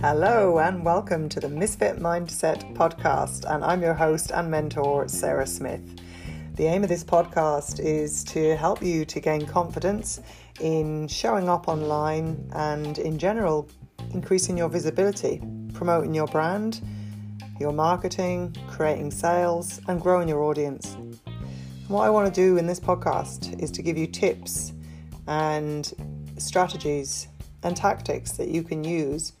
Hello, 0.00 0.60
and 0.60 0.84
welcome 0.84 1.28
to 1.28 1.40
the 1.40 1.48
Misfit 1.48 1.98
Mindset 1.98 2.72
podcast. 2.76 3.52
And 3.52 3.64
I'm 3.64 3.82
your 3.82 3.94
host 3.94 4.30
and 4.30 4.48
mentor, 4.48 5.08
Sarah 5.08 5.46
Smith. 5.46 5.82
The 6.54 6.66
aim 6.66 6.84
of 6.84 6.88
this 6.88 7.02
podcast 7.02 7.80
is 7.80 8.22
to 8.24 8.54
help 8.54 8.80
you 8.80 9.04
to 9.06 9.18
gain 9.18 9.44
confidence 9.44 10.20
in 10.60 11.08
showing 11.08 11.48
up 11.48 11.66
online 11.66 12.48
and, 12.52 12.96
in 12.98 13.18
general, 13.18 13.68
increasing 14.12 14.56
your 14.56 14.68
visibility, 14.68 15.42
promoting 15.72 16.14
your 16.14 16.28
brand, 16.28 16.80
your 17.58 17.72
marketing, 17.72 18.54
creating 18.68 19.10
sales, 19.10 19.80
and 19.88 20.00
growing 20.00 20.28
your 20.28 20.44
audience. 20.44 20.96
what 21.88 22.04
I 22.04 22.10
want 22.10 22.32
to 22.32 22.40
do 22.40 22.56
in 22.56 22.68
this 22.68 22.78
podcast 22.78 23.60
is 23.60 23.72
to 23.72 23.82
give 23.82 23.98
you 23.98 24.06
tips 24.06 24.73
and 25.26 25.92
strategies 26.38 27.28
and 27.62 27.76
tactics 27.76 28.32
that 28.32 28.48
you 28.48 28.62
can 28.62 28.84
use 28.84 29.32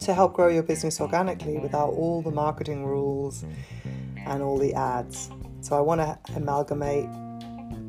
to 0.00 0.14
help 0.14 0.34
grow 0.34 0.48
your 0.48 0.62
business 0.62 1.00
organically 1.00 1.58
without 1.58 1.90
all 1.90 2.22
the 2.22 2.30
marketing 2.30 2.86
rules 2.86 3.44
and 4.26 4.42
all 4.42 4.58
the 4.58 4.74
ads. 4.74 5.30
So, 5.60 5.76
I 5.76 5.80
want 5.80 6.00
to 6.00 6.18
amalgamate 6.36 7.08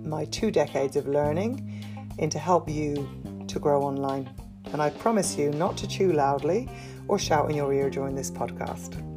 my 0.04 0.26
two 0.26 0.52
decades 0.52 0.96
of 0.96 1.08
learning 1.08 1.86
into 2.18 2.40
help 2.40 2.70
you 2.70 3.08
to 3.48 3.60
grow 3.60 3.84
online. 3.84 4.30
And 4.72 4.82
I 4.82 4.90
promise 4.90 5.38
you 5.38 5.52
not 5.52 5.78
to 5.78 5.88
chew 5.88 6.14
loudly 6.14 6.70
or 7.08 7.18
shout 7.18 7.50
in 7.50 7.56
your 7.56 7.74
ear 7.74 7.90
during 7.90 8.16
this 8.16 8.30
podcast. 8.30 9.09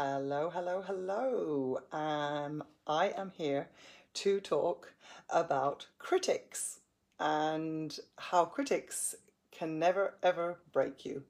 Hello, 0.00 0.48
hello, 0.48 0.80
hello. 0.86 1.80
Um, 1.90 2.62
I 2.86 3.08
am 3.16 3.32
here 3.36 3.68
to 4.14 4.38
talk 4.38 4.92
about 5.28 5.88
critics 5.98 6.78
and 7.18 7.98
how 8.16 8.44
critics 8.44 9.16
can 9.50 9.80
never 9.80 10.14
ever 10.22 10.60
break 10.72 11.04
you. 11.04 11.24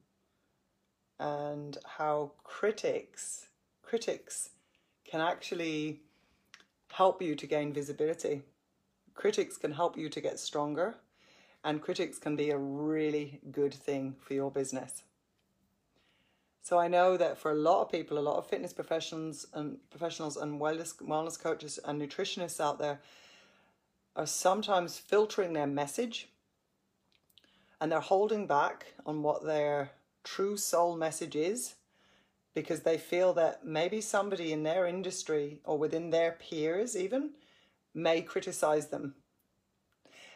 And 1.19 1.79
how 1.97 2.33
critics 2.43 3.47
critics 3.81 4.51
can 5.03 5.19
actually 5.19 6.01
help 6.91 7.23
you 7.23 7.33
to 7.37 7.47
gain 7.47 7.73
visibility. 7.73 8.43
Critics 9.15 9.57
can 9.57 9.71
help 9.71 9.97
you 9.97 10.09
to 10.09 10.21
get 10.21 10.37
stronger 10.37 10.97
and 11.63 11.81
critics 11.81 12.19
can 12.19 12.35
be 12.35 12.51
a 12.51 12.57
really 12.59 13.39
good 13.51 13.73
thing 13.73 14.15
for 14.21 14.35
your 14.35 14.51
business 14.51 15.01
so 16.69 16.77
I 16.77 16.87
know 16.87 17.17
that 17.17 17.39
for 17.39 17.49
a 17.49 17.55
lot 17.55 17.81
of 17.81 17.91
people, 17.91 18.19
a 18.19 18.29
lot 18.29 18.37
of 18.37 18.45
fitness 18.45 18.73
professionals 18.73 19.47
and 19.55 19.79
professionals 19.89 20.37
and 20.37 20.61
wellness 20.61 20.95
wellness 20.97 21.41
coaches 21.41 21.79
and 21.83 21.99
nutritionists 21.99 22.59
out 22.59 22.77
there 22.77 22.99
are 24.15 24.27
sometimes 24.27 24.99
filtering 24.99 25.53
their 25.53 25.65
message 25.65 26.29
and 27.81 27.91
they're 27.91 27.99
holding 27.99 28.45
back 28.45 28.93
on 29.03 29.23
what 29.23 29.43
their 29.43 29.89
true 30.23 30.55
soul 30.57 30.95
message 30.95 31.35
is 31.35 31.73
because 32.53 32.81
they 32.81 32.99
feel 32.99 33.33
that 33.33 33.65
maybe 33.65 33.99
somebody 33.99 34.53
in 34.53 34.61
their 34.61 34.85
industry 34.85 35.61
or 35.63 35.75
within 35.75 36.11
their 36.11 36.33
peers 36.33 36.95
even 36.95 37.31
may 37.95 38.21
criticize 38.21 38.89
them. 38.89 39.15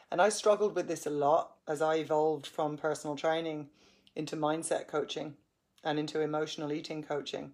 And 0.09 0.19
I 0.19 0.29
struggled 0.29 0.75
with 0.75 0.87
this 0.87 1.05
a 1.05 1.11
lot 1.11 1.57
as 1.67 1.79
I 1.79 1.97
evolved 1.97 2.47
from 2.47 2.75
personal 2.75 3.15
training 3.15 3.69
into 4.15 4.35
mindset 4.35 4.87
coaching 4.87 5.35
and 5.83 5.99
into 5.99 6.21
emotional 6.21 6.71
eating 6.71 7.03
coaching. 7.03 7.51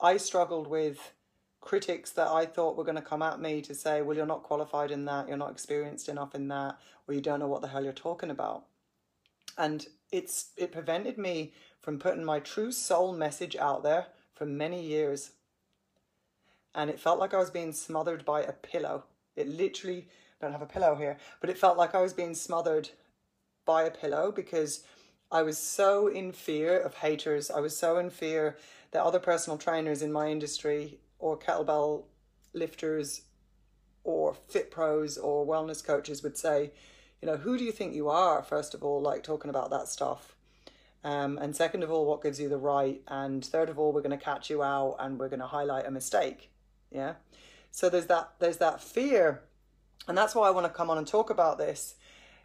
I 0.00 0.16
struggled 0.16 0.66
with 0.66 1.12
critics 1.60 2.10
that 2.10 2.28
I 2.28 2.44
thought 2.44 2.76
were 2.76 2.84
going 2.84 2.96
to 2.96 3.02
come 3.02 3.22
at 3.22 3.40
me 3.40 3.62
to 3.62 3.74
say, 3.74 4.02
well, 4.02 4.16
you're 4.16 4.26
not 4.26 4.42
qualified 4.42 4.90
in 4.90 5.06
that, 5.06 5.28
you're 5.28 5.36
not 5.36 5.50
experienced 5.50 6.08
enough 6.08 6.34
in 6.34 6.48
that, 6.48 6.78
or 7.08 7.14
you 7.14 7.20
don't 7.20 7.40
know 7.40 7.48
what 7.48 7.62
the 7.62 7.68
hell 7.68 7.82
you're 7.82 7.92
talking 7.92 8.30
about. 8.30 8.64
And 9.56 9.86
it's 10.12 10.50
it 10.56 10.72
prevented 10.72 11.16
me 11.16 11.52
from 11.80 11.98
putting 11.98 12.24
my 12.24 12.40
true 12.40 12.70
soul 12.72 13.14
message 13.14 13.56
out 13.56 13.82
there 13.82 14.06
for 14.34 14.46
many 14.46 14.84
years. 14.84 15.32
And 16.74 16.90
it 16.90 17.00
felt 17.00 17.18
like 17.18 17.32
I 17.32 17.38
was 17.38 17.50
being 17.50 17.72
smothered 17.72 18.24
by 18.24 18.42
a 18.42 18.52
pillow. 18.52 19.04
It 19.36 19.48
literally 19.48 20.08
I 20.40 20.44
don't 20.44 20.52
have 20.52 20.62
a 20.62 20.66
pillow 20.66 20.96
here, 20.96 21.16
but 21.40 21.50
it 21.50 21.58
felt 21.58 21.78
like 21.78 21.94
I 21.94 22.02
was 22.02 22.12
being 22.12 22.34
smothered 22.34 22.90
by 23.64 23.84
a 23.84 23.90
pillow 23.90 24.32
because 24.32 24.84
I 25.30 25.42
was 25.42 25.58
so 25.58 26.06
in 26.06 26.32
fear 26.32 26.78
of 26.78 26.94
haters. 26.94 27.50
I 27.50 27.60
was 27.60 27.76
so 27.76 27.98
in 27.98 28.10
fear 28.10 28.56
that 28.92 29.02
other 29.02 29.18
personal 29.18 29.58
trainers 29.58 30.02
in 30.02 30.12
my 30.12 30.28
industry 30.28 30.98
or 31.18 31.38
kettlebell 31.38 32.04
lifters 32.52 33.22
or 34.04 34.34
fit 34.48 34.70
pros 34.70 35.18
or 35.18 35.46
wellness 35.46 35.84
coaches 35.84 36.22
would 36.22 36.36
say, 36.36 36.70
you 37.20 37.26
know, 37.26 37.36
who 37.36 37.56
do 37.56 37.64
you 37.64 37.72
think 37.72 37.94
you 37.94 38.08
are, 38.08 38.42
first 38.42 38.74
of 38.74 38.84
all, 38.84 39.00
like 39.00 39.22
talking 39.22 39.50
about 39.50 39.70
that 39.70 39.88
stuff? 39.88 40.36
Um, 41.02 41.38
and 41.38 41.54
second 41.54 41.82
of 41.82 41.90
all, 41.90 42.06
what 42.06 42.22
gives 42.22 42.40
you 42.40 42.48
the 42.48 42.58
right? 42.58 43.00
And 43.08 43.44
third 43.44 43.68
of 43.68 43.78
all, 43.78 43.92
we're 43.92 44.02
going 44.02 44.18
to 44.18 44.24
catch 44.24 44.48
you 44.50 44.62
out 44.62 44.96
and 45.00 45.18
we're 45.18 45.28
going 45.28 45.40
to 45.40 45.46
highlight 45.46 45.86
a 45.86 45.90
mistake. 45.90 46.50
Yeah. 46.90 47.14
So 47.70 47.88
there's 47.90 48.06
that 48.06 48.34
there's 48.38 48.58
that 48.58 48.80
fear, 48.80 49.42
and 50.06 50.16
that's 50.16 50.34
why 50.34 50.46
I 50.46 50.52
want 50.52 50.64
to 50.64 50.72
come 50.72 50.90
on 50.90 50.98
and 50.98 51.06
talk 51.06 51.28
about 51.28 51.58
this. 51.58 51.96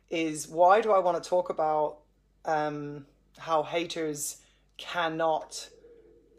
Is 0.10 0.48
why 0.48 0.82
do 0.82 0.92
I 0.92 0.98
want 0.98 1.24
to 1.24 1.30
talk 1.30 1.52
about 1.52 2.00
um, 2.46 3.06
how 3.38 3.64
haters 3.64 4.38
cannot 4.78 5.70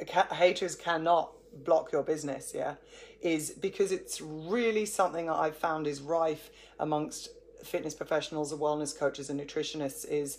ca- 0.06 0.34
haters 0.34 0.74
cannot 0.74 1.32
block 1.64 1.92
your 1.92 2.02
business 2.02 2.52
yeah 2.54 2.74
is 3.20 3.50
because 3.50 3.92
it's 3.92 4.20
really 4.20 4.86
something 4.86 5.26
that 5.26 5.34
i've 5.34 5.56
found 5.56 5.86
is 5.86 6.00
rife 6.00 6.50
amongst 6.78 7.28
fitness 7.64 7.94
professionals 7.94 8.52
and 8.52 8.60
wellness 8.60 8.96
coaches 8.96 9.28
and 9.28 9.38
nutritionists 9.38 10.06
is 10.08 10.38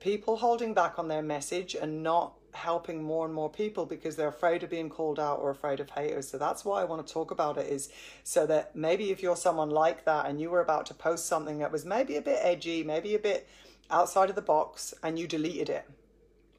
people 0.00 0.36
holding 0.36 0.74
back 0.74 0.98
on 0.98 1.08
their 1.08 1.22
message 1.22 1.74
and 1.74 2.02
not 2.02 2.34
helping 2.52 3.02
more 3.02 3.26
and 3.26 3.34
more 3.34 3.50
people 3.50 3.84
because 3.84 4.16
they're 4.16 4.28
afraid 4.28 4.62
of 4.62 4.70
being 4.70 4.88
called 4.88 5.20
out 5.20 5.38
or 5.38 5.50
afraid 5.50 5.78
of 5.78 5.90
haters. 5.90 6.26
So 6.28 6.38
that's 6.38 6.64
why 6.64 6.80
I 6.80 6.84
want 6.84 7.06
to 7.06 7.12
talk 7.12 7.30
about 7.30 7.58
it 7.58 7.66
is 7.66 7.90
so 8.24 8.46
that 8.46 8.74
maybe 8.74 9.10
if 9.10 9.22
you're 9.22 9.36
someone 9.36 9.70
like 9.70 10.04
that 10.06 10.26
and 10.26 10.40
you 10.40 10.50
were 10.50 10.60
about 10.60 10.86
to 10.86 10.94
post 10.94 11.26
something 11.26 11.58
that 11.58 11.70
was 11.70 11.84
maybe 11.84 12.16
a 12.16 12.22
bit 12.22 12.38
edgy, 12.40 12.82
maybe 12.82 13.14
a 13.14 13.18
bit 13.18 13.46
outside 13.90 14.28
of 14.28 14.36
the 14.36 14.42
box 14.42 14.94
and 15.02 15.18
you 15.18 15.26
deleted 15.26 15.68
it 15.68 15.88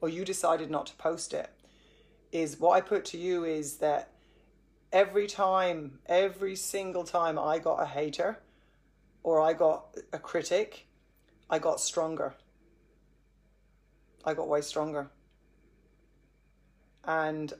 or 0.00 0.08
you 0.08 0.24
decided 0.24 0.70
not 0.70 0.86
to 0.86 0.94
post 0.96 1.32
it 1.32 1.50
is 2.32 2.60
what 2.60 2.72
I 2.72 2.80
put 2.80 3.04
to 3.06 3.18
you 3.18 3.44
is 3.44 3.76
that 3.78 4.10
every 4.92 5.26
time, 5.26 5.98
every 6.06 6.56
single 6.56 7.04
time 7.04 7.38
I 7.38 7.58
got 7.58 7.82
a 7.82 7.86
hater 7.86 8.38
or 9.22 9.40
I 9.40 9.52
got 9.52 9.96
a 10.12 10.18
critic, 10.18 10.86
I 11.50 11.58
got 11.58 11.80
stronger. 11.80 12.34
I 14.24 14.34
got 14.34 14.48
way 14.48 14.60
stronger. 14.60 15.10
And 17.04 17.52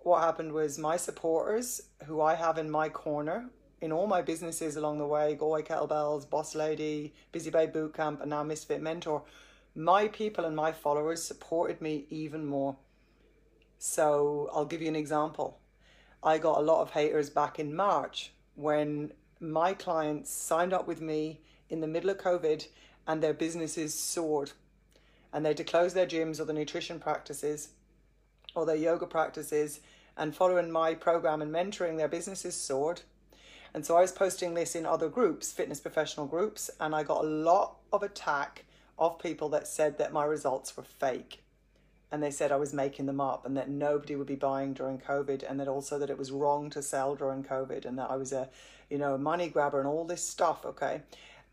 what 0.00 0.22
happened 0.22 0.52
was 0.52 0.78
my 0.78 0.96
supporters, 0.96 1.82
who 2.06 2.20
I 2.20 2.34
have 2.34 2.58
in 2.58 2.70
my 2.70 2.88
corner, 2.88 3.50
in 3.82 3.90
all 3.90 4.06
my 4.06 4.22
businesses 4.22 4.76
along 4.76 4.98
the 4.98 5.06
way, 5.06 5.34
Galway 5.34 5.62
Kettlebells, 5.62 6.30
Boss 6.30 6.54
Lady, 6.54 7.12
Busy 7.32 7.50
Babe 7.50 7.74
Bootcamp, 7.74 8.20
and 8.20 8.30
now 8.30 8.44
Misfit 8.44 8.80
Mentor, 8.80 9.22
my 9.74 10.06
people 10.06 10.44
and 10.44 10.54
my 10.54 10.70
followers 10.70 11.22
supported 11.22 11.82
me 11.82 12.06
even 12.08 12.46
more. 12.46 12.76
So 13.78 14.48
I'll 14.54 14.64
give 14.64 14.80
you 14.80 14.88
an 14.88 14.94
example. 14.94 15.58
I 16.22 16.38
got 16.38 16.58
a 16.58 16.62
lot 16.62 16.82
of 16.82 16.92
haters 16.92 17.28
back 17.28 17.58
in 17.58 17.74
March 17.74 18.32
when 18.54 19.12
my 19.40 19.74
clients 19.74 20.30
signed 20.30 20.72
up 20.72 20.86
with 20.86 21.00
me 21.00 21.40
in 21.68 21.80
the 21.80 21.88
middle 21.88 22.10
of 22.10 22.18
COVID 22.18 22.64
and 23.08 23.20
their 23.20 23.34
businesses 23.34 23.92
soared. 23.92 24.52
And 25.32 25.44
they 25.44 25.50
had 25.50 25.56
to 25.56 25.64
close 25.64 25.92
their 25.92 26.06
gyms 26.06 26.38
or 26.38 26.44
their 26.44 26.54
nutrition 26.54 27.00
practices 27.00 27.70
or 28.54 28.64
their 28.64 28.76
yoga 28.76 29.06
practices. 29.06 29.80
And 30.16 30.36
following 30.36 30.70
my 30.70 30.94
program 30.94 31.42
and 31.42 31.52
mentoring, 31.52 31.96
their 31.96 32.06
businesses 32.06 32.54
soared. 32.54 33.00
And 33.74 33.84
so 33.84 33.96
I 33.96 34.02
was 34.02 34.12
posting 34.12 34.54
this 34.54 34.74
in 34.74 34.84
other 34.84 35.08
groups, 35.08 35.52
fitness 35.52 35.80
professional 35.80 36.26
groups, 36.26 36.70
and 36.78 36.94
I 36.94 37.02
got 37.02 37.24
a 37.24 37.28
lot 37.28 37.76
of 37.92 38.02
attack 38.02 38.64
of 38.98 39.18
people 39.18 39.48
that 39.50 39.66
said 39.66 39.98
that 39.98 40.12
my 40.12 40.24
results 40.24 40.76
were 40.76 40.82
fake. 40.82 41.42
And 42.10 42.22
they 42.22 42.30
said 42.30 42.52
I 42.52 42.56
was 42.56 42.74
making 42.74 43.06
them 43.06 43.22
up 43.22 43.46
and 43.46 43.56
that 43.56 43.70
nobody 43.70 44.16
would 44.16 44.26
be 44.26 44.34
buying 44.34 44.74
during 44.74 44.98
COVID 44.98 45.48
and 45.48 45.58
that 45.58 45.68
also 45.68 45.98
that 45.98 46.10
it 46.10 46.18
was 46.18 46.30
wrong 46.30 46.68
to 46.70 46.82
sell 46.82 47.14
during 47.14 47.42
COVID 47.42 47.86
and 47.86 47.98
that 47.98 48.10
I 48.10 48.16
was 48.16 48.32
a, 48.32 48.50
you 48.90 48.98
know, 48.98 49.16
money 49.16 49.48
grabber 49.48 49.78
and 49.78 49.88
all 49.88 50.04
this 50.04 50.22
stuff, 50.22 50.66
okay? 50.66 51.00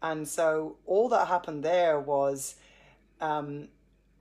And 0.02 0.28
so 0.28 0.76
all 0.86 1.08
that 1.10 1.30
happened 1.30 1.64
there 1.64 1.98
was 1.98 2.56
um, 3.22 3.70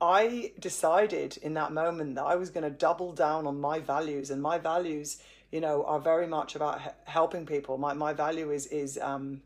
I 0.01 0.53
decided 0.59 1.37
in 1.37 1.55
that 1.55 1.73
moment 1.73 2.15
that 2.15 2.23
I 2.23 2.35
was 2.35 2.49
going 2.49 2.63
to 2.63 2.69
double 2.69 3.11
down 3.11 3.45
on 3.45 3.59
my 3.59 3.79
values 3.79 4.29
and 4.29 4.41
my 4.41 4.57
values 4.57 5.21
you 5.51 5.61
know, 5.61 5.83
are 5.85 5.99
very 5.99 6.27
much 6.27 6.55
about 6.55 6.81
helping 7.05 7.45
people. 7.45 7.77
My 7.77 7.93
my 7.93 8.13
value 8.13 8.51
is 8.51 8.67
is 8.67 8.97
um, 9.01 9.41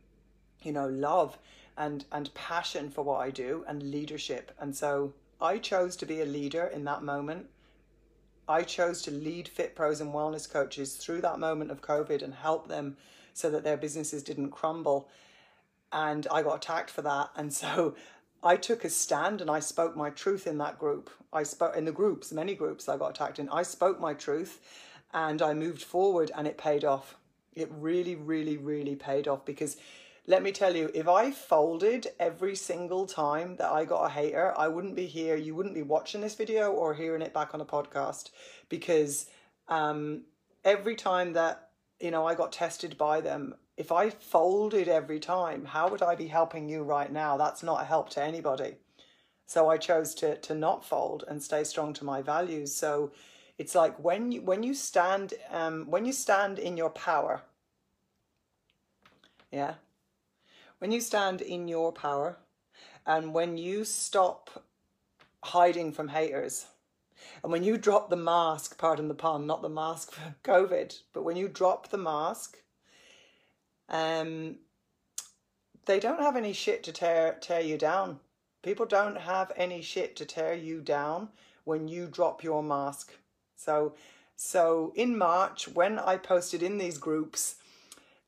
you 0.62 0.72
know, 0.72 0.88
love 0.88 1.38
and 1.78 2.06
and 2.12 2.34
passion 2.34 2.90
for 2.90 3.04
what 3.04 3.20
I 3.20 3.30
do 3.30 3.64
and 3.68 3.84
leadership. 3.84 4.52
And 4.60 4.76
so 4.76 5.14
I 5.42 5.58
chose 5.58 5.96
to 5.98 6.06
be 6.06 6.22
a 6.22 6.26
leader 6.26 6.66
in 6.68 6.84
that 6.86 7.04
moment 7.04 7.48
I 8.48 8.64
chose 8.64 9.02
to 9.04 9.12
lead 9.12 9.48
fit 9.48 9.76
pros 9.76 10.02
and 10.02 10.14
wellness 10.14 10.50
coaches 10.50 10.96
through 10.96 11.22
that 11.22 11.40
moment 11.40 11.72
of 11.72 11.82
COVID 11.82 12.22
and 12.22 12.34
help 12.34 12.68
them 12.68 12.98
so 13.34 13.50
that 13.50 13.64
their 13.64 13.78
businesses 13.78 14.22
didn't 14.22 14.52
crumble. 14.52 15.10
And 15.92 16.28
I 16.30 16.44
got 16.44 16.56
attacked 16.56 16.90
for 16.90 17.02
that. 17.04 17.30
And 17.36 17.54
so 17.54 17.96
I 18.44 18.58
took 18.58 18.84
a 18.84 18.90
stand 18.90 19.40
and 19.40 19.50
I 19.50 19.60
spoke 19.62 19.96
my 19.96 20.10
truth 20.10 20.48
in 20.48 20.58
that 20.58 20.78
group. 20.78 21.10
I 21.32 21.44
spoke 21.44 21.78
in 21.78 21.86
the 21.86 21.92
groups, 21.92 22.34
many 22.34 22.56
groups 22.56 22.90
I 22.90 22.98
got 22.98 23.12
attacked 23.12 23.40
in. 23.40 23.48
I 23.50 23.64
spoke 23.64 24.00
my 24.00 24.14
truth 24.14 24.60
and 25.14 25.42
I 25.42 25.54
moved 25.54 25.84
forward 25.84 26.32
and 26.36 26.48
it 26.48 26.58
paid 26.58 26.84
off. 26.84 27.18
It 27.54 27.70
really, 27.72 28.16
really, 28.16 28.58
really 28.58 28.96
paid 28.96 29.28
off 29.28 29.46
because 29.46 29.78
let 30.26 30.42
me 30.42 30.54
tell 30.54 30.76
you, 30.76 30.90
if 30.94 31.08
I 31.08 31.32
folded 31.32 32.08
every 32.18 32.56
single 32.56 33.06
time 33.06 33.58
that 33.58 33.72
I 33.72 33.84
got 33.84 34.06
a 34.06 34.10
hater, 34.10 34.54
I 34.58 34.70
wouldn't 34.70 34.96
be 34.96 35.06
here. 35.06 35.36
You 35.36 35.54
wouldn't 35.54 35.76
be 35.76 35.82
watching 35.82 36.22
this 36.22 36.36
video 36.36 36.72
or 36.72 36.94
hearing 36.94 37.22
it 37.22 37.34
back 37.34 37.54
on 37.54 37.60
a 37.60 37.66
podcast 37.66 38.30
because 38.70 39.28
um, 39.68 40.22
every 40.64 40.96
time 40.96 41.34
that 41.34 41.70
you 42.00 42.10
know 42.10 42.26
I 42.26 42.36
got 42.36 42.54
tested 42.54 42.98
by 42.98 43.20
them, 43.20 43.56
if 43.76 43.92
I 43.92 44.12
folded 44.12 44.88
every 44.88 45.20
time, 45.20 45.66
how 45.66 45.90
would 45.90 46.02
I 46.02 46.16
be 46.16 46.28
helping 46.28 46.70
you 46.70 46.84
right 46.84 47.12
now? 47.12 47.36
That's 47.36 47.62
not 47.64 47.82
a 47.82 47.86
help 47.86 48.10
to 48.12 48.24
anybody. 48.24 48.78
So 49.46 49.70
I 49.70 49.78
chose 49.78 50.16
to 50.16 50.38
to 50.38 50.56
not 50.56 50.86
fold 50.86 51.26
and 51.28 51.44
stay 51.44 51.66
strong 51.66 51.92
to 51.96 52.06
my 52.06 52.22
values. 52.22 52.74
So 52.74 53.12
it's 53.58 53.76
like 53.76 54.04
when 54.04 54.32
you 54.32 54.42
when 54.42 54.64
you 54.64 54.74
stand 54.74 55.34
um, 55.52 55.86
when 55.90 56.06
you 56.06 56.14
stand 56.14 56.60
in 56.60 56.78
your 56.78 56.90
power. 56.90 57.44
Yeah, 59.52 59.76
when 60.80 60.92
you 60.92 61.00
stand 61.00 61.42
in 61.42 61.68
your 61.68 61.92
power 61.92 62.38
and 63.06 63.34
when 63.34 63.58
you 63.58 63.86
stop 63.86 64.66
hiding 65.44 65.92
from 65.92 66.08
haters 66.08 66.66
and 67.44 67.52
when 67.52 67.64
you 67.64 67.78
drop 67.78 68.10
the 68.10 68.16
mask, 68.16 68.78
pardon 68.78 69.08
the 69.08 69.14
pun, 69.14 69.46
not 69.46 69.62
the 69.62 69.70
mask 69.70 70.12
for 70.12 70.36
COVID, 70.44 71.00
but 71.14 71.24
when 71.24 71.38
you 71.38 71.48
drop 71.48 71.90
the 71.90 71.98
mask, 71.98 72.58
um, 73.90 74.56
they 75.86 76.00
don't 76.00 76.22
have 76.22 76.36
any 76.36 76.54
shit 76.54 76.84
to 76.84 76.92
tear 76.92 77.38
tear 77.40 77.62
you 77.62 77.78
down. 77.78 78.20
People 78.62 78.86
don't 78.86 79.18
have 79.18 79.52
any 79.56 79.82
shit 79.82 80.16
to 80.16 80.26
tear 80.26 80.54
you 80.54 80.82
down 80.82 81.30
when 81.66 81.88
you 81.88 82.08
drop 82.08 82.44
your 82.44 82.64
mask. 82.64 83.14
So, 83.56 83.96
so 84.36 84.94
in 84.96 85.18
March, 85.18 85.68
when 85.68 86.00
I 86.00 86.18
posted 86.18 86.64
in 86.64 86.78
these 86.78 86.98
groups 86.98 87.56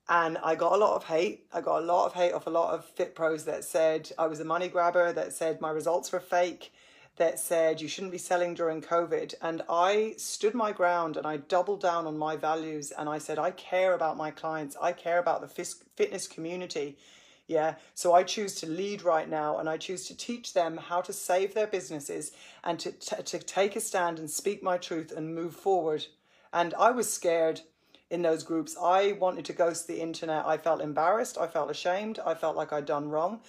and 0.07 0.37
I 0.43 0.55
got 0.55 0.73
a 0.73 0.77
lot 0.77 0.95
of 0.95 1.05
hate. 1.05 1.45
I 1.51 1.61
got 1.61 1.81
a 1.81 1.85
lot 1.85 2.05
of 2.05 2.13
hate 2.13 2.33
off 2.33 2.47
a 2.47 2.51
lot 2.51 2.73
of 2.73 2.85
fit 2.85 3.15
pros 3.15 3.45
that 3.45 3.63
said 3.63 4.11
I 4.17 4.27
was 4.27 4.39
a 4.39 4.45
money 4.45 4.67
grabber, 4.67 5.11
that 5.13 5.33
said 5.33 5.61
my 5.61 5.71
results 5.71 6.11
were 6.11 6.19
fake, 6.19 6.71
that 7.17 7.39
said 7.39 7.81
you 7.81 7.87
shouldn't 7.87 8.11
be 8.11 8.19
selling 8.19 8.53
during 8.53 8.81
COVID. 8.81 9.33
And 9.41 9.63
I 9.67 10.13
stood 10.17 10.53
my 10.53 10.71
ground 10.71 11.17
and 11.17 11.25
I 11.25 11.37
doubled 11.37 11.81
down 11.81 12.05
on 12.05 12.17
my 12.17 12.35
values 12.35 12.91
and 12.91 13.09
I 13.09 13.17
said, 13.17 13.39
I 13.39 13.51
care 13.51 13.93
about 13.93 14.17
my 14.17 14.29
clients, 14.29 14.77
I 14.79 14.91
care 14.91 15.17
about 15.17 15.41
the 15.41 15.65
fitness 15.95 16.27
community. 16.27 16.97
Yeah, 17.47 17.75
so 17.93 18.13
I 18.13 18.23
choose 18.23 18.55
to 18.55 18.67
lead 18.67 19.03
right 19.03 19.29
now 19.29 19.59
and 19.59 19.69
I 19.69 19.77
choose 19.77 20.07
to 20.07 20.17
teach 20.17 20.53
them 20.53 20.77
how 20.77 21.01
to 21.01 21.13
save 21.13 21.53
their 21.53 21.67
businesses 21.67 22.31
and 22.63 22.79
to, 22.79 22.91
to, 22.91 23.21
to 23.21 23.39
take 23.39 23.75
a 23.75 23.79
stand 23.79 24.17
and 24.17 24.29
speak 24.29 24.63
my 24.63 24.77
truth 24.77 25.13
and 25.15 25.35
move 25.35 25.55
forward. 25.55 26.07
And 26.51 26.73
I 26.73 26.89
was 26.89 27.11
scared 27.11 27.61
in 28.09 28.23
those 28.23 28.43
groups. 28.43 28.75
I 28.81 29.11
wanted 29.13 29.45
to 29.45 29.53
ghost 29.53 29.87
the 29.87 30.01
internet. 30.01 30.45
I 30.45 30.57
felt 30.57 30.81
embarrassed. 30.81 31.37
I 31.37 31.47
felt 31.47 31.69
ashamed. 31.69 32.19
I 32.25 32.33
felt 32.33 32.55
like 32.55 32.73
I'd 32.73 32.85
done 32.85 33.09
wrong. 33.09 33.41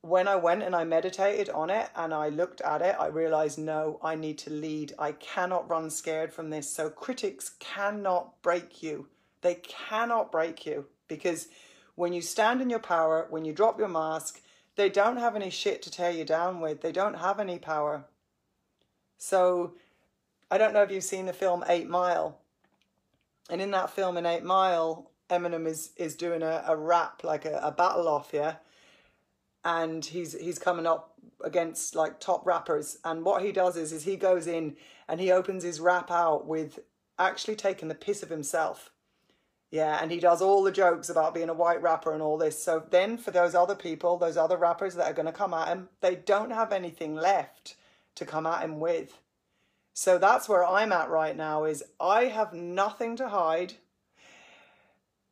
When 0.00 0.28
I 0.28 0.36
went 0.36 0.62
and 0.62 0.74
I 0.74 0.84
meditated 0.84 1.50
on 1.50 1.68
it 1.68 1.90
and 1.96 2.14
I 2.14 2.28
looked 2.28 2.60
at 2.62 2.80
it, 2.80 2.96
I 2.98 3.08
realized 3.08 3.58
no, 3.58 3.98
I 4.02 4.14
need 4.14 4.38
to 4.38 4.50
lead. 4.50 4.94
I 4.98 5.12
cannot 5.12 5.68
run 5.68 5.90
scared 5.90 6.32
from 6.32 6.48
this. 6.48 6.70
So 6.70 6.88
critics 6.88 7.50
cannot 7.58 8.40
break 8.40 8.82
you. 8.82 9.08
They 9.42 9.56
cannot 9.56 10.32
break 10.32 10.64
you 10.64 10.86
because 11.08 11.48
when 11.98 12.12
you 12.12 12.22
stand 12.22 12.62
in 12.62 12.70
your 12.70 12.78
power, 12.78 13.26
when 13.28 13.44
you 13.44 13.52
drop 13.52 13.76
your 13.76 13.88
mask, 13.88 14.40
they 14.76 14.88
don't 14.88 15.16
have 15.16 15.34
any 15.34 15.50
shit 15.50 15.82
to 15.82 15.90
tear 15.90 16.12
you 16.12 16.24
down 16.24 16.60
with. 16.60 16.80
They 16.80 16.92
don't 16.92 17.18
have 17.18 17.40
any 17.40 17.58
power. 17.58 18.04
So 19.16 19.72
I 20.48 20.58
don't 20.58 20.72
know 20.72 20.82
if 20.82 20.92
you've 20.92 21.02
seen 21.02 21.26
the 21.26 21.32
film 21.32 21.64
Eight 21.68 21.88
Mile, 21.88 22.38
and 23.50 23.60
in 23.60 23.72
that 23.72 23.90
film, 23.90 24.16
in 24.16 24.26
Eight 24.26 24.44
Mile, 24.44 25.10
Eminem 25.28 25.66
is 25.66 25.90
is 25.96 26.14
doing 26.14 26.40
a, 26.40 26.62
a 26.68 26.76
rap, 26.76 27.24
like 27.24 27.44
a, 27.44 27.58
a 27.64 27.72
battle 27.72 28.06
off, 28.06 28.30
yeah. 28.32 28.54
And 29.64 30.04
he's 30.04 30.38
he's 30.38 30.60
coming 30.60 30.86
up 30.86 31.14
against 31.42 31.96
like 31.96 32.20
top 32.20 32.46
rappers. 32.46 32.98
And 33.04 33.24
what 33.24 33.42
he 33.42 33.50
does 33.50 33.76
is 33.76 33.92
is 33.92 34.04
he 34.04 34.14
goes 34.14 34.46
in 34.46 34.76
and 35.08 35.20
he 35.20 35.32
opens 35.32 35.64
his 35.64 35.80
rap 35.80 36.12
out 36.12 36.46
with 36.46 36.78
actually 37.18 37.56
taking 37.56 37.88
the 37.88 37.96
piss 37.96 38.22
of 38.22 38.28
himself. 38.28 38.92
Yeah, 39.70 39.98
and 40.00 40.10
he 40.10 40.18
does 40.18 40.40
all 40.40 40.62
the 40.62 40.72
jokes 40.72 41.10
about 41.10 41.34
being 41.34 41.50
a 41.50 41.54
white 41.54 41.82
rapper 41.82 42.12
and 42.12 42.22
all 42.22 42.38
this. 42.38 42.62
So 42.62 42.84
then 42.90 43.18
for 43.18 43.30
those 43.30 43.54
other 43.54 43.74
people, 43.74 44.16
those 44.16 44.38
other 44.38 44.56
rappers 44.56 44.94
that 44.94 45.10
are 45.10 45.14
going 45.14 45.26
to 45.26 45.32
come 45.32 45.52
at 45.52 45.68
him, 45.68 45.88
they 46.00 46.14
don't 46.14 46.50
have 46.52 46.72
anything 46.72 47.14
left 47.14 47.76
to 48.14 48.24
come 48.24 48.46
at 48.46 48.62
him 48.62 48.80
with. 48.80 49.20
So 49.92 50.16
that's 50.16 50.48
where 50.48 50.64
I'm 50.64 50.92
at 50.92 51.10
right 51.10 51.36
now 51.36 51.64
is 51.64 51.84
I 52.00 52.26
have 52.26 52.54
nothing 52.54 53.16
to 53.16 53.28
hide. 53.28 53.74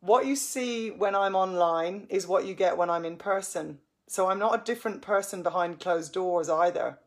What 0.01 0.27
you 0.27 0.37
see 0.37 0.91
when 0.91 1.15
I'm 1.15 1.35
online 1.35 2.07
is 2.11 2.27
what 2.27 2.45
you 2.45 2.55
get 2.55 2.77
when 2.77 2.91
I'm 2.91 3.05
in 3.05 3.17
person. 3.17 3.79
So 4.07 4.29
I'm 4.29 4.39
not 4.39 4.61
a 4.61 4.65
different 4.65 5.03
person 5.03 5.43
behind 5.43 5.81
closed 5.81 6.13
doors 6.13 6.49
either. 6.49 6.99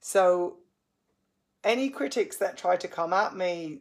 So 0.00 0.58
any 1.62 1.90
critics 1.90 2.36
that 2.38 2.56
try 2.56 2.76
to 2.76 2.88
come 2.88 3.12
at 3.12 3.36
me, 3.36 3.80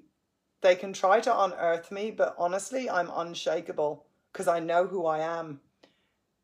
they 0.62 0.76
can 0.76 0.94
try 0.94 1.20
to 1.20 1.44
unearth 1.44 1.92
me, 1.92 2.12
but 2.12 2.36
honestly, 2.38 2.90
I'm 2.90 3.12
unshakable 3.14 4.06
because 4.32 4.48
I 4.48 4.60
know 4.60 4.88
who 4.88 5.06
I 5.06 5.20
am 5.20 5.60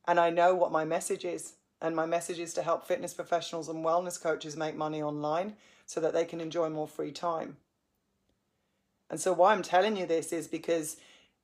and 0.08 0.20
I 0.20 0.30
know 0.30 0.56
what 0.56 0.72
my 0.72 0.86
message 0.86 1.26
is. 1.26 1.54
And 1.80 1.96
my 1.96 2.08
message 2.08 2.40
is 2.40 2.54
to 2.56 2.64
help 2.64 2.88
fitness 2.88 3.14
professionals 3.14 3.70
and 3.70 3.86
wellness 3.86 4.20
coaches 4.20 4.58
make 4.58 4.76
money 4.76 5.02
online 5.02 5.56
so 5.86 6.00
that 6.02 6.14
they 6.14 6.26
can 6.26 6.42
enjoy 6.42 6.70
more 6.70 6.88
free 6.88 7.12
time. 7.12 7.58
And 9.10 9.20
so, 9.20 9.32
why 9.32 9.54
I'm 9.54 9.62
telling 9.62 9.96
you 9.96 10.06
this 10.06 10.34
is 10.34 10.48
because 10.48 10.98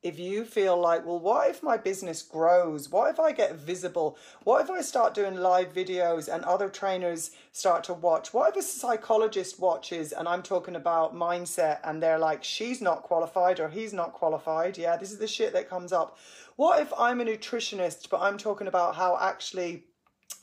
if 0.04 0.20
you 0.20 0.44
feel 0.44 0.78
like, 0.78 1.06
well, 1.06 1.20
what 1.20 1.50
if 1.50 1.64
my 1.64 1.78
business 1.78 2.22
grows? 2.22 2.90
What 2.90 3.10
if 3.10 3.20
I 3.20 3.32
get 3.32 3.56
visible? 3.56 4.18
What 4.44 4.62
if 4.62 4.70
I 4.70 4.82
start 4.82 5.14
doing 5.14 5.36
live 5.36 5.74
videos 5.74 6.28
and 6.34 6.44
other 6.44 6.68
trainers 6.68 7.32
start 7.54 7.86
to 7.86 7.94
watch? 7.94 8.34
What 8.34 8.50
if 8.50 8.58
a 8.58 8.62
psychologist 8.62 9.60
watches 9.62 10.12
and 10.12 10.28
I'm 10.28 10.44
talking 10.44 10.76
about 10.76 11.16
mindset 11.16 11.80
and 11.86 12.04
they're 12.04 12.20
like, 12.20 12.44
she's 12.44 12.82
not 12.82 13.04
qualified 13.04 13.62
or 13.62 13.70
he's 13.70 13.94
not 13.94 14.12
qualified? 14.12 14.78
Yeah, 14.78 14.98
this 14.98 15.12
is 15.12 15.20
the 15.20 15.28
shit 15.28 15.54
that 15.54 15.70
comes 15.70 15.94
up. 15.94 16.18
What 16.58 16.82
if 16.82 16.92
I'm 17.00 17.22
a 17.22 17.26
nutritionist, 17.26 18.10
but 18.10 18.22
I'm 18.22 18.38
talking 18.38 18.68
about 18.68 18.96
how 18.96 19.18
actually, 19.22 19.86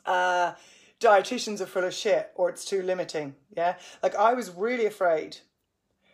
uh, 0.06 0.54
dietitians 1.00 1.60
are 1.60 1.66
full 1.66 1.84
of 1.84 1.94
shit 1.94 2.30
or 2.34 2.48
it's 2.48 2.64
too 2.64 2.82
limiting. 2.82 3.34
Yeah. 3.54 3.76
Like 4.02 4.14
I 4.14 4.32
was 4.32 4.50
really 4.50 4.86
afraid 4.86 5.38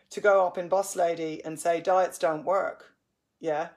to 0.09 0.21
go 0.21 0.45
up 0.45 0.57
in 0.57 0.67
Boss 0.67 0.97
Lady 0.97 1.43
and 1.45 1.59
say 1.59 1.79
diets 1.79 2.17
don't 2.17 2.43
work. 2.43 2.93
Yeah. 3.39 3.69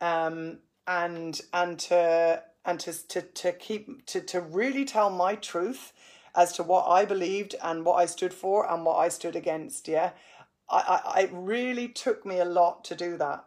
Um, 0.00 0.58
and, 0.86 1.40
and 1.52 1.78
to, 1.78 2.42
and 2.64 2.80
to, 2.80 3.08
to, 3.08 3.22
to 3.22 3.52
keep, 3.52 4.06
to, 4.06 4.20
to 4.20 4.40
really 4.40 4.84
tell 4.84 5.10
my 5.10 5.34
truth 5.34 5.92
as 6.34 6.52
to 6.54 6.62
what 6.62 6.86
I 6.88 7.04
believed 7.04 7.54
and 7.62 7.84
what 7.84 7.96
I 7.96 8.06
stood 8.06 8.34
for 8.34 8.70
and 8.70 8.84
what 8.84 8.96
I 8.96 9.08
stood 9.08 9.36
against. 9.36 9.88
Yeah. 9.88 10.10
I, 10.70 11.00
I, 11.04 11.20
it 11.22 11.30
really 11.32 11.88
took 11.88 12.24
me 12.24 12.38
a 12.38 12.44
lot 12.44 12.84
to 12.86 12.94
do 12.94 13.16
that. 13.18 13.44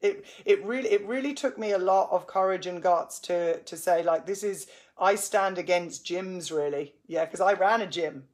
It, 0.00 0.24
it 0.44 0.64
really, 0.64 0.90
it 0.90 1.04
really 1.06 1.34
took 1.34 1.58
me 1.58 1.72
a 1.72 1.78
lot 1.78 2.08
of 2.12 2.26
courage 2.28 2.66
and 2.66 2.82
guts 2.82 3.18
to, 3.20 3.58
to 3.60 3.76
say 3.76 4.02
like, 4.02 4.26
this 4.26 4.42
is 4.42 4.68
I 4.96 5.16
stand 5.16 5.58
against 5.58 6.04
gyms 6.04 6.50
really. 6.50 6.94
Yeah, 7.06 7.24
because 7.24 7.40
I 7.40 7.54
ran 7.54 7.80
a 7.80 7.86
gym. 7.86 8.24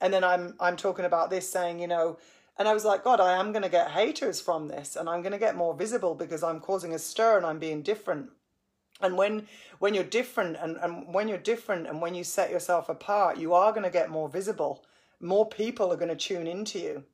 And 0.00 0.12
then 0.12 0.24
I'm 0.24 0.54
I'm 0.60 0.76
talking 0.76 1.04
about 1.04 1.30
this 1.30 1.48
saying, 1.48 1.78
you 1.78 1.86
know, 1.86 2.18
and 2.58 2.68
I 2.68 2.74
was 2.74 2.84
like, 2.84 3.04
God, 3.04 3.20
I 3.20 3.38
am 3.38 3.52
going 3.52 3.62
to 3.62 3.68
get 3.68 3.90
haters 3.90 4.40
from 4.40 4.68
this 4.68 4.96
and 4.96 5.08
I'm 5.08 5.22
going 5.22 5.32
to 5.32 5.38
get 5.38 5.56
more 5.56 5.74
visible 5.74 6.14
because 6.14 6.42
I'm 6.42 6.60
causing 6.60 6.94
a 6.94 6.98
stir 6.98 7.36
and 7.36 7.46
I'm 7.46 7.58
being 7.58 7.82
different. 7.82 8.30
And 9.00 9.16
when 9.16 9.48
when 9.80 9.94
you're 9.94 10.04
different 10.04 10.56
and, 10.60 10.76
and 10.76 11.12
when 11.12 11.28
you're 11.28 11.38
different 11.38 11.86
and 11.86 12.00
when 12.00 12.14
you 12.14 12.24
set 12.24 12.50
yourself 12.50 12.88
apart, 12.88 13.38
you 13.38 13.52
are 13.54 13.72
going 13.72 13.84
to 13.84 13.90
get 13.90 14.10
more 14.10 14.28
visible. 14.28 14.84
More 15.20 15.48
people 15.48 15.92
are 15.92 15.96
going 15.96 16.16
to 16.16 16.16
tune 16.16 16.46
into 16.46 16.78
you 16.78 17.04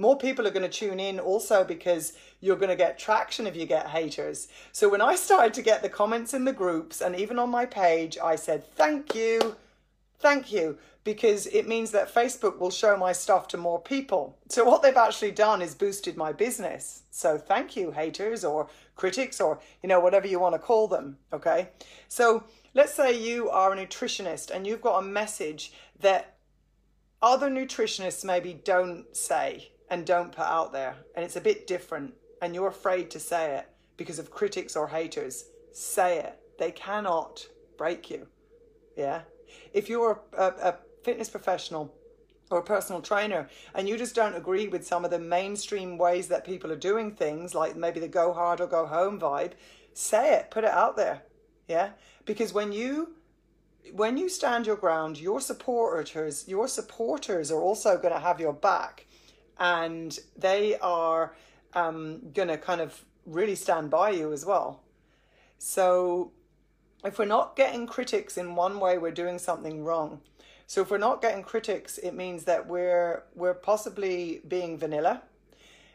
more 0.00 0.16
people 0.16 0.46
are 0.46 0.50
going 0.50 0.68
to 0.68 0.68
tune 0.68 0.98
in 0.98 1.20
also 1.20 1.62
because 1.62 2.14
you're 2.40 2.56
going 2.56 2.70
to 2.70 2.76
get 2.76 2.98
traction 2.98 3.46
if 3.46 3.54
you 3.54 3.66
get 3.66 3.86
haters. 3.86 4.48
So 4.72 4.88
when 4.88 5.02
I 5.02 5.14
started 5.14 5.52
to 5.54 5.62
get 5.62 5.82
the 5.82 5.90
comments 5.90 6.32
in 6.32 6.46
the 6.46 6.54
groups 6.54 7.02
and 7.02 7.14
even 7.14 7.38
on 7.38 7.50
my 7.50 7.66
page, 7.66 8.16
I 8.16 8.36
said, 8.36 8.66
thank 8.76 9.14
you, 9.14 9.56
thank 10.20 10.52
you, 10.52 10.78
because 11.02 11.46
it 11.46 11.66
means 11.66 11.90
that 11.92 12.14
Facebook 12.14 12.58
will 12.58 12.70
show 12.70 12.96
my 12.96 13.12
stuff 13.12 13.48
to 13.48 13.56
more 13.56 13.80
people. 13.80 14.38
So 14.48 14.64
what 14.64 14.82
they've 14.82 14.96
actually 14.96 15.30
done 15.30 15.62
is 15.62 15.74
boosted 15.74 16.16
my 16.16 16.32
business. 16.32 17.04
So 17.10 17.38
thank 17.38 17.74
you, 17.74 17.90
haters 17.90 18.44
or 18.44 18.68
critics 18.96 19.40
or, 19.40 19.60
you 19.82 19.88
know, 19.88 20.00
whatever 20.00 20.26
you 20.26 20.38
want 20.38 20.54
to 20.54 20.58
call 20.58 20.88
them. 20.88 21.16
Okay. 21.32 21.70
So 22.08 22.44
let's 22.74 22.92
say 22.92 23.18
you 23.18 23.48
are 23.48 23.72
a 23.72 23.76
nutritionist 23.76 24.50
and 24.50 24.66
you've 24.66 24.82
got 24.82 24.98
a 24.98 25.06
message 25.06 25.72
that 26.00 26.36
other 27.22 27.48
nutritionists 27.48 28.24
maybe 28.24 28.52
don't 28.52 29.16
say 29.16 29.70
and 29.88 30.04
don't 30.04 30.32
put 30.32 30.44
out 30.44 30.72
there. 30.72 30.96
And 31.16 31.24
it's 31.24 31.36
a 31.36 31.40
bit 31.40 31.66
different. 31.66 32.14
And 32.42 32.54
you're 32.54 32.68
afraid 32.68 33.10
to 33.12 33.18
say 33.18 33.56
it 33.56 33.66
because 33.96 34.18
of 34.18 34.30
critics 34.30 34.76
or 34.76 34.88
haters. 34.88 35.46
Say 35.72 36.18
it. 36.18 36.38
They 36.58 36.72
cannot 36.72 37.46
break 37.78 38.10
you. 38.10 38.26
Yeah. 38.96 39.22
If 39.72 39.88
you're 39.88 40.20
a, 40.36 40.46
a 40.46 40.74
fitness 41.02 41.28
professional 41.28 41.94
or 42.50 42.58
a 42.58 42.62
personal 42.62 43.00
trainer 43.00 43.48
and 43.74 43.88
you 43.88 43.96
just 43.96 44.14
don't 44.14 44.34
agree 44.34 44.68
with 44.68 44.86
some 44.86 45.04
of 45.04 45.10
the 45.10 45.18
mainstream 45.18 45.98
ways 45.98 46.28
that 46.28 46.44
people 46.44 46.70
are 46.72 46.76
doing 46.76 47.12
things, 47.12 47.54
like 47.54 47.76
maybe 47.76 48.00
the 48.00 48.08
go 48.08 48.32
hard 48.32 48.60
or 48.60 48.66
go 48.66 48.86
home 48.86 49.20
vibe, 49.20 49.52
say 49.94 50.34
it, 50.34 50.50
put 50.50 50.64
it 50.64 50.70
out 50.70 50.96
there. 50.96 51.22
Yeah. 51.68 51.90
Because 52.24 52.52
when 52.52 52.72
you 52.72 53.14
when 53.92 54.16
you 54.16 54.28
stand 54.28 54.66
your 54.66 54.76
ground, 54.76 55.18
your 55.18 55.40
supporters, 55.40 56.46
your 56.46 56.68
supporters 56.68 57.50
are 57.50 57.60
also 57.60 57.96
going 57.96 58.14
to 58.14 58.20
have 58.20 58.40
your 58.40 58.52
back, 58.52 59.06
and 59.58 60.18
they 60.36 60.78
are 60.78 61.34
um, 61.74 62.20
going 62.34 62.48
to 62.48 62.58
kind 62.58 62.80
of 62.80 63.04
really 63.26 63.54
stand 63.54 63.90
by 63.90 64.10
you 64.10 64.32
as 64.32 64.44
well. 64.44 64.82
So, 65.58 66.32
if 67.04 67.18
we're 67.18 67.24
not 67.24 67.56
getting 67.56 67.86
critics 67.86 68.36
in 68.36 68.54
one 68.54 68.80
way, 68.80 68.98
we're 68.98 69.10
doing 69.10 69.38
something 69.38 69.84
wrong. 69.84 70.20
So, 70.66 70.82
if 70.82 70.90
we're 70.90 70.98
not 70.98 71.20
getting 71.20 71.42
critics, 71.42 71.98
it 71.98 72.14
means 72.14 72.44
that 72.44 72.66
we're 72.66 73.24
we're 73.34 73.54
possibly 73.54 74.40
being 74.46 74.78
vanilla. 74.78 75.22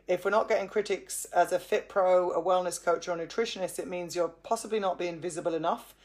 If 0.07 0.23
we're 0.23 0.31
not 0.31 0.47
getting 0.47 0.67
critics 0.67 1.25
as 1.25 1.51
a 1.51 1.59
fit 1.59 1.89
pro, 1.89 2.29
a 2.31 2.41
wellness 2.41 2.83
coach, 2.83 3.07
or 3.07 3.13
a 3.13 3.27
nutritionist, 3.27 3.79
it 3.79 3.87
means 3.87 4.15
you're 4.15 4.29
possibly 4.43 4.79
not 4.79 4.99
being 4.99 5.19
visible 5.19 5.55
enough 5.55 5.95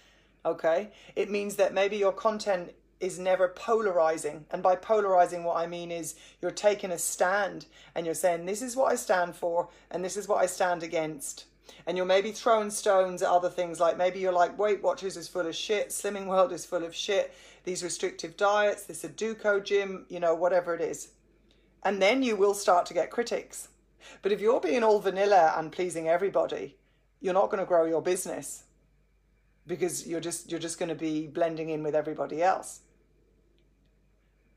okay? 0.45 0.91
It 1.17 1.31
means 1.31 1.57
that 1.57 1.75
maybe 1.75 1.97
your 1.97 2.13
content 2.13 2.73
is 2.99 3.19
never 3.19 3.49
polarizing. 3.49 4.45
And 4.51 4.63
by 4.63 4.77
polarizing, 4.77 5.45
what 5.45 5.57
I 5.57 5.67
mean 5.67 5.91
is 5.91 6.17
you're 6.41 6.51
taking 6.51 6.91
a 6.91 6.99
stand 6.99 7.67
and 7.95 8.05
you're 8.05 8.15
saying, 8.15 8.47
this 8.47 8.63
is 8.63 8.77
what 8.77 8.93
I 8.93 8.97
stand 8.97 9.35
for 9.35 9.69
and 9.91 10.05
this 10.05 10.17
is 10.17 10.29
what 10.29 10.43
I 10.43 10.47
stand 10.47 10.83
against. 10.83 11.47
And 11.87 11.97
you're 11.97 12.07
maybe 12.07 12.33
throwing 12.33 12.71
stones 12.71 13.23
at 13.23 13.29
other 13.29 13.49
things 13.49 13.81
like 13.81 13.97
maybe 13.97 14.21
you're 14.21 14.33
like, 14.33 14.59
Weight 14.59 14.83
Watchers 14.83 15.17
is 15.17 15.29
full 15.29 15.47
of 15.47 15.55
shit, 15.55 15.89
Slimming 15.89 16.27
World 16.27 16.53
is 16.53 16.67
full 16.67 16.85
of 16.85 16.95
shit, 16.95 17.35
these 17.65 17.83
restrictive 17.83 18.37
diets, 18.37 18.85
this 18.85 19.03
Sudoku 19.03 19.65
gym, 19.65 20.07
you 20.09 20.21
know, 20.21 20.35
whatever 20.35 20.75
it 20.75 20.81
is. 20.81 21.09
And 21.83 22.01
then 22.01 22.23
you 22.23 22.37
will 22.37 22.55
start 22.55 22.87
to 22.87 22.95
get 22.95 23.11
critics. 23.11 23.69
But 24.23 24.33
if 24.33 24.41
you're 24.41 24.61
being 24.61 24.83
all 24.83 25.01
vanilla 25.01 25.55
and 25.57 25.73
pleasing 25.73 26.09
everybody, 26.09 26.77
you're 27.21 27.35
not 27.35 27.51
going 27.51 27.61
to 27.61 27.67
grow 27.67 27.85
your 27.85 28.03
business 28.03 28.65
because 29.67 30.07
you're 30.07 30.21
just 30.21 30.51
you're 30.51 30.61
just 30.61 30.79
going 30.79 30.89
to 30.89 30.95
be 30.95 31.27
blending 31.27 31.71
in 31.71 31.83
with 31.83 31.95
everybody 31.95 32.43
else. 32.43 32.81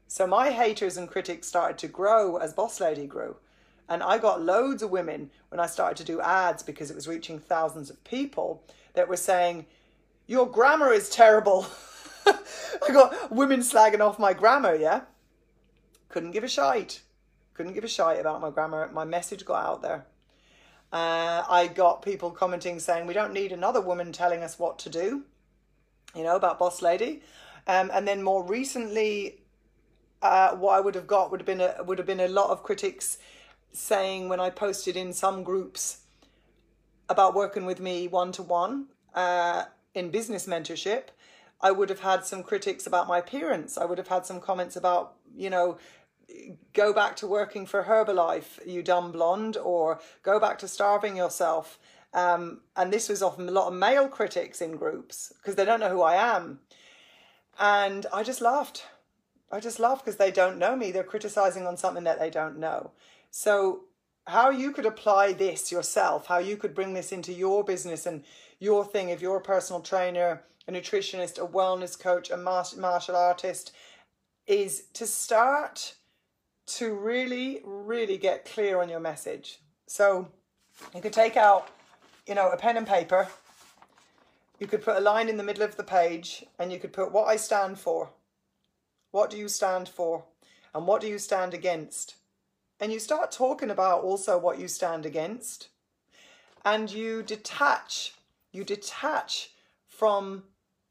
So 0.08 0.28
my 0.28 0.52
haters 0.52 0.98
and 0.98 1.10
critics 1.10 1.48
started 1.48 1.78
to 1.80 1.88
grow 1.88 2.38
as 2.38 2.54
Boss 2.54 2.80
Lady 2.80 3.08
grew. 3.08 3.38
And 3.90 4.02
I 4.02 4.18
got 4.18 4.42
loads 4.42 4.82
of 4.82 4.92
women 4.92 5.30
when 5.50 5.60
I 5.60 5.66
started 5.66 5.98
to 5.98 6.04
do 6.04 6.22
ads 6.22 6.64
because 6.64 6.90
it 6.90 6.96
was 6.96 7.08
reaching 7.08 7.40
thousands 7.40 7.90
of 7.90 8.04
people 8.04 8.64
that 8.94 9.08
were 9.08 9.18
saying, 9.18 9.66
Your 10.26 10.50
grammar 10.50 10.92
is 10.92 11.10
terrible. 11.10 11.68
I 12.26 12.92
got 12.92 13.32
women 13.32 13.60
slagging 13.60 14.00
off 14.00 14.20
my 14.20 14.34
grammar, 14.34 14.76
yeah? 14.76 15.02
Couldn't 16.10 16.32
give 16.32 16.44
a 16.44 16.48
shite. 16.48 17.02
Couldn't 17.54 17.74
give 17.74 17.84
a 17.84 17.88
shite 17.90 18.20
about 18.20 18.42
my 18.42 18.50
grammar. 18.50 18.90
My 18.94 19.06
message 19.06 19.46
got 19.46 19.66
out 19.66 19.82
there. 19.82 20.06
Uh, 20.92 21.44
I 21.50 21.68
got 21.74 22.04
people 22.04 22.30
commenting 22.30 22.80
saying 22.80 23.08
we 23.08 23.16
don't 23.16 23.34
need 23.34 23.52
another 23.52 23.82
woman 23.82 24.12
telling 24.12 24.44
us 24.44 24.60
what 24.60 24.78
to 24.80 24.90
do, 24.90 25.24
you 26.16 26.24
know, 26.24 26.36
about 26.36 26.60
Boss 26.60 26.84
Lady. 26.84 27.24
Um, 27.66 27.90
and 27.92 28.08
then 28.08 28.22
more 28.22 28.44
recently, 28.44 29.42
uh, 30.22 30.56
what 30.56 30.74
I 30.74 30.80
would 30.80 30.94
have 30.96 31.08
got 31.08 31.32
would 31.32 31.40
have 31.40 31.48
been 31.48 31.62
a, 31.62 31.84
would 31.84 31.98
have 31.98 32.06
been 32.06 32.20
a 32.20 32.28
lot 32.28 32.52
of 32.52 32.62
critics 32.62 33.18
saying 33.74 34.30
when 34.30 34.40
I 34.40 34.50
posted 34.50 34.96
in 34.96 35.12
some 35.14 35.44
groups 35.44 36.04
about 37.10 37.36
working 37.36 37.66
with 37.66 37.80
me 37.80 38.08
one 38.08 38.32
to 38.34 38.44
one 38.44 38.88
in 39.94 40.10
business 40.10 40.48
mentorship, 40.48 41.06
I 41.62 41.72
would 41.72 41.90
have 41.90 42.02
had 42.02 42.26
some 42.26 42.44
critics 42.44 42.88
about 42.88 43.08
my 43.08 43.18
appearance. 43.18 43.78
I 43.78 43.86
would 43.86 43.98
have 43.98 44.08
had 44.08 44.26
some 44.26 44.40
comments 44.40 44.76
about, 44.76 45.16
you 45.36 45.50
know, 45.50 45.78
go 46.74 46.94
back 46.94 47.16
to 47.18 47.28
working 47.28 47.66
for 47.66 47.84
Herbalife, 47.84 48.66
you 48.66 48.84
dumb 48.84 49.12
blonde, 49.12 49.58
or 49.58 50.00
go 50.24 50.40
back 50.40 50.58
to 50.60 50.68
starving 50.68 51.16
yourself. 51.16 51.80
Um, 52.14 52.62
and 52.76 52.92
this 52.92 53.10
was 53.10 53.24
often 53.24 53.48
a 53.48 53.52
lot 53.52 53.68
of 53.68 53.74
male 53.74 54.08
critics 54.08 54.62
in 54.62 54.76
groups 54.76 55.34
because 55.38 55.56
they 55.56 55.66
don't 55.66 55.80
know 55.80 55.90
who 55.90 56.02
I 56.02 56.16
am. 56.16 56.60
And 57.60 58.06
I 58.14 58.24
just 58.24 58.42
laughed. 58.42 58.86
I 59.52 59.60
just 59.60 59.80
laughed 59.80 60.04
because 60.04 60.18
they 60.18 60.32
don't 60.32 60.58
know 60.58 60.76
me. 60.76 60.92
They're 60.92 61.04
criticizing 61.04 61.66
on 61.66 61.78
something 61.78 62.04
that 62.04 62.20
they 62.20 62.30
don't 62.30 62.58
know. 62.58 62.92
So, 63.36 63.86
how 64.28 64.52
you 64.52 64.72
could 64.72 64.86
apply 64.86 65.34
this 65.34 65.72
yourself, 65.72 66.28
how 66.28 66.38
you 66.38 66.56
could 66.56 66.76
bring 66.76 66.94
this 66.94 67.12
into 67.12 67.34
your 67.34 67.64
business 67.64 68.06
and 68.06 68.24
your 68.60 68.86
thing, 68.86 69.10
if 69.10 69.24
you're 69.24 69.38
a 69.38 69.42
personal 69.42 69.82
trainer, 69.82 70.44
a 70.68 70.72
nutritionist, 70.72 71.40
a 71.40 71.48
wellness 71.48 72.00
coach, 72.00 72.30
a 72.30 72.38
martial 72.38 73.16
artist, 73.16 73.74
is 74.46 74.84
to 74.94 75.08
start 75.08 75.96
to 76.68 76.94
really, 76.94 77.62
really 77.66 78.20
get 78.20 78.46
clear 78.46 78.80
on 78.80 78.88
your 78.88 79.00
message. 79.00 79.62
So 79.88 80.28
you 80.94 81.02
could 81.02 81.12
take 81.12 81.36
out, 81.36 81.70
you 82.28 82.36
know, 82.36 82.52
a 82.52 82.58
pen 82.58 82.78
and 82.78 82.86
paper. 82.86 83.28
You 84.60 84.68
could 84.68 84.84
put 84.84 84.98
a 84.98 85.02
line 85.02 85.28
in 85.28 85.38
the 85.38 85.44
middle 85.44 85.64
of 85.64 85.76
the 85.76 85.84
page 85.84 86.46
and 86.60 86.72
you 86.72 86.78
could 86.78 86.94
put 86.94 87.12
what 87.12 87.28
I 87.28 87.38
stand 87.38 87.80
for. 87.80 88.12
What 89.10 89.32
do 89.32 89.38
you 89.38 89.48
stand 89.48 89.90
for? 89.90 90.24
And 90.76 90.86
what 90.86 91.02
do 91.02 91.08
you 91.08 91.18
stand 91.18 91.56
against? 91.56 92.18
And 92.84 92.92
you 92.92 93.00
start 93.00 93.32
talking 93.32 93.70
about 93.70 94.04
also 94.04 94.38
what 94.38 94.60
you 94.60 94.68
stand 94.68 95.06
against. 95.06 95.70
And 96.66 96.92
you 96.92 97.24
detach, 97.24 98.14
you 98.52 98.66
detach 98.66 99.52
from 99.88 100.44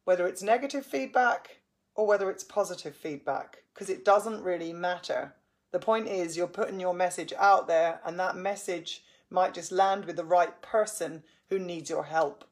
whether 0.06 0.26
it's 0.26 0.42
negative 0.42 0.86
feedback 0.86 1.58
or 1.94 2.06
whether 2.06 2.30
it's 2.30 2.44
positive 2.44 2.96
feedback, 2.96 3.64
because 3.74 3.90
it 3.90 4.06
doesn't 4.06 4.42
really 4.42 4.72
matter. 4.72 5.34
The 5.70 5.80
point 5.80 6.08
is, 6.08 6.34
you're 6.34 6.46
putting 6.46 6.80
your 6.80 6.94
message 6.94 7.34
out 7.38 7.68
there, 7.68 8.00
and 8.06 8.18
that 8.18 8.36
message 8.36 9.04
might 9.28 9.52
just 9.52 9.70
land 9.70 10.06
with 10.06 10.16
the 10.16 10.24
right 10.24 10.62
person 10.62 11.22
who 11.50 11.58
needs 11.58 11.90
your 11.90 12.04
help. 12.04 12.46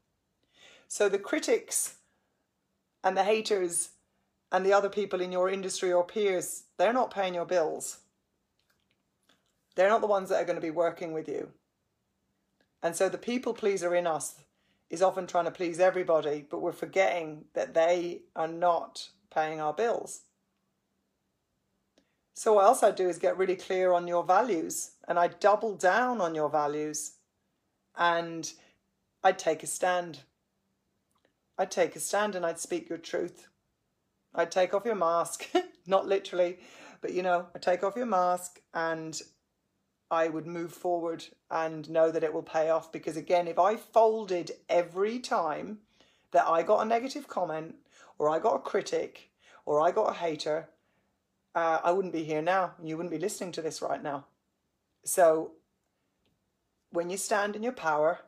So 0.87 1.09
the 1.09 1.19
critics 1.19 1.95
and 3.03 3.17
the 3.17 3.25
haters 3.25 3.93
and 4.53 4.67
the 4.67 4.75
other 4.75 4.91
people 4.91 5.23
in 5.23 5.33
your 5.33 5.49
industry 5.49 5.95
or 5.95 6.05
peers, 6.05 6.65
they're 6.77 6.93
not 6.93 7.11
paying 7.11 7.33
your 7.33 7.47
bills. 7.47 8.01
They're 9.75 9.89
not 9.89 10.01
the 10.01 10.07
ones 10.07 10.29
that 10.29 10.43
are 10.43 10.45
going 10.45 10.57
to 10.57 10.61
be 10.61 10.71
working 10.71 11.13
with 11.13 11.29
you. 11.29 11.51
And 12.83 12.97
so 12.97 13.09
the 13.09 13.19
people 13.19 13.55
pleaser 13.55 13.95
in 13.95 14.07
us 14.07 14.37
is 14.89 15.03
often 15.03 15.27
trying 15.27 15.45
to 15.45 15.51
please 15.51 15.79
everybody, 15.79 16.45
but 16.49 16.61
we're 16.61 16.73
forgetting 16.73 17.45
that 17.55 17.75
they 17.75 18.23
are 18.35 18.49
not 18.49 19.11
paying 19.33 19.61
our 19.61 19.73
bills. 19.73 20.23
So 22.35 22.55
what 22.55 22.65
else 22.65 22.83
I 22.83 22.91
do 22.91 23.09
is 23.09 23.19
get 23.19 23.37
really 23.37 23.57
clear 23.57 23.93
on 23.93 24.09
your 24.09 24.25
values 24.25 24.93
and 25.07 25.19
I 25.19 25.29
double 25.29 25.75
down 25.75 26.21
on 26.21 26.35
your 26.35 26.49
values 26.49 27.13
and 27.97 28.51
I'd 29.23 29.39
take 29.39 29.63
a 29.63 29.67
stand. 29.67 30.21
I'd 31.59 31.71
take 31.71 31.95
a 31.97 32.01
stand 32.01 32.35
and 32.35 32.47
I'd 32.47 32.59
speak 32.59 32.89
your 32.89 32.99
truth. 32.99 33.49
I'd 34.35 34.51
take 34.51 34.73
off 34.73 34.87
your 34.87 34.95
mask, 34.95 35.49
not 35.87 36.07
literally, 36.07 36.59
but 37.03 37.13
you 37.13 37.23
know, 37.23 37.47
I'd 37.55 37.63
take 37.63 37.85
off 37.85 37.97
your 37.97 38.07
mask 38.07 38.61
and 38.73 39.21
I 40.11 40.29
would 40.29 40.47
move 40.47 40.73
forward 40.73 41.25
and 41.51 41.89
know 41.89 42.11
that 42.11 42.25
it 42.25 42.33
will 42.33 42.43
pay 42.43 42.71
off 42.71 42.91
because 42.91 43.17
again, 43.17 43.47
if 43.47 43.59
I 43.59 43.77
folded 43.77 44.51
every 44.69 45.21
time 45.21 45.79
that 46.33 46.47
I 46.47 46.63
got 46.63 46.83
a 46.83 46.85
negative 46.85 47.29
comment 47.29 47.77
or 48.19 48.29
I 48.29 48.39
got 48.39 48.57
a 48.57 48.61
critic 48.61 49.31
or 49.67 49.81
I 49.81 49.93
got 49.93 50.11
a 50.11 50.15
hater, 50.15 50.69
uh, 51.55 51.79
I 51.83 51.93
wouldn't 51.93 52.15
be 52.15 52.25
here 52.25 52.43
now. 52.43 52.73
You 52.83 52.97
wouldn't 52.97 53.13
be 53.13 53.19
listening 53.19 53.53
to 53.53 53.63
this 53.63 53.81
right 53.81 54.03
now. 54.03 54.27
So 55.05 55.53
when 56.91 57.11
you 57.11 57.17
stand 57.17 57.57
in 57.57 57.63
your 57.63 57.73
power, 57.73 58.21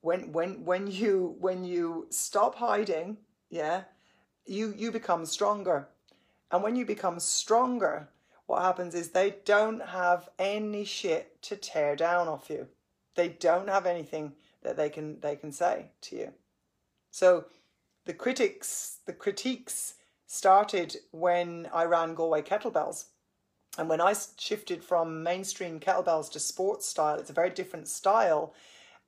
when 0.00 0.32
when 0.32 0.64
when 0.64 0.86
you 0.90 1.36
when 1.40 1.64
you 1.64 2.06
stop 2.10 2.56
hiding, 2.56 3.16
yeah, 3.48 3.84
you 4.44 4.74
you 4.76 4.92
become 4.92 5.24
stronger. 5.24 5.88
And 6.50 6.62
when 6.62 6.76
you 6.76 6.84
become 6.84 7.18
stronger, 7.18 8.08
what 8.46 8.62
happens 8.62 8.94
is 8.94 9.10
they 9.10 9.36
don't 9.44 9.80
have 9.80 10.28
any 10.38 10.84
shit 10.84 11.40
to 11.42 11.56
tear 11.56 11.96
down 11.96 12.28
off 12.28 12.50
you. 12.50 12.68
They 13.14 13.28
don't 13.28 13.68
have 13.68 13.86
anything 13.86 14.32
that 14.62 14.76
they 14.76 14.88
can 14.88 15.20
they 15.20 15.36
can 15.36 15.52
say 15.52 15.86
to 16.02 16.16
you. 16.16 16.32
So 17.10 17.46
the 18.06 18.14
critics, 18.14 18.98
the 19.06 19.12
critiques 19.12 19.94
started 20.26 20.96
when 21.10 21.68
I 21.72 21.84
ran 21.84 22.14
Galway 22.14 22.42
Kettlebells. 22.42 23.06
And 23.78 23.88
when 23.88 24.00
I 24.00 24.14
shifted 24.38 24.84
from 24.84 25.22
mainstream 25.22 25.80
kettlebells 25.80 26.30
to 26.32 26.38
sports 26.38 26.86
style, 26.86 27.18
it's 27.18 27.30
a 27.30 27.34
very 27.34 27.50
different 27.50 27.88
style. 27.88 28.54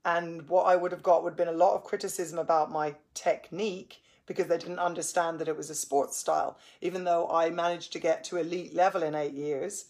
And 0.05 0.49
what 0.49 0.65
I 0.65 0.77
would 0.77 0.93
have 0.93 1.03
got 1.03 1.23
would 1.23 1.31
have 1.31 1.37
been 1.37 1.49
a 1.49 1.53
lot 1.53 1.75
of 1.75 1.85
criticism 1.85 2.39
about 2.39 2.73
my 2.73 2.95
technique 3.15 4.01
because 4.27 4.47
they 4.49 4.59
didn't 4.59 4.79
understand 4.79 5.39
that 5.39 5.49
it 5.49 5.57
was 5.57 5.71
a 5.71 5.75
sports 5.75 6.17
style. 6.17 6.59
Even 6.81 7.05
though 7.05 7.29
I 7.29 7.51
managed 7.51 7.93
to 7.93 7.99
get 7.99 8.25
to 8.25 8.37
elite 8.37 8.75
level 8.75 9.03
in 9.03 9.15
eight 9.15 9.35
years, 9.35 9.87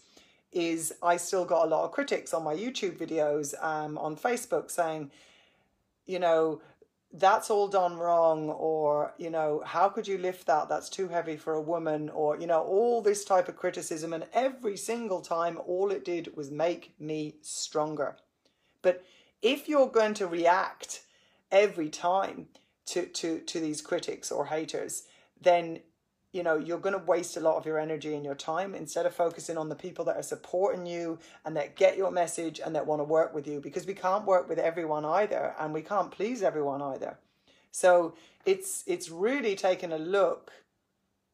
is 0.51 0.93
I 1.03 1.17
still 1.17 1.45
got 1.45 1.65
a 1.65 1.69
lot 1.69 1.85
of 1.85 1.91
critics 1.91 2.33
on 2.33 2.43
my 2.43 2.55
YouTube 2.55 2.97
videos, 2.97 3.53
um, 3.63 3.97
on 3.97 4.15
Facebook 4.15 4.71
saying, 4.71 5.11
you 6.05 6.19
know, 6.19 6.61
that's 7.13 7.49
all 7.49 7.67
done 7.67 7.97
wrong, 7.97 8.49
or, 8.49 9.13
you 9.17 9.29
know, 9.29 9.61
how 9.65 9.89
could 9.89 10.07
you 10.07 10.17
lift 10.17 10.45
that? 10.47 10.69
That's 10.69 10.89
too 10.89 11.07
heavy 11.07 11.37
for 11.37 11.53
a 11.53 11.61
woman, 11.61 12.09
or, 12.09 12.37
you 12.37 12.47
know, 12.47 12.61
all 12.61 13.01
this 13.01 13.23
type 13.25 13.47
of 13.47 13.55
criticism. 13.55 14.13
And 14.13 14.25
every 14.33 14.77
single 14.77 15.21
time, 15.21 15.57
all 15.65 15.91
it 15.91 16.03
did 16.03 16.35
was 16.35 16.51
make 16.51 16.93
me 16.99 17.35
stronger. 17.41 18.17
But 18.81 19.03
if 19.41 19.69
you're 19.69 19.87
going 19.87 20.13
to 20.15 20.27
react 20.27 21.01
every 21.51 21.89
time 21.89 22.47
to, 22.87 23.05
to, 23.05 23.39
to 23.39 23.59
these 23.59 23.81
critics 23.81 24.31
or 24.31 24.47
haters, 24.47 25.03
then 25.41 25.79
you 26.33 26.43
know 26.43 26.57
you're 26.57 26.79
going 26.79 26.97
to 26.97 27.05
waste 27.05 27.37
a 27.37 27.39
lot 27.39 27.55
of 27.55 27.65
your 27.65 27.79
energy 27.79 28.13
and 28.13 28.25
your 28.25 28.35
time 28.35 28.75
instead 28.75 29.05
of 29.05 29.15
focusing 29.15 29.57
on 29.57 29.69
the 29.69 29.75
people 29.75 30.03
that 30.05 30.17
are 30.17 30.23
supporting 30.23 30.85
you 30.85 31.17
and 31.45 31.55
that 31.55 31.75
get 31.75 31.97
your 31.97 32.11
message 32.11 32.59
and 32.63 32.75
that 32.75 32.85
want 32.85 32.99
to 32.99 33.05
work 33.05 33.33
with 33.33 33.47
you 33.47 33.61
because 33.61 33.87
we 33.87 33.93
can't 33.93 34.25
work 34.25 34.49
with 34.49 34.59
everyone 34.59 35.05
either 35.05 35.55
and 35.59 35.73
we 35.73 35.81
can't 35.81 36.11
please 36.11 36.43
everyone 36.43 36.81
either. 36.81 37.17
So 37.71 38.13
it's 38.45 38.83
it's 38.87 39.09
really 39.09 39.55
taking 39.55 39.91
a 39.91 39.97
look 39.97 40.51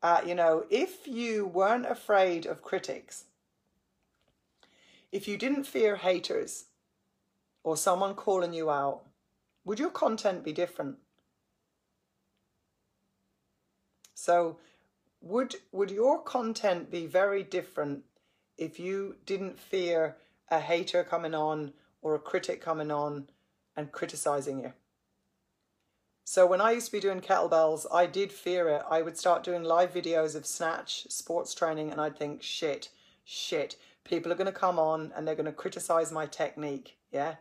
at 0.01 0.27
you 0.27 0.35
know 0.35 0.65
if 0.69 1.07
you 1.07 1.45
weren't 1.45 1.85
afraid 1.85 2.45
of 2.45 2.61
critics 2.61 3.25
if 5.11 5.27
you 5.27 5.37
didn't 5.37 5.63
fear 5.65 5.95
haters 5.95 6.65
or 7.63 7.77
someone 7.77 8.13
calling 8.13 8.53
you 8.53 8.69
out 8.69 9.03
would 9.63 9.79
your 9.79 9.91
content 9.91 10.43
be 10.43 10.51
different 10.51 10.97
so 14.23 14.55
would 15.19 15.55
would 15.73 15.91
your 15.91 16.21
content 16.21 16.89
be 16.89 17.05
very 17.05 17.43
different 17.43 18.05
if 18.57 18.79
you 18.79 19.17
didn't 19.25 19.59
fear 19.59 20.15
a 20.49 20.61
hater 20.61 21.03
coming 21.03 21.35
on 21.35 21.73
or 22.01 22.15
a 22.15 22.19
critic 22.19 22.61
coming 22.61 22.89
on 22.89 23.27
and 23.75 23.91
criticizing 23.91 24.61
you? 24.61 24.71
So 26.23 26.47
when 26.47 26.61
I 26.61 26.71
used 26.71 26.85
to 26.85 26.93
be 26.93 27.01
doing 27.01 27.19
kettlebells, 27.19 27.85
I 27.91 28.05
did 28.05 28.31
fear 28.31 28.69
it. 28.69 28.83
I 28.89 29.01
would 29.01 29.17
start 29.17 29.43
doing 29.43 29.63
live 29.63 29.93
videos 29.93 30.35
of 30.35 30.45
snatch 30.45 31.05
sports 31.09 31.53
training 31.53 31.91
and 31.91 31.99
I'd 31.99 32.17
think, 32.17 32.41
shit, 32.41 32.87
shit, 33.25 33.75
people 34.05 34.31
are 34.31 34.35
going 34.35 34.53
to 34.53 34.53
come 34.53 34.79
on 34.79 35.11
and 35.17 35.27
they're 35.27 35.35
going 35.35 35.47
to 35.47 35.51
criticize 35.51 36.13
my 36.13 36.27
technique. 36.27 36.95
Yeah. 37.11 37.35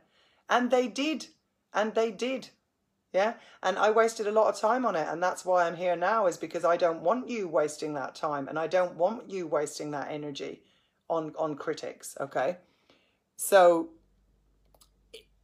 And 0.50 0.72
they 0.72 0.88
did. 0.88 1.28
And 1.72 1.94
they 1.94 2.10
did. 2.10 2.48
Yeah. 3.12 3.34
And 3.62 3.78
I 3.78 3.90
wasted 3.90 4.26
a 4.26 4.32
lot 4.32 4.48
of 4.48 4.58
time 4.58 4.86
on 4.86 4.96
it. 4.96 5.06
And 5.08 5.22
that's 5.22 5.44
why 5.44 5.66
I'm 5.66 5.76
here 5.76 5.96
now, 5.96 6.26
is 6.26 6.36
because 6.36 6.64
I 6.64 6.76
don't 6.76 7.02
want 7.02 7.28
you 7.28 7.46
wasting 7.46 7.94
that 7.94 8.14
time 8.14 8.48
and 8.48 8.58
I 8.58 8.66
don't 8.66 8.96
want 8.96 9.30
you 9.30 9.46
wasting 9.46 9.90
that 9.90 10.10
energy 10.10 10.62
on, 11.08 11.34
on 11.38 11.56
critics. 11.56 12.16
Okay. 12.20 12.56
So 13.36 13.90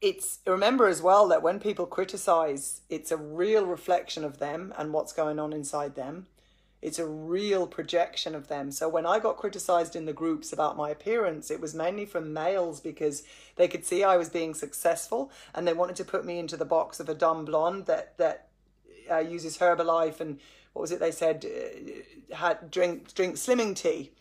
it's 0.01 0.39
remember 0.47 0.87
as 0.87 1.03
well 1.03 1.27
that 1.29 1.43
when 1.43 1.59
people 1.59 1.87
criticize, 1.87 2.83
it's 2.89 3.11
a 3.11 3.17
real 3.17 3.67
reflection 3.67 4.25
of 4.25 4.39
them 4.39 4.73
and 4.79 4.93
what's 4.93 5.13
going 5.13 5.39
on 5.39 5.53
inside 5.53 5.95
them. 5.95 6.27
It's 6.81 6.99
a 6.99 7.07
real 7.07 7.67
projection 7.67 8.35
of 8.35 8.47
them. 8.47 8.71
So 8.71 8.89
when 8.89 9.05
I 9.05 9.19
got 9.19 9.37
criticized 9.37 9.97
in 9.97 10.07
the 10.07 10.13
groups 10.13 10.53
about 10.53 10.77
my 10.77 10.91
appearance, 10.91 11.51
it 11.51 11.61
was 11.61 11.75
mainly 11.75 12.07
from 12.07 12.33
males 12.33 12.81
because 12.81 13.25
they 13.57 13.67
could 13.67 13.85
see 13.85 14.05
I 14.05 14.17
was 14.17 14.29
being 14.29 14.55
successful 14.55 15.31
and 15.55 15.67
they 15.67 15.73
wanted 15.73 15.97
to 15.97 16.05
put 16.05 16.25
me 16.25 16.39
into 16.39 16.57
the 16.57 16.65
box 16.65 17.01
of 17.01 17.09
a 17.09 17.15
dumb 17.15 17.45
blonde 17.45 17.87
that 17.87 18.17
that 18.19 18.49
uh, 19.11 19.19
uses 19.19 19.59
Herbalife 19.59 20.21
and 20.21 20.39
what 20.73 20.83
was 20.83 20.93
it 20.93 21.01
they 21.01 21.11
said 21.11 21.45
uh, 21.45 22.37
had 22.37 22.71
drink 22.71 23.13
drink 23.13 23.35
slimming 23.35 23.75
tea. 23.75 24.13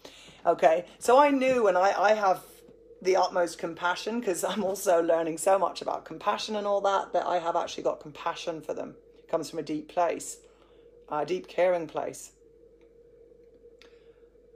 Okay, 0.46 0.86
so 0.98 1.20
I 1.20 1.30
knew 1.30 1.68
and 1.68 1.78
I 1.78 1.92
I 1.92 2.14
have 2.14 2.42
the 3.04 3.18
utmost 3.18 3.60
compassion 3.60 4.20
because 4.20 4.44
I'm 4.44 4.64
also 4.64 5.04
learning 5.04 5.38
so 5.38 5.60
much 5.60 5.84
about 5.84 6.06
compassion 6.06 6.56
and 6.56 6.66
all 6.66 6.82
that 6.82 7.14
that 7.14 7.28
I 7.28 7.38
have 7.38 7.56
actually 7.56 7.84
got 7.84 8.00
compassion 8.00 8.62
for 8.62 8.74
them. 8.74 8.96
It 9.20 9.30
comes 9.30 9.50
from 9.52 9.60
a 9.60 9.64
deep 9.64 9.90
place, 9.90 10.38
a 11.12 11.24
deep 11.24 11.48
caring 11.48 11.86
place. 11.86 12.32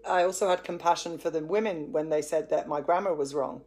I 0.07 0.23
also 0.23 0.49
had 0.49 0.63
compassion 0.63 1.17
for 1.17 1.29
the 1.29 1.43
women 1.43 1.91
when 1.91 2.09
they 2.09 2.21
said 2.21 2.49
that 2.49 2.67
my 2.67 2.81
grammar 2.81 3.13
was 3.13 3.33
wrong 3.33 3.61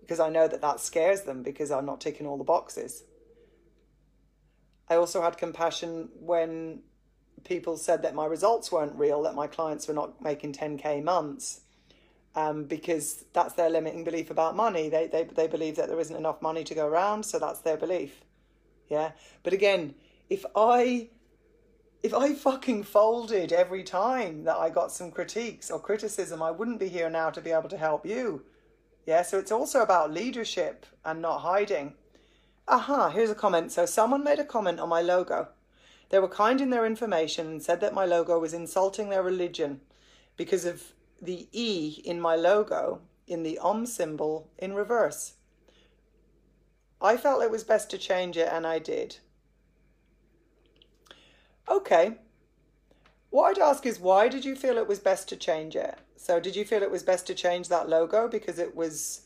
because 0.00 0.20
I 0.20 0.30
know 0.30 0.48
that 0.48 0.62
that 0.62 0.80
scares 0.80 1.22
them 1.22 1.42
because 1.42 1.70
I'm 1.70 1.84
not 1.84 2.00
ticking 2.00 2.26
all 2.26 2.38
the 2.38 2.44
boxes. 2.44 3.04
I 4.88 4.96
also 4.96 5.20
had 5.20 5.36
compassion 5.36 6.08
when 6.18 6.80
people 7.44 7.76
said 7.76 8.02
that 8.02 8.14
my 8.14 8.26
results 8.26 8.72
weren't 8.72 8.94
real, 8.94 9.22
that 9.22 9.34
my 9.34 9.46
clients 9.46 9.86
were 9.86 9.94
not 9.94 10.22
making 10.22 10.54
10k 10.54 11.02
months, 11.02 11.60
um, 12.34 12.64
because 12.64 13.24
that's 13.32 13.54
their 13.54 13.68
limiting 13.68 14.04
belief 14.04 14.30
about 14.30 14.56
money. 14.56 14.88
They, 14.88 15.06
they, 15.08 15.24
they 15.24 15.46
believe 15.46 15.76
that 15.76 15.88
there 15.88 16.00
isn't 16.00 16.16
enough 16.16 16.40
money 16.40 16.64
to 16.64 16.74
go 16.74 16.86
around, 16.86 17.24
so 17.24 17.38
that's 17.38 17.60
their 17.60 17.76
belief. 17.76 18.22
Yeah. 18.88 19.12
But 19.42 19.52
again, 19.52 19.94
if 20.30 20.44
I 20.56 21.08
if 22.02 22.14
I 22.14 22.34
fucking 22.34 22.84
folded 22.84 23.52
every 23.52 23.82
time 23.82 24.44
that 24.44 24.56
I 24.56 24.70
got 24.70 24.92
some 24.92 25.10
critiques 25.10 25.70
or 25.70 25.80
criticism, 25.80 26.42
I 26.42 26.50
wouldn't 26.50 26.78
be 26.78 26.88
here 26.88 27.10
now 27.10 27.30
to 27.30 27.40
be 27.40 27.50
able 27.50 27.68
to 27.70 27.76
help 27.76 28.06
you. 28.06 28.44
Yeah, 29.04 29.22
so 29.22 29.38
it's 29.38 29.50
also 29.50 29.82
about 29.82 30.12
leadership 30.12 30.86
and 31.04 31.20
not 31.20 31.40
hiding. 31.40 31.94
Aha, 32.68 33.08
here's 33.10 33.30
a 33.30 33.34
comment. 33.34 33.72
So 33.72 33.86
someone 33.86 34.22
made 34.22 34.38
a 34.38 34.44
comment 34.44 34.78
on 34.78 34.88
my 34.88 35.00
logo. 35.00 35.48
They 36.10 36.18
were 36.18 36.28
kind 36.28 36.60
in 36.60 36.70
their 36.70 36.86
information 36.86 37.46
and 37.46 37.62
said 37.62 37.80
that 37.80 37.94
my 37.94 38.04
logo 38.04 38.38
was 38.38 38.54
insulting 38.54 39.08
their 39.08 39.22
religion 39.22 39.80
because 40.36 40.64
of 40.64 40.92
the 41.20 41.48
E 41.52 42.00
in 42.04 42.20
my 42.20 42.36
logo 42.36 43.00
in 43.26 43.42
the 43.42 43.58
Om 43.58 43.86
symbol 43.86 44.48
in 44.58 44.74
reverse. 44.74 45.34
I 47.00 47.16
felt 47.16 47.42
it 47.42 47.50
was 47.50 47.64
best 47.64 47.90
to 47.90 47.98
change 47.98 48.36
it 48.36 48.48
and 48.50 48.66
I 48.66 48.78
did. 48.78 49.18
Okay. 51.70 52.16
What 53.30 53.44
I'd 53.50 53.62
ask 53.62 53.84
is 53.84 54.00
why 54.00 54.28
did 54.28 54.44
you 54.44 54.56
feel 54.56 54.78
it 54.78 54.88
was 54.88 54.98
best 54.98 55.28
to 55.28 55.36
change 55.36 55.76
it? 55.76 55.98
So 56.16 56.40
did 56.40 56.56
you 56.56 56.64
feel 56.64 56.82
it 56.82 56.90
was 56.90 57.02
best 57.02 57.26
to 57.26 57.34
change 57.34 57.68
that 57.68 57.88
logo 57.88 58.26
because 58.28 58.58
it 58.58 58.74
was 58.74 59.22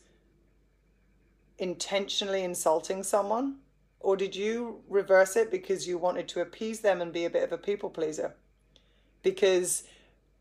intentionally 1.57 2.43
insulting 2.43 3.03
someone? 3.03 3.57
Or 3.99 4.17
did 4.17 4.35
you 4.35 4.81
reverse 4.89 5.37
it 5.37 5.49
because 5.49 5.87
you 5.87 5.97
wanted 5.97 6.27
to 6.29 6.41
appease 6.41 6.81
them 6.81 7.01
and 7.01 7.13
be 7.13 7.23
a 7.23 7.29
bit 7.29 7.43
of 7.43 7.53
a 7.53 7.57
people 7.57 7.89
pleaser? 7.89 8.35
Because 9.21 9.83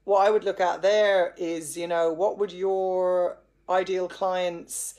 what 0.05 0.27
I 0.27 0.31
would 0.31 0.43
look 0.43 0.61
at 0.61 0.83
there 0.83 1.35
is, 1.37 1.77
you 1.77 1.87
know, 1.87 2.13
what 2.13 2.39
would 2.39 2.53
your 2.53 3.39
ideal 3.69 4.09
clients 4.09 4.97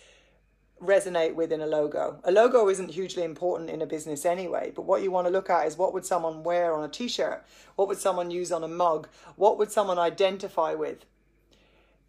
resonate 0.86 1.36
with 1.36 1.52
in 1.52 1.62
a 1.62 1.68
logo. 1.68 2.20
A 2.24 2.32
logo 2.32 2.70
isn't 2.70 2.92
hugely 2.92 3.24
important 3.24 3.70
in 3.70 3.82
a 3.82 3.86
business 3.86 4.26
anyway, 4.26 4.72
but 4.76 4.84
what 4.84 5.02
you 5.02 5.12
want 5.12 5.28
to 5.28 5.32
look 5.32 5.50
at 5.50 5.68
is 5.68 5.78
what 5.78 5.94
would 5.94 6.06
someone 6.06 6.44
wear 6.44 6.74
on 6.74 6.84
a 6.84 6.90
t-shirt? 6.90 7.46
What 7.76 7.88
would 7.88 7.98
someone 7.98 8.32
use 8.32 8.52
on 8.52 8.64
a 8.64 8.68
mug? 8.68 9.08
What 9.36 9.58
would 9.58 9.72
someone 9.72 10.00
identify 10.00 10.74
with? 10.74 11.06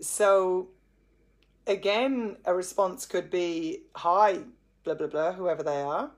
So 0.00 0.68
again, 1.66 2.36
a 2.44 2.54
response 2.54 3.06
could 3.06 3.30
be, 3.30 3.82
hi, 3.94 4.40
blah, 4.84 4.94
blah, 4.94 5.06
blah, 5.06 5.32
whoever 5.32 5.62
they 5.62 5.80
are. 5.80 6.10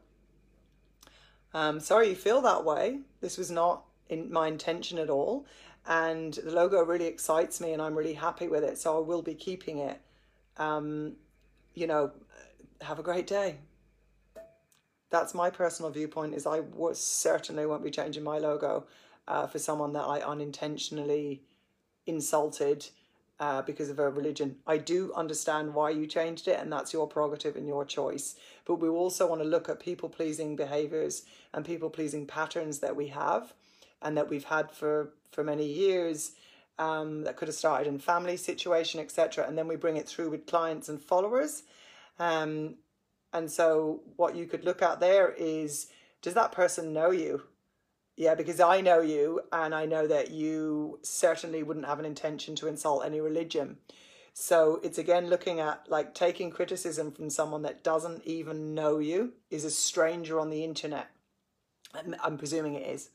Um, 1.54 1.80
sorry 1.80 2.08
you 2.10 2.14
feel 2.14 2.40
that 2.42 2.64
way. 2.64 3.00
This 3.20 3.38
was 3.38 3.50
not 3.50 3.84
in 4.08 4.32
my 4.32 4.48
intention 4.48 4.98
at 4.98 5.10
all. 5.10 5.46
And 5.86 6.34
the 6.34 6.50
logo 6.50 6.84
really 6.84 7.06
excites 7.06 7.60
me 7.60 7.72
and 7.72 7.80
I'm 7.80 7.94
really 7.94 8.14
happy 8.14 8.48
with 8.48 8.64
it. 8.64 8.76
So 8.78 8.96
I 8.96 9.00
will 9.00 9.22
be 9.22 9.34
keeping 9.34 9.78
it. 9.78 10.00
Um, 10.56 11.14
you 11.74 11.86
know, 11.86 12.10
have 12.82 12.98
a 12.98 13.02
great 13.02 13.26
day. 13.26 13.56
That's 15.10 15.34
my 15.34 15.50
personal 15.50 15.90
viewpoint. 15.90 16.34
Is 16.34 16.46
I 16.46 16.60
certainly 16.92 17.66
won't 17.66 17.84
be 17.84 17.90
changing 17.90 18.24
my 18.24 18.38
logo 18.38 18.86
uh, 19.28 19.46
for 19.46 19.58
someone 19.58 19.92
that 19.92 20.04
I 20.04 20.20
unintentionally 20.20 21.42
insulted 22.06 22.86
uh, 23.38 23.62
because 23.62 23.90
of 23.90 23.98
a 23.98 24.08
religion. 24.08 24.56
I 24.66 24.78
do 24.78 25.12
understand 25.14 25.74
why 25.74 25.90
you 25.90 26.06
changed 26.06 26.48
it, 26.48 26.58
and 26.58 26.72
that's 26.72 26.92
your 26.92 27.06
prerogative 27.06 27.56
and 27.56 27.66
your 27.66 27.84
choice. 27.84 28.36
But 28.64 28.76
we 28.76 28.88
also 28.88 29.26
want 29.26 29.42
to 29.42 29.48
look 29.48 29.68
at 29.68 29.80
people 29.80 30.08
pleasing 30.08 30.56
behaviors 30.56 31.24
and 31.52 31.64
people 31.64 31.90
pleasing 31.90 32.26
patterns 32.26 32.78
that 32.78 32.96
we 32.96 33.08
have 33.08 33.52
and 34.02 34.16
that 34.16 34.28
we've 34.28 34.44
had 34.44 34.70
for, 34.70 35.10
for 35.32 35.44
many 35.44 35.66
years. 35.66 36.32
Um, 36.78 37.24
that 37.24 37.36
could 37.36 37.48
have 37.48 37.54
started 37.54 37.88
in 37.88 37.98
family 37.98 38.36
situation, 38.36 39.00
etc., 39.00 39.46
and 39.48 39.56
then 39.56 39.66
we 39.66 39.76
bring 39.76 39.96
it 39.96 40.06
through 40.06 40.28
with 40.28 40.44
clients 40.44 40.90
and 40.90 41.00
followers. 41.00 41.62
Um, 42.18 42.76
and 43.32 43.50
so 43.50 44.00
what 44.16 44.36
you 44.36 44.46
could 44.46 44.64
look 44.64 44.82
at 44.82 45.00
there 45.00 45.34
is, 45.36 45.88
does 46.22 46.34
that 46.34 46.52
person 46.52 46.92
know 46.92 47.10
you? 47.10 47.42
Yeah, 48.16 48.34
because 48.34 48.60
I 48.60 48.80
know 48.80 49.02
you 49.02 49.42
and 49.52 49.74
I 49.74 49.84
know 49.84 50.06
that 50.06 50.30
you 50.30 50.98
certainly 51.02 51.62
wouldn't 51.62 51.86
have 51.86 51.98
an 51.98 52.06
intention 52.06 52.56
to 52.56 52.66
insult 52.66 53.04
any 53.04 53.20
religion. 53.20 53.76
So 54.32 54.80
it's 54.82 54.98
again 54.98 55.28
looking 55.28 55.60
at 55.60 55.84
like 55.88 56.14
taking 56.14 56.50
criticism 56.50 57.12
from 57.12 57.30
someone 57.30 57.62
that 57.62 57.84
doesn't 57.84 58.24
even 58.24 58.74
know 58.74 58.98
you, 58.98 59.34
is 59.50 59.64
a 59.64 59.70
stranger 59.70 60.40
on 60.40 60.50
the 60.50 60.64
internet. 60.64 61.08
I'm 62.22 62.36
presuming 62.38 62.74
it 62.74 62.86
is. 62.86 63.10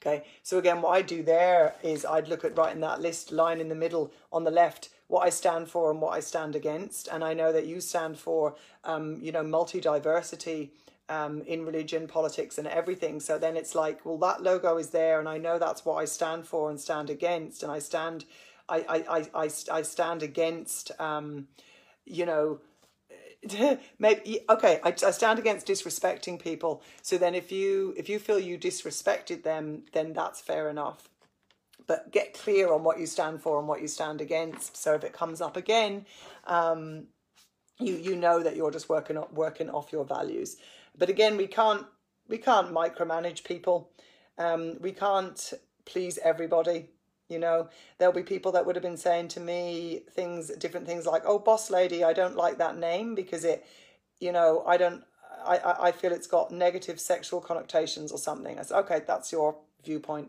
Okay, 0.00 0.24
so 0.42 0.58
again, 0.58 0.82
what 0.82 0.90
I 0.90 1.02
do 1.02 1.22
there 1.22 1.74
is 1.82 2.04
I'd 2.04 2.28
look 2.28 2.44
at 2.44 2.56
writing 2.56 2.80
that 2.80 3.00
list 3.00 3.32
line 3.32 3.60
in 3.60 3.68
the 3.68 3.74
middle 3.74 4.12
on 4.30 4.44
the 4.44 4.50
left 4.50 4.90
what 5.08 5.20
I 5.20 5.30
stand 5.30 5.68
for 5.68 5.90
and 5.90 6.00
what 6.00 6.14
I 6.14 6.20
stand 6.20 6.56
against. 6.56 7.08
And 7.08 7.22
I 7.22 7.34
know 7.34 7.52
that 7.52 7.66
you 7.66 7.80
stand 7.80 8.18
for, 8.18 8.54
um, 8.84 9.18
you 9.20 9.32
know, 9.32 9.42
multi 9.42 9.80
diversity 9.80 10.72
um, 11.08 11.42
in 11.42 11.64
religion, 11.64 12.08
politics, 12.08 12.58
and 12.58 12.66
everything. 12.66 13.20
So 13.20 13.38
then 13.38 13.56
it's 13.56 13.74
like, 13.74 14.04
well, 14.04 14.18
that 14.18 14.42
logo 14.42 14.76
is 14.76 14.90
there, 14.90 15.20
and 15.20 15.28
I 15.28 15.38
know 15.38 15.58
that's 15.58 15.84
what 15.84 15.96
I 15.96 16.04
stand 16.04 16.46
for 16.46 16.70
and 16.70 16.80
stand 16.80 17.10
against, 17.10 17.62
and 17.62 17.70
I 17.70 17.78
stand, 17.78 18.24
I, 18.68 18.78
I, 18.88 19.18
I, 19.18 19.44
I, 19.44 19.50
I 19.70 19.82
stand 19.82 20.22
against, 20.22 20.92
um, 21.00 21.48
you 22.04 22.26
know. 22.26 22.60
maybe 24.00 24.40
okay 24.50 24.80
I, 24.82 24.88
I 24.88 25.10
stand 25.12 25.38
against 25.38 25.68
disrespecting 25.68 26.42
people 26.42 26.82
so 27.02 27.16
then 27.16 27.34
if 27.36 27.52
you 27.52 27.94
if 27.96 28.08
you 28.08 28.18
feel 28.18 28.40
you 28.40 28.58
disrespected 28.58 29.44
them 29.44 29.82
then 29.92 30.14
that's 30.14 30.40
fair 30.40 30.68
enough 30.68 31.08
but 31.86 32.12
get 32.12 32.34
clear 32.34 32.72
on 32.72 32.84
what 32.84 32.98
you 32.98 33.06
stand 33.06 33.40
for 33.40 33.58
and 33.58 33.68
what 33.68 33.80
you 33.80 33.88
stand 33.88 34.20
against 34.20 34.76
so 34.76 34.94
if 34.94 35.04
it 35.04 35.12
comes 35.12 35.40
up 35.40 35.56
again 35.56 36.06
um, 36.46 37.06
you 37.78 37.94
you 37.94 38.16
know 38.16 38.42
that 38.42 38.56
you're 38.56 38.70
just 38.70 38.88
working 38.88 39.22
working 39.32 39.70
off 39.70 39.92
your 39.92 40.04
values 40.04 40.56
but 40.98 41.08
again, 41.08 41.36
we 41.36 41.46
can't 41.46 41.86
we 42.28 42.38
can't 42.38 42.72
micromanage 42.72 43.44
people. 43.44 43.90
Um, 44.38 44.76
we 44.80 44.92
can't 44.92 45.52
please 45.84 46.18
everybody. 46.22 46.90
You 47.28 47.38
know, 47.38 47.68
there'll 47.98 48.14
be 48.14 48.22
people 48.22 48.52
that 48.52 48.64
would 48.66 48.76
have 48.76 48.82
been 48.84 48.96
saying 48.96 49.28
to 49.28 49.40
me 49.40 50.02
things, 50.10 50.50
different 50.56 50.86
things 50.86 51.06
like, 51.06 51.22
"Oh, 51.26 51.38
boss 51.38 51.70
lady, 51.70 52.04
I 52.04 52.12
don't 52.12 52.36
like 52.36 52.58
that 52.58 52.78
name 52.78 53.14
because 53.14 53.44
it, 53.44 53.66
you 54.20 54.32
know, 54.32 54.62
I 54.66 54.76
don't, 54.76 55.02
I, 55.44 55.88
I 55.88 55.92
feel 55.92 56.12
it's 56.12 56.28
got 56.28 56.52
negative 56.52 57.00
sexual 57.00 57.40
connotations 57.40 58.12
or 58.12 58.18
something." 58.18 58.58
I 58.58 58.62
said, 58.62 58.78
"Okay, 58.80 59.02
that's 59.06 59.32
your 59.32 59.56
viewpoint." 59.84 60.28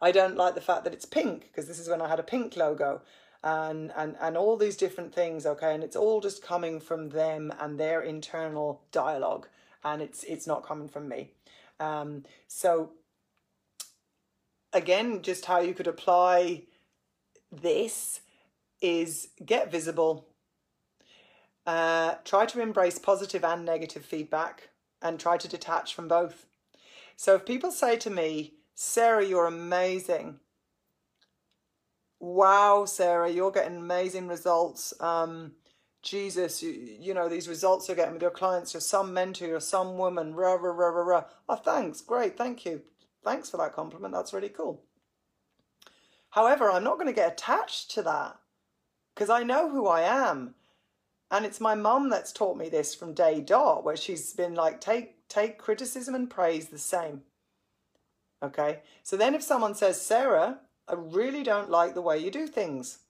I 0.00 0.12
don't 0.12 0.36
like 0.36 0.54
the 0.54 0.60
fact 0.60 0.84
that 0.84 0.92
it's 0.92 1.04
pink 1.04 1.42
because 1.42 1.66
this 1.68 1.78
is 1.78 1.88
when 1.88 2.00
I 2.00 2.08
had 2.08 2.20
a 2.20 2.24
pink 2.24 2.56
logo 2.56 3.02
and 3.42 3.92
and 3.96 4.16
and 4.20 4.36
all 4.36 4.56
these 4.56 4.76
different 4.76 5.14
things 5.14 5.46
okay 5.46 5.74
and 5.74 5.82
it's 5.82 5.96
all 5.96 6.20
just 6.20 6.42
coming 6.42 6.78
from 6.78 7.08
them 7.08 7.52
and 7.58 7.80
their 7.80 8.02
internal 8.02 8.82
dialogue 8.92 9.46
and 9.84 10.02
it's 10.02 10.24
it's 10.24 10.46
not 10.46 10.66
coming 10.66 10.88
from 10.88 11.08
me. 11.08 11.30
Um, 11.78 12.24
so 12.46 12.90
again, 14.72 15.22
just 15.22 15.46
how 15.46 15.60
you 15.60 15.74
could 15.74 15.86
apply 15.86 16.62
this 17.50 18.20
is 18.80 19.28
get 19.44 19.70
visible. 19.70 20.26
Uh, 21.66 22.14
try 22.24 22.46
to 22.46 22.60
embrace 22.60 22.98
positive 22.98 23.44
and 23.44 23.64
negative 23.64 24.04
feedback 24.04 24.70
and 25.02 25.18
try 25.18 25.36
to 25.36 25.48
detach 25.48 25.94
from 25.94 26.08
both. 26.08 26.46
So 27.16 27.34
if 27.34 27.44
people 27.44 27.70
say 27.70 27.96
to 27.96 28.10
me, 28.10 28.54
Sarah, 28.82 29.22
you're 29.22 29.44
amazing. 29.44 30.40
Wow, 32.18 32.86
Sarah, 32.86 33.30
you're 33.30 33.50
getting 33.50 33.76
amazing 33.76 34.26
results. 34.26 34.94
Um, 35.00 35.52
Jesus, 36.00 36.62
you, 36.62 36.70
you 36.98 37.12
know, 37.12 37.28
these 37.28 37.46
results 37.46 37.86
you're 37.86 37.96
getting 37.96 38.14
with 38.14 38.22
your 38.22 38.30
clients, 38.30 38.72
you're 38.72 38.80
some 38.80 39.12
mentor, 39.12 39.46
you're 39.48 39.60
some 39.60 39.98
woman, 39.98 40.34
rah, 40.34 40.54
rah, 40.54 40.72
rah, 40.72 40.88
rah, 40.88 41.02
rah. 41.02 41.24
Oh, 41.46 41.56
thanks, 41.56 42.00
great, 42.00 42.38
thank 42.38 42.64
you. 42.64 42.80
Thanks 43.22 43.50
for 43.50 43.58
that 43.58 43.74
compliment, 43.74 44.14
that's 44.14 44.32
really 44.32 44.48
cool. 44.48 44.82
However, 46.30 46.70
I'm 46.70 46.82
not 46.82 46.94
going 46.94 47.06
to 47.06 47.12
get 47.12 47.32
attached 47.32 47.90
to 47.90 48.02
that 48.04 48.38
because 49.14 49.28
I 49.28 49.42
know 49.42 49.68
who 49.68 49.88
I 49.88 50.00
am. 50.00 50.54
And 51.30 51.44
it's 51.44 51.60
my 51.60 51.74
mum 51.74 52.08
that's 52.08 52.32
taught 52.32 52.56
me 52.56 52.70
this 52.70 52.94
from 52.94 53.12
day 53.12 53.42
dot, 53.42 53.84
where 53.84 53.94
she's 53.94 54.32
been 54.32 54.54
like, 54.54 54.80
take, 54.80 55.28
take 55.28 55.58
criticism 55.58 56.14
and 56.14 56.30
praise 56.30 56.68
the 56.68 56.78
same. 56.78 57.24
Okay. 58.42 58.80
So 59.02 59.16
then 59.16 59.34
if 59.34 59.42
someone 59.42 59.74
says, 59.74 60.00
Sarah, 60.00 60.60
I 60.88 60.94
really 60.94 61.42
don't 61.42 61.70
like 61.70 61.94
the 61.94 62.02
way 62.02 62.18
you 62.18 62.30
do 62.30 62.46
things. 62.46 63.00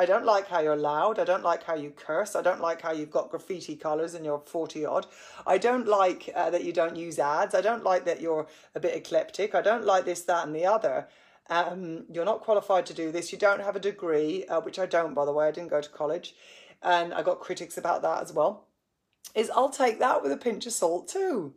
I 0.00 0.06
don't 0.06 0.24
like 0.24 0.46
how 0.46 0.60
you're 0.60 0.76
loud. 0.76 1.18
I 1.18 1.24
don't 1.24 1.42
like 1.42 1.64
how 1.64 1.74
you 1.74 1.90
curse. 1.90 2.36
I 2.36 2.42
don't 2.42 2.60
like 2.60 2.80
how 2.80 2.92
you've 2.92 3.10
got 3.10 3.30
graffiti 3.30 3.74
colours 3.74 4.14
and 4.14 4.24
you're 4.24 4.38
40 4.38 4.86
odd. 4.86 5.06
I 5.44 5.58
don't 5.58 5.88
like 5.88 6.30
uh, 6.34 6.50
that 6.50 6.64
you 6.64 6.72
don't 6.72 6.94
use 6.94 7.18
ads. 7.18 7.54
I 7.54 7.60
don't 7.60 7.82
like 7.82 8.04
that 8.04 8.20
you're 8.20 8.46
a 8.76 8.80
bit 8.80 8.96
eclectic. 8.96 9.56
I 9.56 9.60
don't 9.60 9.84
like 9.84 10.04
this, 10.04 10.22
that, 10.22 10.46
and 10.46 10.54
the 10.54 10.66
other. 10.66 11.08
Um, 11.50 12.04
you're 12.12 12.24
not 12.24 12.42
qualified 12.42 12.86
to 12.86 12.94
do 12.94 13.10
this. 13.10 13.32
You 13.32 13.38
don't 13.38 13.60
have 13.60 13.74
a 13.74 13.80
degree, 13.80 14.44
uh, 14.46 14.60
which 14.60 14.78
I 14.78 14.86
don't, 14.86 15.14
by 15.14 15.24
the 15.24 15.32
way. 15.32 15.48
I 15.48 15.50
didn't 15.50 15.70
go 15.70 15.80
to 15.80 15.88
college. 15.88 16.36
And 16.80 17.12
I 17.12 17.22
got 17.22 17.40
critics 17.40 17.76
about 17.76 18.02
that 18.02 18.22
as 18.22 18.32
well. 18.32 18.68
Is 19.34 19.50
I'll 19.50 19.70
take 19.70 19.98
that 19.98 20.22
with 20.22 20.30
a 20.30 20.36
pinch 20.36 20.64
of 20.66 20.72
salt 20.72 21.08
too. 21.08 21.54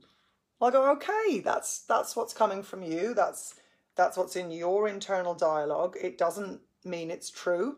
Oh, 0.62 0.68
I'll 0.68 0.72
go, 0.72 0.92
okay, 0.92 1.40
that's 1.40 1.80
that's 1.80 2.16
what's 2.16 2.34
coming 2.34 2.64
from 2.64 2.84
you. 2.84 3.14
That's 3.14 3.56
that's 3.96 4.16
what's 4.16 4.36
in 4.36 4.52
your 4.52 4.88
internal 4.88 5.34
dialogue. 5.34 5.98
It 6.00 6.18
doesn't 6.18 6.62
mean 6.86 7.12
it's 7.12 7.30
true 7.30 7.78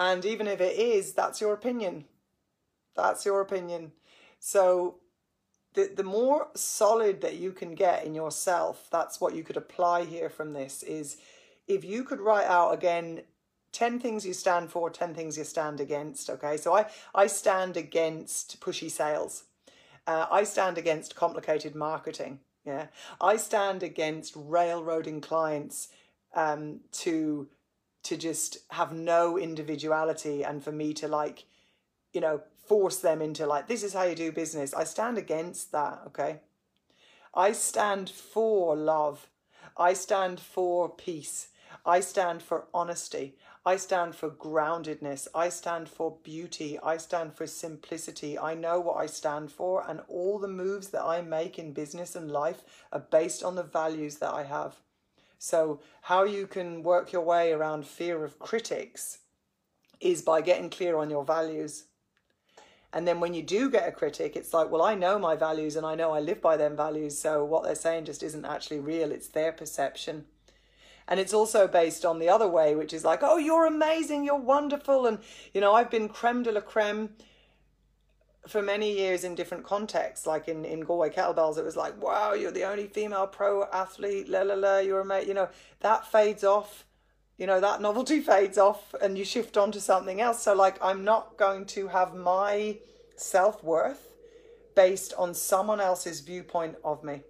and 0.00 0.24
even 0.24 0.46
if 0.46 0.62
it 0.62 0.78
is, 0.78 1.12
that's 1.12 1.42
your 1.42 1.52
opinion. 1.52 2.06
That's 2.96 3.26
your 3.26 3.42
opinion. 3.42 3.92
So 4.38 4.96
the, 5.74 5.90
the 5.94 6.02
more 6.02 6.48
solid 6.54 7.20
that 7.20 7.36
you 7.36 7.52
can 7.52 7.74
get 7.74 8.06
in 8.06 8.14
yourself, 8.14 8.88
that's 8.90 9.20
what 9.20 9.34
you 9.34 9.44
could 9.44 9.58
apply 9.58 10.06
here 10.06 10.30
from 10.30 10.54
this 10.54 10.82
is 10.82 11.18
if 11.68 11.84
you 11.84 12.02
could 12.02 12.18
write 12.18 12.46
out 12.46 12.72
again 12.72 13.24
10 13.72 14.00
things 14.00 14.24
you 14.24 14.32
stand 14.32 14.70
for, 14.70 14.88
10 14.88 15.14
things 15.14 15.36
you 15.36 15.44
stand 15.44 15.80
against. 15.80 16.30
Okay, 16.30 16.56
so 16.56 16.74
I, 16.74 16.86
I 17.14 17.26
stand 17.26 17.76
against 17.76 18.58
pushy 18.58 18.90
sales. 18.90 19.44
Uh, 20.06 20.26
I 20.30 20.44
stand 20.44 20.78
against 20.78 21.16
complicated 21.16 21.74
marketing. 21.74 22.40
Yeah, 22.64 22.86
I 23.20 23.36
stand 23.36 23.82
against 23.82 24.34
railroading 24.36 25.20
clients 25.20 25.88
um, 26.34 26.80
to 26.92 27.48
to 28.02 28.16
just 28.16 28.58
have 28.70 28.92
no 28.92 29.38
individuality 29.38 30.42
and 30.42 30.62
for 30.62 30.72
me 30.72 30.94
to 30.94 31.08
like 31.08 31.44
you 32.12 32.20
know 32.20 32.42
force 32.66 32.96
them 32.96 33.20
into 33.20 33.46
like 33.46 33.66
this 33.66 33.82
is 33.82 33.94
how 33.94 34.04
you 34.04 34.14
do 34.14 34.32
business. 34.32 34.74
I 34.74 34.84
stand 34.84 35.18
against 35.18 35.72
that 35.72 36.00
okay? 36.08 36.40
I 37.34 37.52
stand 37.52 38.10
for 38.10 38.76
love. 38.76 39.28
I 39.76 39.92
stand 39.92 40.40
for 40.40 40.88
peace. 40.88 41.48
I 41.86 42.00
stand 42.00 42.42
for 42.42 42.66
honesty 42.74 43.36
i 43.64 43.76
stand 43.76 44.14
for 44.14 44.30
groundedness 44.30 45.28
i 45.34 45.48
stand 45.48 45.88
for 45.88 46.18
beauty 46.22 46.78
i 46.82 46.96
stand 46.96 47.32
for 47.34 47.46
simplicity 47.46 48.38
i 48.38 48.54
know 48.54 48.80
what 48.80 48.96
i 48.96 49.06
stand 49.06 49.50
for 49.50 49.84
and 49.88 50.00
all 50.08 50.38
the 50.38 50.48
moves 50.48 50.88
that 50.88 51.04
i 51.04 51.20
make 51.20 51.58
in 51.58 51.72
business 51.72 52.16
and 52.16 52.30
life 52.30 52.62
are 52.92 53.06
based 53.10 53.42
on 53.42 53.54
the 53.54 53.62
values 53.62 54.16
that 54.16 54.32
i 54.32 54.42
have 54.42 54.76
so, 55.42 55.80
how 56.02 56.24
you 56.24 56.46
can 56.46 56.82
work 56.82 57.12
your 57.12 57.22
way 57.22 57.50
around 57.50 57.86
fear 57.86 58.22
of 58.24 58.38
critics 58.38 59.20
is 59.98 60.20
by 60.20 60.42
getting 60.42 60.68
clear 60.68 60.98
on 60.98 61.08
your 61.08 61.24
values. 61.24 61.84
And 62.92 63.08
then 63.08 63.20
when 63.20 63.32
you 63.32 63.42
do 63.42 63.70
get 63.70 63.88
a 63.88 63.92
critic, 63.92 64.36
it's 64.36 64.52
like, 64.52 64.70
well, 64.70 64.82
I 64.82 64.94
know 64.94 65.18
my 65.18 65.36
values 65.36 65.76
and 65.76 65.86
I 65.86 65.94
know 65.94 66.12
I 66.12 66.20
live 66.20 66.42
by 66.42 66.58
them 66.58 66.76
values. 66.76 67.18
So 67.18 67.42
what 67.42 67.64
they're 67.64 67.74
saying 67.74 68.04
just 68.04 68.22
isn't 68.22 68.44
actually 68.44 68.80
real. 68.80 69.10
It's 69.10 69.28
their 69.28 69.50
perception. 69.50 70.26
And 71.08 71.18
it's 71.18 71.34
also 71.34 71.66
based 71.66 72.04
on 72.04 72.18
the 72.18 72.28
other 72.28 72.48
way, 72.48 72.74
which 72.74 72.92
is 72.92 73.04
like, 73.04 73.20
oh, 73.22 73.36
you're 73.36 73.66
amazing, 73.66 74.24
you're 74.24 74.36
wonderful. 74.36 75.06
And, 75.06 75.18
you 75.52 75.60
know, 75.60 75.74
I've 75.74 75.90
been 75.90 76.08
creme 76.08 76.42
de 76.42 76.52
la 76.52 76.60
creme 76.60 77.10
for 78.46 78.62
many 78.62 78.92
years 78.96 79.24
in 79.24 79.34
different 79.34 79.64
contexts, 79.64 80.26
like 80.26 80.48
in, 80.48 80.64
in 80.64 80.80
Galway 80.80 81.10
Kettlebells, 81.10 81.58
it 81.58 81.64
was 81.64 81.76
like, 81.76 82.00
wow, 82.02 82.32
you're 82.32 82.50
the 82.50 82.64
only 82.64 82.86
female 82.86 83.26
pro 83.26 83.64
athlete, 83.64 84.28
la 84.28 84.42
la 84.42 84.54
la, 84.54 84.78
you're 84.78 85.00
a 85.00 85.04
mate, 85.04 85.28
you 85.28 85.34
know, 85.34 85.48
that 85.80 86.10
fades 86.10 86.42
off, 86.42 86.84
you 87.36 87.46
know, 87.46 87.60
that 87.60 87.80
novelty 87.80 88.20
fades 88.32 88.58
off 88.58 88.94
and 89.00 89.18
you 89.18 89.24
shift 89.24 89.56
on 89.56 89.72
to 89.72 89.80
something 89.80 90.20
else. 90.20 90.42
So, 90.42 90.54
like, 90.54 90.82
I'm 90.82 91.04
not 91.04 91.36
going 91.36 91.66
to 91.66 91.88
have 91.88 92.14
my 92.14 92.78
self 93.16 93.62
worth 93.62 94.08
based 94.74 95.12
on 95.18 95.34
someone 95.34 95.80
else's 95.80 96.20
viewpoint 96.20 96.76
of 96.82 97.04
me. 97.04 97.22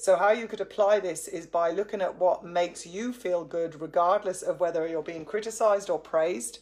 So, 0.00 0.16
how 0.16 0.30
you 0.30 0.46
could 0.46 0.62
apply 0.62 1.00
this 1.00 1.28
is 1.28 1.46
by 1.46 1.72
looking 1.72 2.00
at 2.00 2.18
what 2.18 2.42
makes 2.42 2.86
you 2.86 3.12
feel 3.12 3.44
good, 3.44 3.82
regardless 3.82 4.40
of 4.40 4.58
whether 4.58 4.88
you're 4.88 5.02
being 5.02 5.26
criticized 5.26 5.90
or 5.90 5.98
praised 5.98 6.60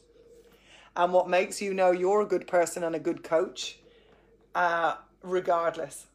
and 0.97 1.13
what 1.13 1.29
makes 1.29 1.63
you 1.63 1.73
know 1.73 1.93
you're 1.93 2.21
a 2.21 2.27
good 2.27 2.49
person 2.49 2.83
and 2.83 2.97
a 2.97 2.99
good 2.99 3.23
coach, 3.23 3.79
uh, 4.57 4.97
regardless. 5.23 6.07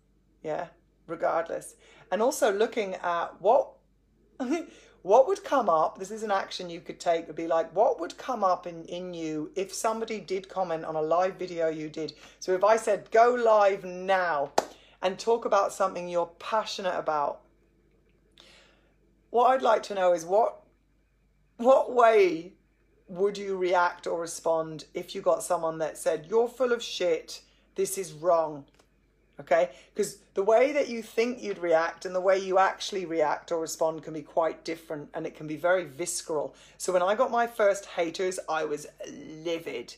Yeah, 0.43 0.67
regardless. 1.07 1.75
And 2.12 2.21
also 2.21 2.51
looking 2.51 2.95
at 2.95 3.39
what 3.39 3.69
what 5.01 5.25
would 5.25 5.45
come 5.45 5.69
up. 5.69 5.99
This 5.99 6.12
is 6.12 6.23
an 6.23 6.31
action 6.31 6.69
you 6.69 6.81
could 6.81 6.99
take. 6.99 7.27
Would 7.27 7.38
be 7.38 7.47
like, 7.47 7.73
what 7.73 8.01
would 8.01 8.17
come 8.17 8.43
up 8.43 8.67
in 8.67 8.83
in 8.83 9.13
you 9.13 9.49
if 9.55 9.73
somebody 9.73 10.19
did 10.19 10.49
comment 10.49 10.83
on 10.83 10.97
a 10.97 11.01
live 11.01 11.36
video 11.36 11.69
you 11.69 11.88
did. 11.88 12.15
So 12.41 12.51
if 12.51 12.65
I 12.65 12.75
said 12.75 13.09
go 13.12 13.33
live 13.33 13.86
now 13.86 14.51
and 15.04 15.20
talk 15.20 15.46
about 15.46 15.74
something 15.74 16.08
you're 16.08 16.32
passionate 16.39 16.98
about. 16.98 17.42
What 19.30 19.52
I'd 19.52 19.62
like 19.62 19.84
to 19.84 19.94
know 19.94 20.13
is 20.13 20.26
what 20.26 20.62
what 21.58 21.94
way 21.94 22.54
would 23.08 23.38
you 23.38 23.58
react 23.58 24.08
or 24.08 24.20
respond 24.20 24.86
if 24.94 25.13
you 25.13 25.22
got 25.22 25.44
someone 25.44 25.78
that 25.80 25.98
said, 25.98 26.26
You're 26.30 26.48
full 26.48 26.72
of 26.72 26.82
shit, 26.82 27.42
this 27.76 27.98
is 27.98 28.13
wrong? 28.13 28.66
Okay? 29.39 29.72
Because 29.94 30.18
the 30.36 30.44
way 30.44 30.72
that 30.72 30.89
you 30.89 31.02
think 31.02 31.42
you'd 31.42 31.58
react 31.58 32.06
and 32.06 32.16
the 32.16 32.22
way 32.22 32.38
you 32.38 32.60
actually 32.60 33.06
react 33.06 33.52
or 33.52 33.60
respond 33.60 34.04
can 34.04 34.13
be 34.13 34.22
quite 34.22 34.63
different 34.63 35.10
and 35.13 35.26
it 35.26 35.36
can 35.36 35.48
be 35.48 35.58
very 35.58 35.86
visceral. 35.86 36.56
So 36.78 36.94
when 36.94 37.02
I 37.02 37.16
got 37.16 37.32
my 37.32 37.48
first 37.48 37.86
haters, 37.86 38.39
I 38.48 38.63
was 38.63 38.88
livid. 39.12 39.96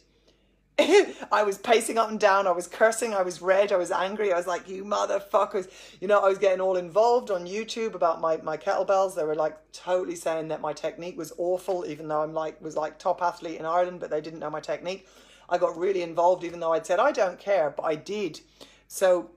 I 1.31 1.43
was 1.43 1.57
pacing 1.57 1.97
up 1.97 2.09
and 2.09 2.19
down. 2.19 2.47
I 2.47 2.51
was 2.51 2.67
cursing. 2.67 3.13
I 3.13 3.21
was 3.21 3.41
red. 3.41 3.71
I 3.71 3.77
was 3.77 3.91
angry. 3.91 4.33
I 4.33 4.38
was 4.38 4.47
like, 4.47 4.67
you 4.67 4.83
motherfuckers. 4.83 5.69
You 6.01 6.07
know, 6.09 6.19
I 6.19 6.27
was 6.27 6.38
getting 6.38 6.59
all 6.59 6.75
involved 6.75 7.31
on 7.31 7.45
YouTube 7.45 7.93
about 7.93 8.19
my, 8.19 8.38
my 8.38 8.57
kettlebells. 8.57 9.15
They 9.15 9.23
were 9.23 9.35
like 9.35 9.57
totally 9.71 10.17
saying 10.17 10.49
that 10.49 10.59
my 10.59 10.73
technique 10.73 11.17
was 11.17 11.31
awful, 11.38 11.85
even 11.88 12.09
though 12.09 12.21
I'm 12.21 12.33
like, 12.33 12.61
was 12.61 12.75
like 12.75 12.99
top 12.99 13.21
athlete 13.21 13.57
in 13.57 13.65
Ireland, 13.65 14.01
but 14.01 14.09
they 14.09 14.19
didn't 14.19 14.39
know 14.39 14.49
my 14.49 14.59
technique. 14.59 15.07
I 15.47 15.57
got 15.57 15.77
really 15.77 16.01
involved, 16.01 16.43
even 16.43 16.59
though 16.59 16.73
I'd 16.73 16.85
said, 16.85 16.99
I 16.99 17.13
don't 17.13 17.39
care, 17.39 17.69
but 17.69 17.83
I 17.83 17.95
did. 17.95 18.41
So, 18.89 19.29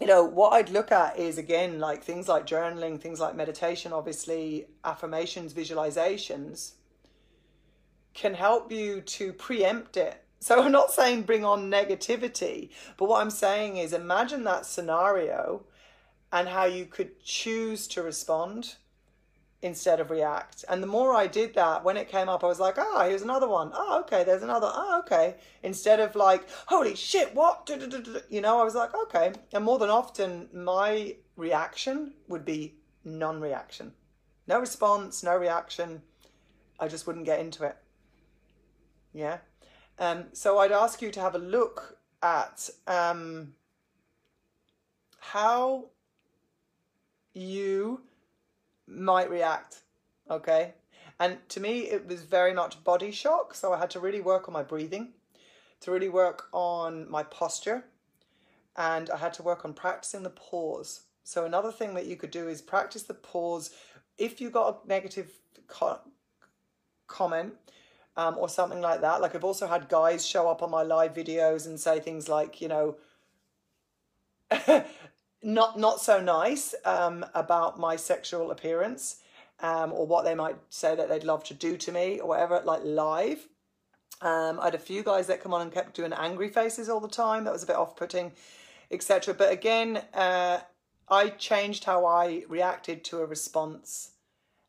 you 0.00 0.06
know, 0.08 0.24
what 0.24 0.54
I'd 0.54 0.70
look 0.70 0.90
at 0.90 1.16
is 1.16 1.38
again, 1.38 1.78
like 1.78 2.02
things 2.02 2.26
like 2.26 2.44
journaling, 2.44 3.00
things 3.00 3.20
like 3.20 3.36
meditation, 3.36 3.92
obviously, 3.92 4.66
affirmations, 4.84 5.52
visualizations 5.52 6.72
can 8.14 8.34
help 8.34 8.70
you 8.70 9.00
to 9.00 9.32
preempt 9.32 9.96
it 9.96 10.21
so 10.42 10.60
I'm 10.60 10.72
not 10.72 10.90
saying 10.90 11.22
bring 11.22 11.44
on 11.44 11.70
negativity, 11.70 12.70
but 12.96 13.08
what 13.08 13.20
I'm 13.20 13.30
saying 13.30 13.76
is 13.76 13.92
imagine 13.92 14.42
that 14.42 14.66
scenario 14.66 15.62
and 16.32 16.48
how 16.48 16.64
you 16.64 16.84
could 16.84 17.22
choose 17.22 17.86
to 17.88 18.02
respond 18.02 18.74
instead 19.62 20.00
of 20.00 20.10
react. 20.10 20.64
And 20.68 20.82
the 20.82 20.88
more 20.88 21.14
I 21.14 21.28
did 21.28 21.54
that, 21.54 21.84
when 21.84 21.96
it 21.96 22.08
came 22.08 22.28
up, 22.28 22.42
I 22.42 22.48
was 22.48 22.58
like, 22.58 22.74
ah, 22.76 22.84
oh, 22.88 23.08
here's 23.08 23.22
another 23.22 23.46
one. 23.46 23.70
Oh, 23.72 24.00
okay, 24.00 24.24
there's 24.24 24.42
another. 24.42 24.68
Oh, 24.68 24.98
okay. 25.04 25.36
Instead 25.62 26.00
of 26.00 26.16
like, 26.16 26.48
holy 26.66 26.96
shit, 26.96 27.32
what? 27.36 27.70
You 28.28 28.40
know, 28.40 28.60
I 28.60 28.64
was 28.64 28.74
like, 28.74 28.92
okay. 29.04 29.34
And 29.52 29.64
more 29.64 29.78
than 29.78 29.90
often, 29.90 30.48
my 30.52 31.14
reaction 31.36 32.14
would 32.26 32.44
be 32.44 32.74
non 33.04 33.40
reaction. 33.40 33.92
No 34.48 34.58
response, 34.58 35.22
no 35.22 35.36
reaction. 35.36 36.02
I 36.80 36.88
just 36.88 37.06
wouldn't 37.06 37.26
get 37.26 37.38
into 37.38 37.64
it. 37.64 37.76
Yeah. 39.12 39.38
Um, 39.98 40.26
so 40.32 40.58
I'd 40.58 40.72
ask 40.72 41.00
you 41.02 41.10
to 41.10 41.20
have 41.20 41.34
a 41.34 41.38
look 41.38 41.98
at 42.22 42.70
um, 42.86 43.54
how 45.18 45.86
you 47.34 48.02
might 48.86 49.30
react. 49.30 49.82
Okay. 50.30 50.74
And 51.18 51.38
to 51.50 51.60
me, 51.60 51.80
it 51.82 52.06
was 52.06 52.22
very 52.22 52.52
much 52.52 52.82
body 52.82 53.12
shock. 53.12 53.54
So 53.54 53.72
I 53.72 53.78
had 53.78 53.90
to 53.90 54.00
really 54.00 54.20
work 54.20 54.48
on 54.48 54.52
my 54.52 54.62
breathing, 54.62 55.12
to 55.80 55.90
really 55.90 56.08
work 56.08 56.48
on 56.52 57.08
my 57.10 57.22
posture, 57.22 57.84
and 58.76 59.10
I 59.10 59.18
had 59.18 59.32
to 59.34 59.42
work 59.42 59.64
on 59.64 59.74
practicing 59.74 60.22
the 60.22 60.30
pause. 60.30 61.02
So 61.24 61.44
another 61.44 61.70
thing 61.70 61.94
that 61.94 62.06
you 62.06 62.16
could 62.16 62.30
do 62.30 62.48
is 62.48 62.60
practice 62.60 63.04
the 63.04 63.14
pause. 63.14 63.70
If 64.18 64.40
you 64.40 64.50
got 64.50 64.82
a 64.84 64.88
negative 64.88 65.30
co- 65.68 66.00
comment, 67.06 67.54
um, 68.16 68.36
or 68.38 68.48
something 68.48 68.80
like 68.80 69.00
that. 69.00 69.20
Like 69.20 69.34
I've 69.34 69.44
also 69.44 69.66
had 69.66 69.88
guys 69.88 70.26
show 70.26 70.48
up 70.48 70.62
on 70.62 70.70
my 70.70 70.82
live 70.82 71.14
videos 71.14 71.66
and 71.66 71.78
say 71.78 72.00
things 72.00 72.28
like, 72.28 72.60
you 72.60 72.68
know, 72.68 72.96
not 75.42 75.78
not 75.78 76.00
so 76.00 76.20
nice 76.20 76.74
um, 76.84 77.24
about 77.34 77.78
my 77.78 77.96
sexual 77.96 78.50
appearance, 78.50 79.16
um, 79.60 79.92
or 79.92 80.06
what 80.06 80.24
they 80.24 80.34
might 80.34 80.56
say 80.70 80.94
that 80.94 81.08
they'd 81.08 81.24
love 81.24 81.44
to 81.44 81.54
do 81.54 81.76
to 81.76 81.92
me, 81.92 82.20
or 82.20 82.28
whatever, 82.28 82.60
like 82.64 82.82
live. 82.84 83.48
Um, 84.20 84.60
I 84.60 84.66
had 84.66 84.74
a 84.74 84.78
few 84.78 85.02
guys 85.02 85.26
that 85.26 85.42
come 85.42 85.52
on 85.52 85.62
and 85.62 85.72
kept 85.72 85.94
doing 85.94 86.12
angry 86.12 86.48
faces 86.48 86.88
all 86.88 87.00
the 87.00 87.08
time. 87.08 87.44
That 87.44 87.52
was 87.52 87.64
a 87.64 87.66
bit 87.66 87.74
off-putting, 87.74 88.32
etc. 88.90 89.34
But 89.34 89.50
again, 89.50 90.00
uh, 90.14 90.60
I 91.08 91.30
changed 91.30 91.84
how 91.84 92.06
I 92.06 92.44
reacted 92.48 93.02
to 93.04 93.18
a 93.18 93.26
response 93.26 94.11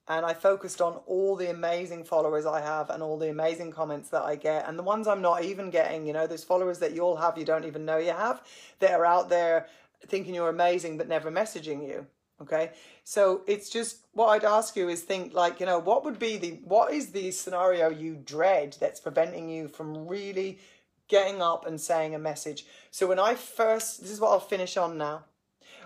and 0.08 0.26
I 0.26 0.34
focused 0.34 0.82
on 0.82 1.00
all 1.06 1.36
the 1.36 1.50
amazing 1.50 2.04
followers 2.04 2.46
I 2.46 2.60
have 2.62 2.90
and 2.90 3.02
all 3.02 3.18
the 3.18 3.30
amazing 3.30 3.72
comments 3.72 4.10
that 4.10 4.24
I 4.24 4.36
get 4.36 4.68
and 4.68 4.78
the 4.78 4.84
ones 4.84 5.08
I'm 5.08 5.22
not 5.22 5.44
even 5.44 5.70
getting, 5.70 6.06
you 6.06 6.14
know, 6.14 6.28
those 6.28 6.44
followers 6.44 6.80
that 6.80 6.94
you 6.94 7.02
all 7.02 7.16
have 7.16 7.38
you 7.38 7.46
don't 7.46 7.66
even 7.66 7.86
know 7.86 7.98
you 7.98 8.12
have 8.12 8.42
that 8.80 8.92
are 8.92 9.06
out 9.06 9.30
there 9.30 9.68
thinking 10.06 10.36
you're 10.36 10.50
amazing 10.50 10.98
but 10.98 11.08
never 11.08 11.32
messaging 11.32 11.88
you. 11.88 12.06
Okay. 12.42 12.72
So 13.06 13.44
it's 13.48 13.70
just 13.70 14.00
what 14.12 14.28
I'd 14.28 14.44
ask 14.44 14.76
you 14.76 14.90
is 14.90 15.02
think 15.02 15.34
like, 15.34 15.62
you 15.62 15.66
know, 15.66 15.80
what 15.80 16.04
would 16.04 16.20
be 16.20 16.36
the 16.38 16.60
what 16.66 16.94
is 16.94 17.12
the 17.12 17.32
scenario 17.32 17.90
you 17.90 18.16
dread 18.16 18.76
that's 18.82 19.00
preventing 19.00 19.50
you 19.50 19.70
from 19.70 20.08
really 20.08 20.60
getting 21.08 21.42
up 21.42 21.66
and 21.66 21.80
saying 21.80 22.14
a 22.14 22.20
message? 22.20 22.66
So 22.92 23.08
when 23.08 23.20
I 23.20 23.36
first 23.36 24.02
this 24.02 24.12
is 24.12 24.20
what 24.20 24.32
I'll 24.32 24.42
finish 24.42 24.76
on 24.76 24.98
now 24.98 25.24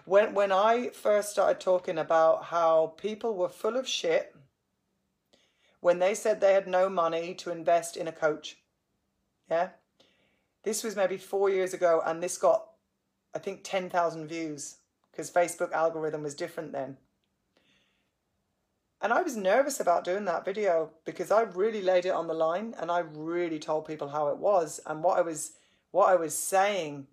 when 0.08 0.34
when 0.34 0.54
I 0.54 0.90
first 0.90 1.32
started 1.32 1.60
talking 1.60 1.98
about 1.98 2.46
how 2.46 2.94
people 2.98 3.36
were 3.36 3.50
full 3.50 3.76
of 3.76 3.88
shit 3.88 4.34
when 5.82 6.00
they 6.00 6.16
said 6.16 6.40
they 6.40 6.54
had 6.54 6.68
no 6.68 6.88
money 6.88 7.34
to 7.36 7.52
invest 7.52 7.98
in 7.98 8.08
a 8.08 8.12
coach. 8.14 8.58
Yeah. 9.52 9.70
This 10.64 10.84
was 10.84 10.96
maybe 10.96 11.18
four 11.18 11.50
years 11.50 11.74
ago, 11.74 12.02
and 12.06 12.22
this 12.22 12.38
got, 12.38 12.70
I 13.36 13.40
think, 13.40 13.62
10,000 13.64 14.28
views 14.28 14.78
because 15.12 15.30
Facebook 15.30 15.72
algorithm 15.72 16.24
was 16.24 16.36
different 16.36 16.72
then. 16.72 16.98
And 19.02 19.14
I 19.14 19.22
was 19.22 19.38
nervous 19.38 19.80
about 19.80 20.04
doing 20.04 20.26
that 20.26 20.46
video 20.46 20.92
because 21.06 21.32
I 21.32 21.42
really 21.42 21.82
laid 21.82 22.06
it 22.06 22.10
on 22.12 22.28
the 22.28 22.34
line 22.34 22.74
and 22.80 22.90
I 22.90 23.00
really 23.00 23.60
told 23.60 23.86
people 23.86 24.10
how 24.10 24.30
it 24.30 24.38
was 24.38 24.80
and 24.86 25.04
what 25.04 25.20
I 25.20 25.22
was 25.22 25.52
what 25.92 26.10
I 26.10 26.16
was 26.16 26.36
saying 26.36 27.08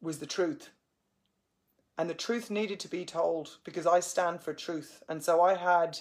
was 0.00 0.18
the 0.18 0.26
truth 0.26 0.70
and 2.00 2.08
the 2.08 2.14
truth 2.14 2.48
needed 2.48 2.80
to 2.80 2.88
be 2.88 3.04
told 3.04 3.58
because 3.62 3.86
I 3.86 4.00
stand 4.00 4.40
for 4.40 4.54
truth. 4.54 5.02
And 5.10 5.22
so 5.22 5.42
I 5.42 5.54
had 5.54 6.00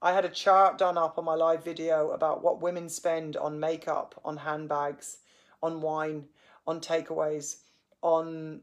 I 0.00 0.14
had 0.14 0.24
a 0.24 0.30
chart 0.30 0.78
done 0.78 0.96
up 0.96 1.18
on 1.18 1.26
my 1.26 1.34
live 1.34 1.62
video 1.62 2.12
about 2.12 2.42
what 2.42 2.62
women 2.62 2.88
spend 2.88 3.36
on 3.36 3.60
makeup, 3.60 4.18
on 4.24 4.38
handbags, 4.38 5.18
on 5.62 5.82
wine, 5.82 6.24
on 6.66 6.80
takeaways, 6.80 7.56
on 8.00 8.62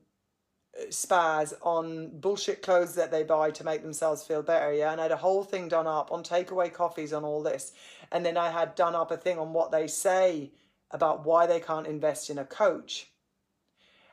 uh, 0.76 0.90
spas, 0.90 1.54
on 1.62 2.20
bullshit 2.20 2.64
clothes 2.64 2.96
that 2.96 3.12
they 3.12 3.22
buy 3.22 3.52
to 3.52 3.64
make 3.64 3.84
themselves 3.84 4.24
feel 4.24 4.42
better. 4.42 4.74
Yeah. 4.74 4.92
And 4.92 5.00
I 5.00 5.04
had 5.04 5.12
a 5.12 5.18
whole 5.18 5.44
thing 5.44 5.68
done 5.68 5.86
up 5.86 6.12
on 6.12 6.24
takeaway 6.24 6.74
coffees, 6.74 7.14
on 7.14 7.24
all 7.24 7.44
this. 7.44 7.74
And 8.12 8.26
then 8.26 8.36
I 8.36 8.50
had 8.50 8.74
done 8.74 8.96
up 8.96 9.12
a 9.12 9.18
thing 9.18 9.38
on 9.38 9.54
what 9.54 9.70
they 9.70 9.86
say 9.86 10.54
about 10.90 11.24
why 11.24 11.46
they 11.46 11.60
can't 11.60 11.86
invest 11.86 12.32
in 12.32 12.40
a 12.40 12.46
coach. 12.46 13.12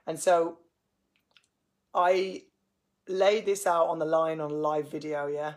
And 0.07 0.21
so 0.21 0.59
I 1.95 2.43
laid 3.09 3.47
this 3.47 3.67
out 3.67 3.89
on 3.89 3.99
the 3.99 4.05
line 4.05 4.41
on 4.41 4.51
a 4.51 4.55
live 4.55 4.91
video, 4.91 5.27
yeah. 5.27 5.55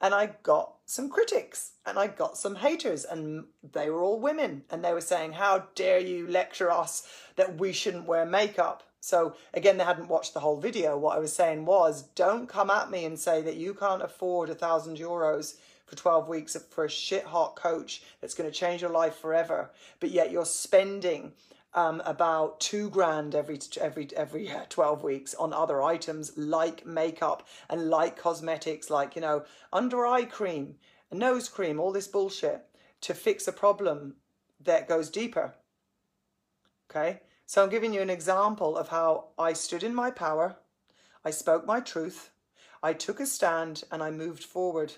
And 0.00 0.14
I 0.14 0.34
got 0.42 0.74
some 0.84 1.08
critics 1.08 1.72
and 1.86 1.98
I 1.98 2.06
got 2.08 2.36
some 2.36 2.56
haters, 2.56 3.04
and 3.04 3.44
they 3.72 3.88
were 3.88 4.02
all 4.02 4.20
women. 4.20 4.64
And 4.70 4.84
they 4.84 4.92
were 4.92 5.00
saying, 5.00 5.32
How 5.32 5.66
dare 5.74 5.98
you 5.98 6.26
lecture 6.26 6.70
us 6.70 7.08
that 7.36 7.58
we 7.58 7.72
shouldn't 7.72 8.06
wear 8.06 8.26
makeup? 8.26 8.82
So, 9.00 9.36
again, 9.54 9.78
they 9.78 9.84
hadn't 9.84 10.08
watched 10.08 10.34
the 10.34 10.40
whole 10.40 10.60
video. 10.60 10.98
What 10.98 11.16
I 11.16 11.20
was 11.20 11.32
saying 11.32 11.64
was, 11.64 12.02
Don't 12.02 12.48
come 12.48 12.70
at 12.70 12.90
me 12.90 13.04
and 13.04 13.18
say 13.18 13.40
that 13.42 13.56
you 13.56 13.72
can't 13.72 14.02
afford 14.02 14.50
a 14.50 14.54
thousand 14.54 14.98
euros 14.98 15.56
for 15.86 15.96
12 15.96 16.28
weeks 16.28 16.56
for 16.70 16.84
a 16.84 16.90
shit 16.90 17.24
hot 17.24 17.56
coach 17.56 18.02
that's 18.20 18.34
going 18.34 18.50
to 18.50 18.56
change 18.56 18.82
your 18.82 18.90
life 18.90 19.16
forever, 19.16 19.70
but 20.00 20.10
yet 20.10 20.32
you're 20.32 20.44
spending 20.44 21.32
um, 21.76 22.02
about 22.06 22.58
two 22.58 22.88
grand 22.88 23.34
every 23.34 23.60
every 23.80 24.08
every 24.16 24.50
twelve 24.70 25.04
weeks 25.04 25.34
on 25.34 25.52
other 25.52 25.82
items 25.82 26.36
like 26.36 26.86
makeup 26.86 27.46
and 27.68 27.90
like 27.90 28.16
cosmetics, 28.16 28.90
like 28.90 29.14
you 29.14 29.20
know 29.22 29.44
under 29.72 30.06
eye 30.06 30.24
cream, 30.24 30.76
nose 31.12 31.48
cream, 31.48 31.78
all 31.78 31.92
this 31.92 32.08
bullshit 32.08 32.64
to 33.02 33.14
fix 33.14 33.46
a 33.46 33.52
problem 33.52 34.16
that 34.64 34.88
goes 34.88 35.10
deeper. 35.10 35.54
Okay, 36.90 37.20
so 37.44 37.62
I'm 37.62 37.70
giving 37.70 37.92
you 37.92 38.00
an 38.00 38.10
example 38.10 38.76
of 38.78 38.88
how 38.88 39.28
I 39.38 39.52
stood 39.52 39.82
in 39.82 39.94
my 39.94 40.10
power, 40.10 40.56
I 41.24 41.30
spoke 41.30 41.66
my 41.66 41.80
truth, 41.80 42.30
I 42.82 42.94
took 42.94 43.20
a 43.20 43.26
stand, 43.26 43.84
and 43.92 44.02
I 44.02 44.10
moved 44.10 44.44
forward. 44.44 44.94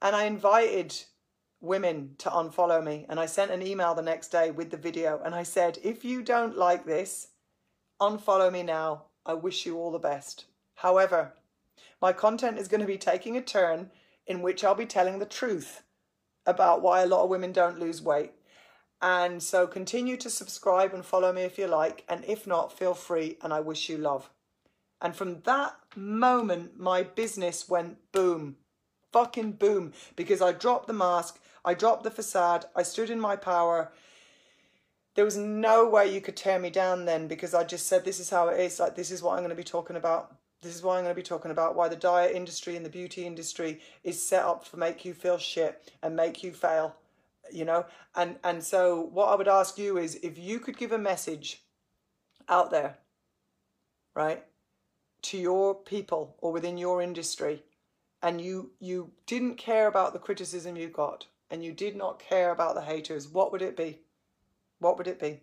And 0.00 0.14
I 0.14 0.24
invited 0.24 0.94
women 1.66 2.14
to 2.18 2.30
unfollow 2.30 2.82
me. 2.82 3.06
And 3.08 3.20
I 3.20 3.26
sent 3.26 3.50
an 3.50 3.66
email 3.66 3.94
the 3.94 4.02
next 4.02 4.28
day 4.28 4.50
with 4.50 4.70
the 4.70 4.76
video 4.76 5.20
and 5.24 5.34
I 5.34 5.42
said, 5.42 5.78
if 5.82 6.04
you 6.04 6.22
don't 6.22 6.56
like 6.56 6.86
this, 6.86 7.28
unfollow 8.00 8.52
me 8.52 8.62
now. 8.62 9.04
I 9.24 9.34
wish 9.34 9.66
you 9.66 9.78
all 9.78 9.90
the 9.90 9.98
best. 9.98 10.46
However, 10.76 11.34
my 12.00 12.12
content 12.12 12.58
is 12.58 12.68
going 12.68 12.80
to 12.80 12.86
be 12.86 12.98
taking 12.98 13.36
a 13.36 13.42
turn 13.42 13.90
in 14.26 14.42
which 14.42 14.64
I'll 14.64 14.74
be 14.74 14.86
telling 14.86 15.18
the 15.18 15.26
truth 15.26 15.82
about 16.46 16.82
why 16.82 17.02
a 17.02 17.06
lot 17.06 17.24
of 17.24 17.30
women 17.30 17.52
don't 17.52 17.80
lose 17.80 18.00
weight. 18.00 18.32
And 19.02 19.42
so 19.42 19.66
continue 19.66 20.16
to 20.18 20.30
subscribe 20.30 20.94
and 20.94 21.04
follow 21.04 21.32
me 21.32 21.42
if 21.42 21.58
you 21.58 21.66
like. 21.66 22.04
And 22.08 22.24
if 22.24 22.46
not, 22.46 22.76
feel 22.76 22.94
free. 22.94 23.36
And 23.42 23.52
I 23.52 23.60
wish 23.60 23.88
you 23.88 23.98
love. 23.98 24.30
And 25.00 25.14
from 25.14 25.42
that 25.42 25.76
moment, 25.94 26.78
my 26.78 27.02
business 27.02 27.68
went 27.68 27.98
boom 28.12 28.56
fucking 29.12 29.52
boom 29.52 29.92
because 30.14 30.42
I 30.42 30.52
dropped 30.52 30.86
the 30.86 30.92
mask, 30.92 31.40
I 31.64 31.74
dropped 31.74 32.04
the 32.04 32.10
facade, 32.10 32.66
I 32.74 32.82
stood 32.82 33.10
in 33.10 33.20
my 33.20 33.36
power, 33.36 33.92
there 35.16 35.24
was 35.24 35.36
no 35.36 35.88
way 35.88 36.12
you 36.12 36.20
could 36.20 36.36
tear 36.36 36.58
me 36.58 36.68
down 36.68 37.06
then 37.06 37.26
because 37.26 37.54
I 37.54 37.64
just 37.64 37.86
said 37.86 38.04
this 38.04 38.20
is 38.20 38.30
how 38.30 38.48
it 38.48 38.60
is. 38.60 38.78
Like 38.78 38.94
this 38.94 39.10
is 39.10 39.22
what 39.22 39.32
I'm 39.32 39.40
going 39.40 39.48
to 39.48 39.56
be 39.56 39.64
talking 39.64 39.96
about. 39.96 40.36
This 40.60 40.74
is 40.74 40.82
why 40.82 40.98
I'm 40.98 41.04
going 41.04 41.14
to 41.14 41.20
be 41.20 41.22
talking 41.22 41.50
about 41.50 41.74
why 41.74 41.88
the 41.88 41.96
diet 41.96 42.36
industry 42.36 42.76
and 42.76 42.84
the 42.84 42.90
beauty 42.90 43.26
industry 43.26 43.80
is 44.04 44.26
set 44.26 44.44
up 44.44 44.68
to 44.70 44.76
make 44.76 45.04
you 45.04 45.14
feel 45.14 45.38
shit 45.38 45.90
and 46.02 46.14
make 46.14 46.44
you 46.44 46.52
fail. 46.52 46.96
You 47.50 47.64
know, 47.64 47.86
and 48.14 48.36
and 48.44 48.62
so 48.62 49.08
what 49.12 49.28
I 49.28 49.36
would 49.36 49.48
ask 49.48 49.78
you 49.78 49.96
is 49.96 50.16
if 50.16 50.36
you 50.36 50.58
could 50.58 50.76
give 50.76 50.92
a 50.92 50.98
message 50.98 51.62
out 52.48 52.70
there, 52.70 52.98
right, 54.14 54.44
to 55.22 55.38
your 55.38 55.74
people 55.74 56.36
or 56.38 56.52
within 56.52 56.76
your 56.76 57.00
industry, 57.00 57.62
and 58.22 58.40
you 58.40 58.72
you 58.80 59.12
didn't 59.26 59.56
care 59.56 59.86
about 59.86 60.12
the 60.12 60.18
criticism 60.18 60.76
you 60.76 60.88
got, 60.88 61.26
and 61.50 61.64
you 61.64 61.72
did 61.72 61.96
not 61.96 62.18
care 62.18 62.50
about 62.50 62.74
the 62.74 62.82
haters, 62.82 63.28
what 63.28 63.52
would 63.52 63.62
it 63.62 63.76
be? 63.76 64.00
What 64.78 64.98
would 64.98 65.06
it 65.06 65.20
be? 65.20 65.40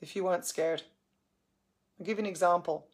If 0.00 0.14
you 0.14 0.24
weren't 0.24 0.44
scared. 0.44 0.82
I'll 1.98 2.06
give 2.06 2.18
you 2.18 2.24
an 2.24 2.30
example. 2.30 2.86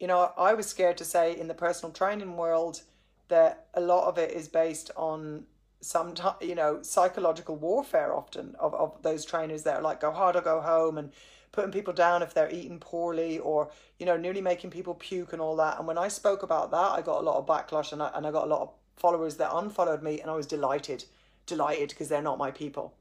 You 0.00 0.06
know, 0.06 0.32
I 0.36 0.54
was 0.54 0.66
scared 0.66 0.96
to 0.98 1.04
say 1.04 1.38
in 1.38 1.48
the 1.48 1.54
personal 1.54 1.92
training 1.92 2.36
world 2.36 2.82
that 3.28 3.66
a 3.74 3.80
lot 3.80 4.08
of 4.08 4.18
it 4.18 4.32
is 4.32 4.48
based 4.48 4.90
on 4.96 5.44
some, 5.80 6.14
you 6.40 6.54
know, 6.54 6.82
psychological 6.82 7.56
warfare 7.56 8.14
often 8.14 8.56
of, 8.58 8.74
of 8.74 9.02
those 9.02 9.24
trainers 9.24 9.62
that 9.64 9.76
are 9.76 9.82
like, 9.82 10.00
go 10.00 10.10
hard 10.10 10.36
or 10.36 10.40
go 10.40 10.60
home 10.60 10.98
and 10.98 11.12
putting 11.54 11.70
people 11.70 11.94
down 11.94 12.22
if 12.22 12.34
they're 12.34 12.50
eating 12.50 12.78
poorly 12.78 13.38
or, 13.38 13.70
you 13.98 14.06
know, 14.06 14.16
nearly 14.16 14.40
making 14.40 14.70
people 14.70 14.94
puke 14.94 15.32
and 15.32 15.40
all 15.40 15.56
that. 15.56 15.78
And 15.78 15.86
when 15.86 15.96
I 15.96 16.08
spoke 16.08 16.42
about 16.42 16.70
that, 16.72 16.90
I 16.92 17.00
got 17.00 17.20
a 17.20 17.24
lot 17.24 17.38
of 17.38 17.46
backlash 17.46 17.92
and 17.92 18.02
I, 18.02 18.10
and 18.14 18.26
I 18.26 18.30
got 18.30 18.44
a 18.44 18.50
lot 18.50 18.62
of 18.62 18.72
followers 18.96 19.36
that 19.36 19.54
unfollowed 19.54 20.02
me 20.02 20.20
and 20.20 20.30
I 20.30 20.34
was 20.34 20.46
delighted, 20.46 21.04
delighted 21.46 21.90
because 21.90 22.08
they're 22.08 22.22
not 22.22 22.38
my 22.38 22.50
people. 22.50 22.94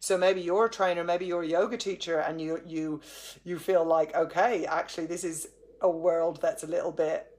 So 0.00 0.18
maybe 0.18 0.40
you're 0.40 0.66
a 0.66 0.70
trainer, 0.70 1.04
maybe 1.04 1.26
you're 1.26 1.42
a 1.42 1.48
yoga 1.48 1.76
teacher, 1.76 2.18
and 2.18 2.40
you 2.40 2.60
you 2.66 3.00
you 3.44 3.58
feel 3.58 3.84
like 3.84 4.14
okay, 4.14 4.66
actually 4.66 5.06
this 5.06 5.24
is 5.24 5.48
a 5.80 5.88
world 5.88 6.40
that's 6.42 6.62
a 6.62 6.66
little 6.66 6.92
bit 6.92 7.32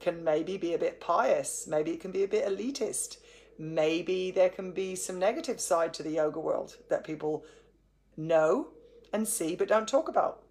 can 0.00 0.24
maybe 0.24 0.56
be 0.56 0.72
a 0.72 0.78
bit 0.78 1.00
pious, 1.00 1.66
maybe 1.66 1.90
it 1.90 2.00
can 2.00 2.10
be 2.10 2.22
a 2.22 2.28
bit 2.28 2.46
elitist, 2.46 3.18
maybe 3.58 4.30
there 4.30 4.48
can 4.48 4.72
be 4.72 4.96
some 4.96 5.18
negative 5.18 5.60
side 5.60 5.92
to 5.92 6.02
the 6.02 6.12
yoga 6.12 6.40
world 6.40 6.76
that 6.88 7.04
people 7.04 7.44
know 8.16 8.68
and 9.12 9.26
see 9.26 9.56
but 9.56 9.68
don't 9.68 9.88
talk 9.88 10.08
about. 10.08 10.42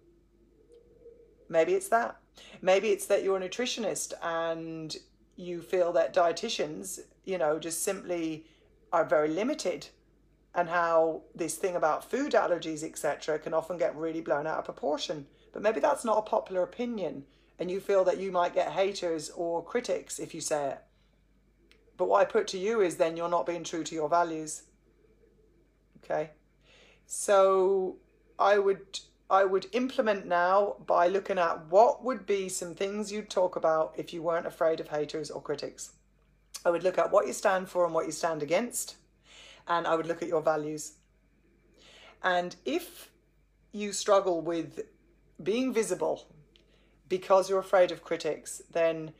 Maybe 1.48 1.74
it's 1.74 1.88
that. 1.88 2.16
Maybe 2.62 2.90
it's 2.90 3.06
that 3.06 3.22
you're 3.22 3.36
a 3.36 3.48
nutritionist 3.48 4.12
and 4.22 4.96
you 5.36 5.62
feel 5.62 5.92
that 5.92 6.14
dietitians, 6.14 7.00
you 7.24 7.38
know, 7.38 7.58
just 7.58 7.82
simply 7.82 8.46
are 8.92 9.04
very 9.04 9.28
limited 9.28 9.88
and 10.54 10.68
how 10.68 11.22
this 11.34 11.56
thing 11.56 11.76
about 11.76 12.08
food 12.08 12.32
allergies, 12.32 12.82
etc., 12.82 13.38
can 13.38 13.54
often 13.54 13.78
get 13.78 13.96
really 13.96 14.20
blown 14.20 14.46
out 14.46 14.58
of 14.58 14.64
proportion. 14.64 15.26
But 15.52 15.62
maybe 15.62 15.80
that's 15.80 16.04
not 16.04 16.18
a 16.18 16.22
popular 16.22 16.62
opinion, 16.62 17.24
and 17.58 17.70
you 17.70 17.80
feel 17.80 18.04
that 18.04 18.18
you 18.18 18.32
might 18.32 18.54
get 18.54 18.72
haters 18.72 19.30
or 19.30 19.64
critics 19.64 20.18
if 20.18 20.34
you 20.34 20.40
say 20.40 20.70
it. 20.70 20.78
But 21.96 22.08
what 22.08 22.20
I 22.20 22.24
put 22.24 22.48
to 22.48 22.58
you 22.58 22.80
is 22.80 22.96
then 22.96 23.16
you're 23.16 23.28
not 23.28 23.46
being 23.46 23.62
true 23.62 23.84
to 23.84 23.94
your 23.94 24.08
values. 24.08 24.62
Okay? 26.02 26.30
So 27.06 27.96
I 28.40 28.58
would 28.58 29.00
I 29.28 29.44
would 29.44 29.66
implement 29.72 30.26
now 30.26 30.76
by 30.86 31.06
looking 31.06 31.38
at 31.38 31.66
what 31.66 32.02
would 32.02 32.26
be 32.26 32.48
some 32.48 32.74
things 32.74 33.12
you'd 33.12 33.30
talk 33.30 33.54
about 33.54 33.94
if 33.96 34.12
you 34.12 34.22
weren't 34.22 34.46
afraid 34.46 34.80
of 34.80 34.88
haters 34.88 35.30
or 35.30 35.40
critics. 35.40 35.92
I 36.64 36.70
would 36.70 36.82
look 36.82 36.98
at 36.98 37.12
what 37.12 37.28
you 37.28 37.32
stand 37.32 37.68
for 37.68 37.84
and 37.84 37.94
what 37.94 38.06
you 38.06 38.12
stand 38.12 38.42
against 38.42 38.96
and 39.68 39.86
I 39.86 39.94
would 39.94 40.06
look 40.06 40.20
at 40.20 40.28
your 40.28 40.42
values. 40.42 40.94
And 42.24 42.56
if 42.64 43.10
you 43.72 43.92
struggle 43.92 44.40
with 44.40 44.80
being 45.40 45.72
visible 45.72 46.26
because 47.08 47.48
you're 47.48 47.60
afraid 47.60 47.92
of 47.92 48.02
critics, 48.02 48.62
then 48.72 49.12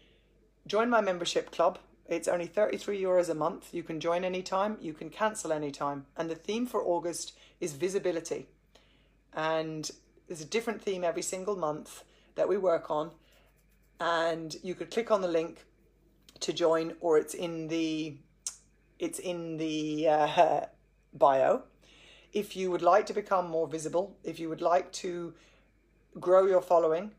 join 0.67 0.91
my 0.91 1.01
membership 1.01 1.53
club. 1.53 1.79
It's 2.09 2.27
only 2.27 2.47
33 2.47 3.01
euros 3.01 3.29
a 3.29 3.35
month. 3.35 3.73
You 3.73 3.85
can 3.85 4.01
join 4.01 4.25
anytime, 4.25 4.77
you 4.81 4.93
can 4.93 5.09
cancel 5.09 5.53
anytime. 5.53 6.07
And 6.17 6.29
the 6.29 6.35
theme 6.35 6.67
for 6.67 6.83
August 6.83 7.33
is 7.61 7.75
visibility. 7.75 8.49
And 9.35 9.91
there's 10.27 10.41
a 10.41 10.47
different 10.47 10.83
theme 10.83 11.05
every 11.05 11.23
single 11.23 11.57
month 11.57 12.05
that 12.35 12.49
we 12.49 12.57
work 12.57 12.91
on. 12.91 13.11
And 13.99 14.57
you 14.63 14.75
could 14.75 14.91
click 14.91 15.11
on 15.11 15.21
the 15.21 15.29
link 15.29 15.65
to 16.41 16.53
join, 16.53 16.95
or 17.01 17.19
it's 17.19 17.35
in 17.35 17.69
the 17.69 18.17
it's 18.99 19.19
in 19.19 19.57
the 19.57 20.09
uh, 20.09 20.61
bio. 21.15 21.63
If 22.33 22.57
you 22.57 22.71
would 22.71 22.83
like 22.83 23.07
to 23.07 23.13
become 23.13 23.49
more 23.51 23.67
visible, 23.67 24.17
if 24.23 24.39
you 24.39 24.49
would 24.49 24.61
like 24.61 24.93
to 24.93 25.35
grow 26.19 26.47
your 26.47 26.63
following, 26.63 27.13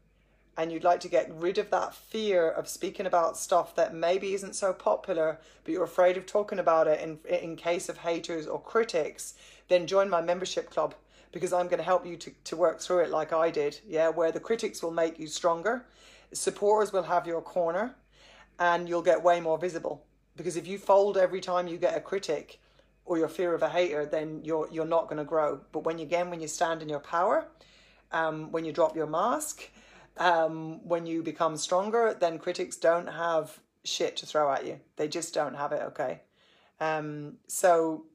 and 0.58 0.72
you'd 0.72 0.84
like 0.84 1.00
to 1.02 1.08
get 1.08 1.34
rid 1.34 1.58
of 1.58 1.70
that 1.70 1.96
fear 1.96 2.50
of 2.50 2.68
speaking 2.68 3.06
about 3.06 3.38
stuff 3.38 3.76
that 3.76 3.94
maybe 3.94 4.34
isn't 4.34 4.56
so 4.56 4.74
popular, 4.74 5.40
but 5.64 5.72
you're 5.72 5.84
afraid 5.84 6.18
of 6.18 6.26
talking 6.26 6.60
about 6.60 6.88
it 6.88 7.00
in, 7.02 7.20
in 7.28 7.56
case 7.56 7.90
of 7.90 8.00
haters 8.00 8.48
or 8.48 8.62
critics, 8.62 9.34
then 9.70 9.88
join 9.88 10.10
my 10.10 10.22
membership 10.22 10.70
club 10.70 10.94
because 11.32 11.54
I'm 11.54 11.68
going 11.68 11.78
to 11.78 11.84
help 11.84 12.06
you 12.06 12.18
to, 12.18 12.32
to 12.46 12.56
work 12.56 12.80
through 12.80 13.00
it 13.00 13.10
like 13.10 13.34
I 13.34 13.50
did. 13.50 13.80
Yeah, 13.88 14.10
where 14.10 14.32
the 14.32 14.40
critics 14.40 14.84
will 14.84 14.92
make 14.92 15.20
you 15.20 15.28
stronger, 15.28 15.86
supporters 16.34 16.92
will 16.92 17.04
have 17.04 17.28
your 17.28 17.42
corner, 17.42 17.96
and 18.60 18.88
you'll 18.88 19.02
get 19.02 19.24
way 19.24 19.40
more 19.40 19.58
visible. 19.58 20.06
Because 20.36 20.56
if 20.56 20.68
you 20.68 20.78
fold 20.78 21.18
every 21.18 21.42
time 21.42 21.68
you 21.68 21.78
get 21.78 21.98
a 21.98 22.02
critic 22.02 22.60
or 23.06 23.18
your 23.18 23.28
fear 23.28 23.54
of 23.54 23.64
a 23.64 23.70
hater, 23.70 24.06
then 24.06 24.42
you're 24.44 24.68
you're 24.72 24.86
not 24.86 25.06
going 25.06 25.18
to 25.18 25.24
grow. 25.24 25.60
But 25.72 25.84
when 25.84 25.98
you 25.98 26.06
again, 26.06 26.30
when 26.30 26.42
you 26.42 26.48
stand 26.48 26.82
in 26.82 26.90
your 26.90 27.00
power, 27.00 27.48
um, 28.12 28.52
when 28.52 28.66
you 28.66 28.72
drop 28.72 28.96
your 28.96 29.08
mask, 29.08 29.70
um, 30.18 30.86
when 30.88 31.06
you 31.06 31.24
become 31.24 31.58
stronger, 31.58 32.16
then 32.20 32.38
critics 32.40 32.78
don't 32.78 33.08
have 33.08 33.60
shit 33.84 34.16
to 34.18 34.26
throw 34.26 34.52
at 34.52 34.66
you. 34.66 34.80
They 34.96 35.08
just 35.08 35.34
don't 35.34 35.56
have 35.56 35.72
it. 35.72 35.82
Okay, 35.88 36.22
um, 36.80 37.38
so 37.48 38.06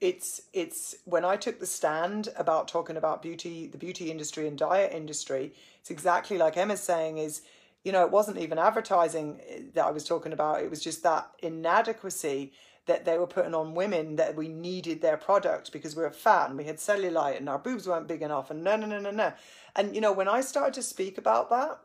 it's 0.00 0.42
it's 0.52 0.94
when 1.04 1.24
I 1.24 1.36
took 1.36 1.58
the 1.58 1.66
stand 1.66 2.28
about 2.36 2.68
talking 2.68 2.96
about 2.96 3.22
beauty, 3.22 3.66
the 3.66 3.78
beauty 3.78 4.10
industry 4.10 4.46
and 4.46 4.58
diet 4.58 4.92
industry. 4.92 5.52
It's 5.80 5.90
exactly 5.90 6.38
like 6.38 6.56
Emma's 6.56 6.80
saying 6.80 7.18
is 7.18 7.42
you 7.86 7.92
know, 7.92 8.04
it 8.04 8.10
wasn't 8.10 8.38
even 8.38 8.58
advertising 8.58 9.40
eh, 9.48 9.60
that 9.74 9.86
I 9.86 9.92
was 9.92 10.02
talking 10.02 10.32
about. 10.32 10.60
It 10.60 10.68
was 10.68 10.82
just 10.82 11.04
that 11.04 11.30
inadequacy 11.38 12.52
that 12.86 13.04
they 13.04 13.16
were 13.16 13.28
putting 13.28 13.54
on 13.54 13.74
women 13.74 14.16
that 14.16 14.34
we 14.34 14.48
needed 14.48 15.00
their 15.00 15.16
product 15.16 15.70
because 15.70 15.94
we 15.94 16.02
were 16.02 16.10
fat 16.10 16.48
and 16.48 16.58
we 16.58 16.64
had 16.64 16.78
cellulite 16.78 17.36
and 17.36 17.48
our 17.48 17.60
boobs 17.60 17.86
weren't 17.86 18.08
big 18.08 18.22
enough 18.22 18.50
and 18.50 18.64
no, 18.64 18.74
no, 18.74 18.86
no, 18.86 18.98
no, 18.98 19.12
no. 19.12 19.32
And, 19.76 19.94
you 19.94 20.00
know, 20.00 20.12
when 20.12 20.26
I 20.26 20.40
started 20.40 20.74
to 20.74 20.82
speak 20.82 21.16
about 21.16 21.48
that, 21.50 21.78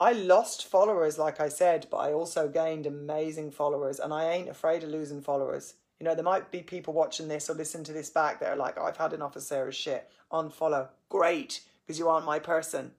I 0.00 0.12
lost 0.12 0.66
followers, 0.66 1.18
like 1.18 1.38
I 1.38 1.50
said, 1.50 1.86
but 1.90 1.98
I 1.98 2.14
also 2.14 2.48
gained 2.48 2.86
amazing 2.86 3.50
followers 3.50 4.00
and 4.00 4.14
I 4.14 4.30
ain't 4.30 4.48
afraid 4.48 4.84
of 4.84 4.88
losing 4.88 5.20
followers. 5.20 5.74
You 5.98 6.04
know, 6.04 6.14
there 6.14 6.24
might 6.24 6.50
be 6.50 6.60
people 6.60 6.92
watching 6.92 7.28
this 7.28 7.48
or 7.48 7.54
listen 7.54 7.82
to 7.84 7.92
this 7.92 8.10
back 8.10 8.40
that 8.40 8.52
are 8.52 8.56
like, 8.56 8.76
oh, 8.78 8.84
I've 8.84 8.96
had 8.96 9.12
enough 9.12 9.36
of 9.36 9.42
Sarah's 9.42 9.76
shit. 9.76 10.10
Unfollow. 10.30 10.88
Great, 11.08 11.62
because 11.84 11.98
you 11.98 12.08
aren't 12.08 12.26
my 12.26 12.38
person. 12.38 12.92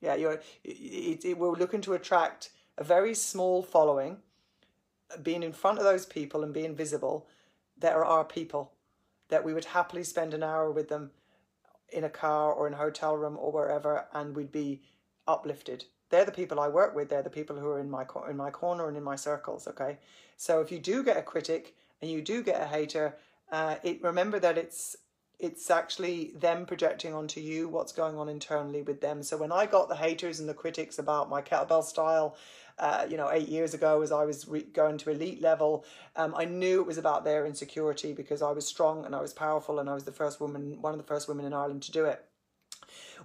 Yeah, 0.00 0.16
you're. 0.16 0.40
It, 0.64 1.24
it, 1.24 1.38
we're 1.38 1.52
looking 1.52 1.80
to 1.82 1.94
attract 1.94 2.50
a 2.76 2.84
very 2.84 3.14
small 3.14 3.62
following, 3.62 4.18
being 5.22 5.42
in 5.42 5.52
front 5.52 5.78
of 5.78 5.84
those 5.84 6.06
people 6.06 6.42
and 6.42 6.52
being 6.52 6.74
visible. 6.74 7.26
That 7.78 7.94
are 7.94 8.04
our 8.04 8.24
people, 8.24 8.72
that 9.28 9.44
we 9.44 9.54
would 9.54 9.64
happily 9.64 10.04
spend 10.04 10.34
an 10.34 10.42
hour 10.44 10.70
with 10.70 10.88
them, 10.88 11.10
in 11.92 12.04
a 12.04 12.08
car 12.08 12.52
or 12.52 12.66
in 12.66 12.74
a 12.74 12.78
hotel 12.78 13.16
room 13.16 13.36
or 13.38 13.52
wherever, 13.52 14.06
and 14.12 14.34
we'd 14.34 14.52
be 14.52 14.82
uplifted. 15.26 15.84
They're 16.10 16.24
the 16.24 16.32
people 16.32 16.60
I 16.60 16.68
work 16.68 16.94
with. 16.94 17.08
They're 17.08 17.22
the 17.22 17.30
people 17.30 17.56
who 17.56 17.66
are 17.68 17.80
in 17.80 17.90
my 17.90 18.04
in 18.28 18.36
my 18.36 18.50
corner 18.50 18.88
and 18.88 18.96
in 18.96 19.02
my 19.02 19.16
circles. 19.16 19.66
Okay, 19.66 19.98
so 20.36 20.60
if 20.60 20.70
you 20.70 20.78
do 20.78 21.02
get 21.02 21.16
a 21.16 21.22
critic 21.22 21.74
and 22.02 22.10
you 22.10 22.20
do 22.20 22.42
get 22.42 22.60
a 22.60 22.66
hater, 22.66 23.16
uh, 23.50 23.76
it 23.82 24.02
remember 24.02 24.38
that 24.40 24.58
it's 24.58 24.96
it's 25.38 25.72
actually 25.72 26.32
them 26.36 26.64
projecting 26.64 27.12
onto 27.12 27.40
you 27.40 27.68
what's 27.68 27.90
going 27.90 28.16
on 28.16 28.28
internally 28.28 28.82
with 28.82 29.00
them. 29.00 29.24
So 29.24 29.36
when 29.36 29.50
I 29.50 29.66
got 29.66 29.88
the 29.88 29.96
haters 29.96 30.38
and 30.38 30.48
the 30.48 30.54
critics 30.54 31.00
about 31.00 31.28
my 31.28 31.42
kettlebell 31.42 31.82
style, 31.82 32.36
uh, 32.78 33.06
you 33.10 33.16
know, 33.16 33.28
eight 33.28 33.48
years 33.48 33.74
ago 33.74 34.02
as 34.02 34.12
I 34.12 34.24
was 34.24 34.46
re- 34.46 34.62
going 34.62 34.98
to 34.98 35.10
elite 35.10 35.42
level, 35.42 35.84
um, 36.14 36.32
I 36.36 36.44
knew 36.44 36.80
it 36.80 36.86
was 36.86 36.96
about 36.96 37.24
their 37.24 37.44
insecurity 37.44 38.12
because 38.12 38.40
I 38.40 38.52
was 38.52 38.66
strong 38.66 39.04
and 39.04 39.16
I 39.16 39.20
was 39.20 39.32
powerful 39.32 39.80
and 39.80 39.90
I 39.90 39.94
was 39.94 40.04
the 40.04 40.12
first 40.12 40.40
woman, 40.40 40.80
one 40.80 40.94
of 40.94 40.98
the 40.98 41.06
first 41.06 41.26
women 41.26 41.44
in 41.44 41.52
Ireland 41.52 41.82
to 41.84 41.92
do 41.92 42.04
it. 42.04 42.24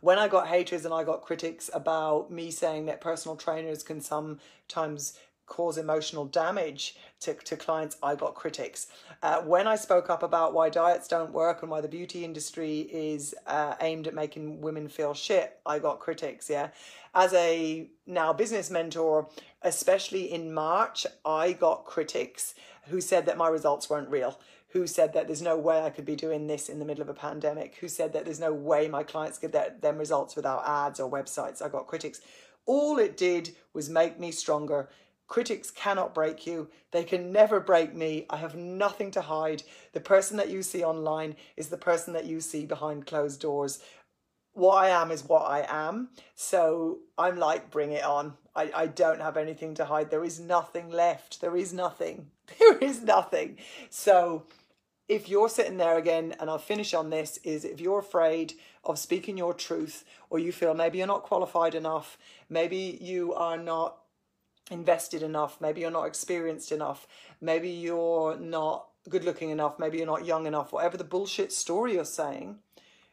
When 0.02 0.18
I 0.18 0.28
got 0.28 0.48
haters 0.48 0.86
and 0.86 0.94
I 0.94 1.04
got 1.04 1.22
critics 1.22 1.70
about 1.72 2.32
me 2.32 2.50
saying 2.50 2.86
that 2.88 3.00
personal 3.00 3.36
trainers 3.36 3.84
can 3.84 4.02
sometimes 4.02 5.18
cause 5.48 5.78
emotional 5.78 6.26
damage 6.26 6.98
to, 7.22 7.34
to 7.34 7.58
clients, 7.58 7.98
I 8.04 8.16
got 8.16 8.36
critics. 8.36 8.88
Uh, 9.24 9.42
when 9.42 9.66
I 9.66 9.76
spoke 9.76 10.10
up 10.10 10.22
about 10.22 10.54
why 10.54 10.70
diets 10.70 11.08
don't 11.08 11.32
work 11.32 11.64
and 11.64 11.72
why 11.72 11.82
the 11.82 11.88
beauty 11.88 12.24
industry 12.24 12.82
is 12.82 13.34
uh, 13.48 13.76
aimed 13.82 14.08
at 14.08 14.14
making 14.14 14.62
women 14.62 14.88
feel 14.88 15.16
shit, 15.16 15.60
I 15.66 15.80
got 15.80 16.00
critics, 16.00 16.50
yeah. 16.50 16.70
As 17.16 17.34
a 17.34 17.90
now 18.06 18.34
business 18.34 18.70
mentor, 18.70 19.30
especially 19.64 20.32
in 20.32 20.54
March, 20.54 21.08
I 21.26 21.54
got 21.54 21.86
critics 21.86 22.54
who 22.90 23.02
said 23.02 23.26
that 23.26 23.38
my 23.38 23.48
results 23.48 23.90
weren't 23.90 24.10
real, 24.10 24.40
who 24.70 24.86
said 24.86 25.14
that 25.14 25.28
there's 25.28 25.42
no 25.42 25.58
way 25.58 25.82
I 25.82 25.90
could 25.90 26.06
be 26.06 26.16
doing 26.16 26.46
this 26.46 26.70
in 26.70 26.78
the 26.78 26.86
middle 26.86 27.02
of 27.02 27.10
a 27.10 27.14
pandemic, 27.14 27.76
who 27.76 27.88
said 27.88 28.14
that 28.14 28.26
there's 28.26 28.40
no 28.40 28.54
way 28.54 28.88
my 28.88 29.04
clients 29.04 29.40
could 29.40 29.54
get 29.54 29.82
them 29.82 29.98
results 29.98 30.36
without 30.36 30.68
ads 30.68 31.00
or 31.00 31.10
websites. 31.10 31.62
I 31.62 31.70
got 31.70 31.88
critics. 31.88 32.22
All 32.66 33.00
it 33.00 33.16
did 33.16 33.56
was 33.74 33.90
make 33.90 34.20
me 34.20 34.30
stronger. 34.32 34.90
Critics 35.28 35.72
cannot 35.72 36.14
break 36.14 36.48
you. 36.48 36.70
They 36.92 37.04
can 37.04 37.32
never 37.32 37.60
break 37.60 37.94
me. 37.94 38.26
I 38.30 38.38
have 38.38 38.56
nothing 38.56 39.12
to 39.12 39.22
hide. 39.22 39.64
The 39.92 40.00
person 40.00 40.38
that 40.38 40.50
you 40.50 40.64
see 40.64 40.84
online 40.84 41.36
is 41.58 41.68
the 41.68 41.78
person 41.78 42.14
that 42.14 42.26
you 42.26 42.40
see 42.40 42.66
behind 42.66 43.06
closed 43.06 43.42
doors. 43.42 43.80
What 44.54 44.84
I 44.84 44.90
am 44.90 45.12
is 45.12 45.26
what 45.26 45.44
I 45.44 45.66
am. 45.68 46.10
So 46.36 47.00
I'm 47.18 47.38
like, 47.38 47.70
bring 47.70 47.92
it 47.92 48.04
on. 48.04 48.36
I, 48.56 48.72
I 48.74 48.88
don't 48.88 49.22
have 49.22 49.38
anything 49.38 49.76
to 49.76 49.86
hide. 49.86 50.10
There 50.10 50.24
is 50.24 50.40
nothing 50.40 50.90
left. 50.90 51.42
There 51.42 51.56
is 51.56 51.74
nothing. 51.74 52.28
There 52.60 52.78
is 52.78 53.04
nothing. 53.04 53.58
So 53.90 54.44
if 55.10 55.28
you're 55.28 55.50
sitting 55.50 55.76
there 55.76 55.98
again, 55.98 56.34
and 56.40 56.50
I'll 56.50 56.58
finish 56.58 56.94
on 56.94 57.10
this, 57.10 57.40
is 57.44 57.66
if 57.66 57.82
you're 57.82 58.00
afraid 58.00 58.54
of 58.86 58.98
speaking 58.98 59.38
your 59.38 59.54
truth, 59.54 60.06
or 60.30 60.40
you 60.40 60.54
feel 60.54 60.74
maybe 60.74 60.98
you're 60.98 61.08
not 61.08 61.24
qualified 61.24 61.76
enough, 61.76 62.18
maybe 62.50 62.98
you 63.02 63.34
are 63.34 63.58
not 63.58 63.98
invested 64.70 65.24
enough, 65.24 65.62
maybe 65.62 65.82
you're 65.82 65.92
not 65.92 66.06
experienced 66.06 66.72
enough, 66.72 67.08
maybe 67.40 67.70
you're 67.70 68.38
not 68.38 68.88
good 69.10 69.24
looking 69.24 69.50
enough, 69.50 69.80
maybe 69.80 69.98
you're 69.98 70.06
not 70.06 70.26
young 70.26 70.46
enough, 70.46 70.74
whatever 70.74 70.98
the 70.98 71.04
bullshit 71.04 71.54
story 71.54 71.94
you're 71.94 72.06
saying, 72.06 72.58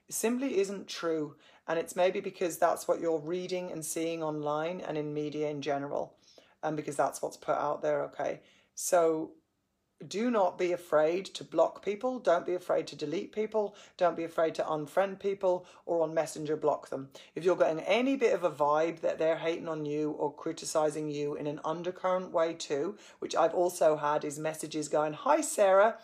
simply 0.09 0.59
isn't 0.59 0.89
true. 0.89 1.37
And 1.67 1.79
it's 1.79 1.97
maybe 1.97 2.21
because 2.21 2.59
that's 2.59 2.87
what 2.87 3.01
you're 3.01 3.19
reading 3.19 3.73
and 3.73 3.83
seeing 3.85 4.23
online 4.23 4.83
and 4.83 4.99
in 4.99 5.15
media 5.15 5.49
in 5.49 5.63
general, 5.63 6.15
and 6.63 6.77
because 6.77 6.97
that's 6.97 7.23
what's 7.23 7.39
put 7.39 7.57
out 7.57 7.81
there, 7.81 8.03
okay? 8.03 8.41
So 8.75 9.31
do 10.09 10.31
not 10.31 10.59
be 10.59 10.73
afraid 10.73 11.27
to 11.27 11.45
block 11.45 11.85
people. 11.85 12.19
Don't 12.19 12.47
be 12.47 12.55
afraid 12.55 12.87
to 12.89 12.97
delete 12.97 13.33
people. 13.33 13.75
Don't 13.97 14.17
be 14.17 14.25
afraid 14.25 14.55
to 14.57 14.63
unfriend 14.63 15.21
people 15.21 15.67
or 15.87 16.03
on 16.03 16.15
Messenger 16.15 16.57
block 16.57 16.89
them. 16.89 17.11
If 17.35 17.45
you're 17.45 17.57
getting 17.57 17.81
any 17.81 18.17
bit 18.17 18.35
of 18.35 18.45
a 18.45 18.51
vibe 18.51 19.01
that 19.01 19.19
they're 19.19 19.39
hating 19.39 19.69
on 19.69 19.85
you 19.85 20.11
or 20.11 20.35
criticizing 20.35 21.11
you 21.11 21.35
in 21.35 21.47
an 21.47 21.61
undercurrent 21.65 22.33
way 22.33 22.55
too, 22.55 22.97
which 23.19 23.35
I've 23.35 23.55
also 23.55 23.97
had 23.97 24.25
is 24.25 24.39
messages 24.39 24.89
going, 24.89 25.13
Hi 25.13 25.41
Sarah, 25.41 25.97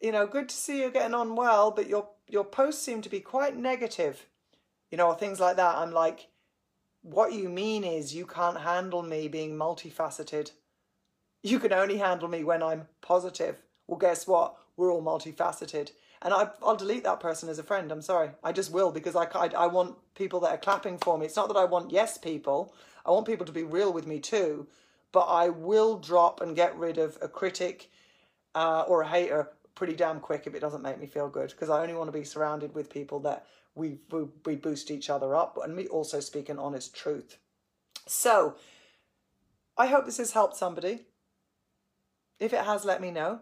you 0.00 0.12
know, 0.12 0.26
good 0.26 0.48
to 0.48 0.54
see 0.54 0.82
you 0.82 0.90
getting 0.90 1.14
on 1.14 1.36
well, 1.36 1.70
but 1.70 1.88
your 1.88 2.08
your 2.28 2.44
posts 2.44 2.82
seem 2.82 3.02
to 3.02 3.08
be 3.08 3.20
quite 3.20 3.56
negative. 3.56 4.26
You 4.90 4.98
know, 4.98 5.12
things 5.12 5.40
like 5.40 5.56
that. 5.56 5.76
I'm 5.76 5.92
like, 5.92 6.28
what 7.02 7.32
you 7.32 7.48
mean 7.48 7.84
is 7.84 8.14
you 8.14 8.26
can't 8.26 8.60
handle 8.60 9.02
me 9.02 9.28
being 9.28 9.56
multifaceted 9.56 10.52
you 11.42 11.58
can 11.58 11.72
only 11.72 11.98
handle 11.98 12.28
me 12.28 12.44
when 12.44 12.62
I'm 12.62 12.86
positive. 13.00 13.62
Well, 13.86 13.98
guess 13.98 14.26
what? 14.26 14.56
We're 14.76 14.92
all 14.92 15.02
multifaceted. 15.02 15.90
And 16.22 16.32
I, 16.32 16.48
will 16.60 16.76
delete 16.76 17.02
that 17.04 17.20
person 17.20 17.48
as 17.48 17.58
a 17.58 17.64
friend. 17.64 17.90
I'm 17.90 18.00
sorry. 18.00 18.30
I 18.44 18.52
just 18.52 18.72
will 18.72 18.92
because 18.92 19.16
I, 19.16 19.24
I, 19.34 19.48
I 19.48 19.66
want 19.66 19.96
people 20.14 20.38
that 20.40 20.50
are 20.50 20.58
clapping 20.58 20.98
for 20.98 21.18
me. 21.18 21.26
It's 21.26 21.36
not 21.36 21.48
that 21.48 21.56
I 21.56 21.64
want 21.64 21.90
yes 21.90 22.16
people. 22.16 22.72
I 23.04 23.10
want 23.10 23.26
people 23.26 23.44
to 23.44 23.52
be 23.52 23.64
real 23.64 23.92
with 23.92 24.06
me 24.06 24.20
too. 24.20 24.68
But 25.10 25.26
I 25.26 25.48
will 25.48 25.98
drop 25.98 26.40
and 26.40 26.54
get 26.54 26.76
rid 26.76 26.96
of 26.96 27.18
a 27.20 27.28
critic 27.28 27.90
uh, 28.54 28.84
or 28.86 29.02
a 29.02 29.08
hater 29.08 29.48
pretty 29.74 29.94
damn 29.94 30.20
quick 30.20 30.46
if 30.46 30.54
it 30.54 30.60
doesn't 30.60 30.82
make 30.82 31.00
me 31.00 31.06
feel 31.06 31.28
good 31.28 31.50
because 31.50 31.70
I 31.70 31.80
only 31.80 31.94
want 31.94 32.08
to 32.08 32.16
be 32.16 32.24
surrounded 32.24 32.74
with 32.74 32.90
people 32.90 33.18
that 33.20 33.46
we, 33.74 33.98
we, 34.10 34.24
we 34.44 34.56
boost 34.56 34.90
each 34.90 35.10
other 35.10 35.34
up 35.34 35.58
and 35.62 35.74
we 35.74 35.88
also 35.88 36.20
speak 36.20 36.48
an 36.48 36.58
honest 36.58 36.94
truth. 36.94 37.38
So 38.06 38.56
I 39.76 39.86
hope 39.86 40.04
this 40.04 40.18
has 40.18 40.32
helped 40.32 40.56
somebody. 40.56 41.00
If 42.42 42.52
it 42.52 42.64
has, 42.64 42.84
let 42.84 43.00
me 43.00 43.12
know. 43.12 43.38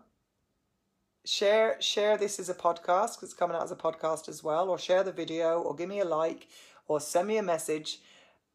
Share 1.25 1.81
share 1.81 2.19
this 2.19 2.39
as 2.39 2.51
a 2.51 2.55
podcast 2.55 3.15
because 3.15 3.31
it's 3.31 3.33
coming 3.33 3.57
out 3.57 3.63
as 3.63 3.71
a 3.71 3.77
podcast 3.77 4.29
as 4.29 4.45
well, 4.45 4.69
or 4.69 4.79
share 4.79 5.03
the 5.03 5.11
video, 5.11 5.63
or 5.63 5.75
give 5.75 5.89
me 5.89 6.01
a 6.01 6.05
like, 6.05 6.49
or 6.87 7.01
send 7.01 7.27
me 7.27 7.39
a 7.39 7.43
message 7.43 8.01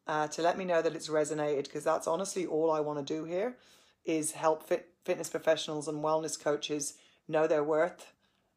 uh, 0.06 0.28
to 0.28 0.44
let 0.44 0.56
me 0.56 0.64
know 0.64 0.84
that 0.84 0.96
it's 0.96 1.10
resonated 1.10 1.64
because 1.64 1.84
that's 1.84 2.06
honestly 2.06 2.46
all 2.46 2.70
I 2.70 2.80
want 2.80 3.00
to 3.00 3.14
do 3.14 3.26
here 3.26 3.58
is 4.06 4.34
help 4.34 4.62
fit, 4.62 4.90
fitness 5.04 5.32
professionals 5.32 5.88
and 5.88 6.04
wellness 6.04 6.40
coaches 6.40 6.94
know 7.28 7.48
their 7.48 7.64
worth, 7.64 8.14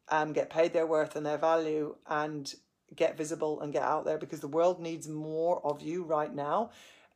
um, 0.09 0.31
get 0.31 0.51
paid 0.51 0.73
their 0.73 0.85
worth 0.85 1.15
and 1.15 1.25
their 1.25 1.39
value, 1.39 1.95
and 2.05 2.53
get 2.95 3.17
visible 3.17 3.61
and 3.61 3.73
get 3.73 3.81
out 3.81 4.05
there 4.05 4.19
because 4.19 4.41
the 4.41 4.47
world 4.47 4.79
needs 4.79 5.07
more 5.07 5.59
of 5.65 5.81
you 5.81 6.03
right 6.03 6.35
now. 6.35 6.69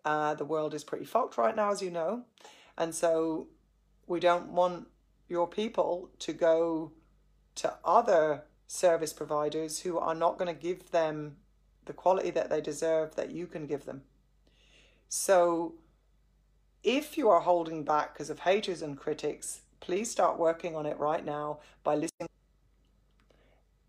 Uh, 0.03 0.33
the 0.33 0.45
world 0.45 0.73
is 0.73 0.83
pretty 0.83 1.05
fucked 1.05 1.37
right 1.37 1.55
now, 1.55 1.71
as 1.71 1.79
you 1.79 1.91
know, 1.91 2.23
and 2.75 2.95
so 2.95 3.49
we 4.07 4.19
don't 4.19 4.49
want 4.49 4.87
your 5.27 5.47
people 5.47 6.09
to 6.19 6.33
go 6.33 6.91
to 7.55 7.73
other 7.83 8.43
service 8.67 9.13
providers 9.13 9.79
who 9.81 9.97
are 9.97 10.15
not 10.15 10.37
going 10.37 10.53
to 10.53 10.59
give 10.59 10.91
them 10.91 11.37
the 11.85 11.93
quality 11.93 12.31
that 12.31 12.49
they 12.49 12.61
deserve 12.61 13.15
that 13.15 13.31
you 13.31 13.45
can 13.47 13.65
give 13.65 13.85
them. 13.85 14.01
So, 15.09 15.75
if 16.83 17.17
you 17.17 17.29
are 17.29 17.41
holding 17.41 17.83
back 17.83 18.13
because 18.13 18.29
of 18.29 18.39
haters 18.39 18.81
and 18.81 18.97
critics, 18.97 19.61
please 19.79 20.09
start 20.09 20.37
working 20.37 20.75
on 20.75 20.85
it 20.85 20.97
right 20.97 21.23
now 21.23 21.59
by 21.83 21.95
listing. 21.95 22.27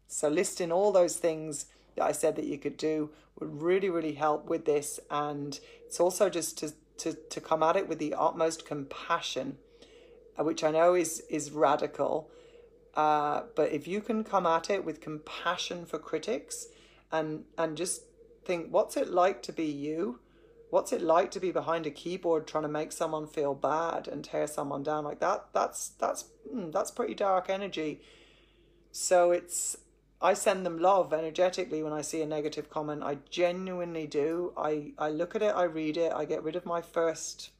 So, 0.06 0.28
listing 0.28 0.70
all 0.70 0.92
those 0.92 1.16
things 1.16 1.66
that 1.96 2.04
I 2.04 2.12
said 2.12 2.36
that 2.36 2.44
you 2.44 2.58
could 2.58 2.76
do 2.76 3.10
would 3.38 3.62
really, 3.62 3.90
really 3.90 4.14
help 4.14 4.48
with 4.48 4.64
this. 4.64 5.00
And 5.10 5.58
it's 5.86 5.98
also 5.98 6.28
just 6.28 6.58
to, 6.58 6.72
to, 6.98 7.14
to 7.30 7.40
come 7.40 7.62
at 7.62 7.76
it 7.76 7.88
with 7.88 7.98
the 7.98 8.14
utmost 8.14 8.66
compassion 8.66 9.58
which 10.38 10.64
I 10.64 10.70
know 10.70 10.94
is 10.94 11.20
is 11.28 11.50
radical. 11.50 12.30
Uh, 12.94 13.42
but 13.56 13.72
if 13.72 13.88
you 13.88 14.00
can 14.00 14.22
come 14.22 14.46
at 14.46 14.70
it 14.70 14.84
with 14.84 15.00
compassion 15.00 15.84
for 15.84 15.98
critics 15.98 16.68
and 17.10 17.44
and 17.58 17.76
just 17.76 18.02
think, 18.44 18.68
what's 18.70 18.96
it 18.96 19.08
like 19.08 19.42
to 19.42 19.52
be 19.52 19.66
you? 19.66 20.20
What's 20.70 20.92
it 20.92 21.02
like 21.02 21.30
to 21.32 21.40
be 21.40 21.52
behind 21.52 21.86
a 21.86 21.90
keyboard 21.90 22.46
trying 22.46 22.64
to 22.64 22.68
make 22.68 22.90
someone 22.90 23.26
feel 23.26 23.54
bad 23.54 24.08
and 24.08 24.24
tear 24.24 24.46
someone 24.46 24.82
down 24.82 25.04
like 25.04 25.20
that? 25.20 25.46
That's 25.52 25.90
that's 25.90 26.24
mm, 26.52 26.72
that's 26.72 26.90
pretty 26.90 27.14
dark 27.14 27.48
energy. 27.48 28.00
So 28.90 29.30
it's 29.30 29.76
I 30.20 30.34
send 30.34 30.64
them 30.64 30.78
love 30.78 31.12
energetically 31.12 31.82
when 31.82 31.92
I 31.92 32.00
see 32.00 32.22
a 32.22 32.26
negative 32.26 32.70
comment. 32.70 33.02
I 33.02 33.18
genuinely 33.30 34.06
do. 34.06 34.52
I 34.56 34.92
I 34.98 35.10
look 35.10 35.36
at 35.36 35.42
it, 35.42 35.54
I 35.54 35.64
read 35.64 35.96
it, 35.96 36.12
I 36.12 36.24
get 36.24 36.42
rid 36.42 36.56
of 36.56 36.66
my 36.66 36.80
first 36.80 37.50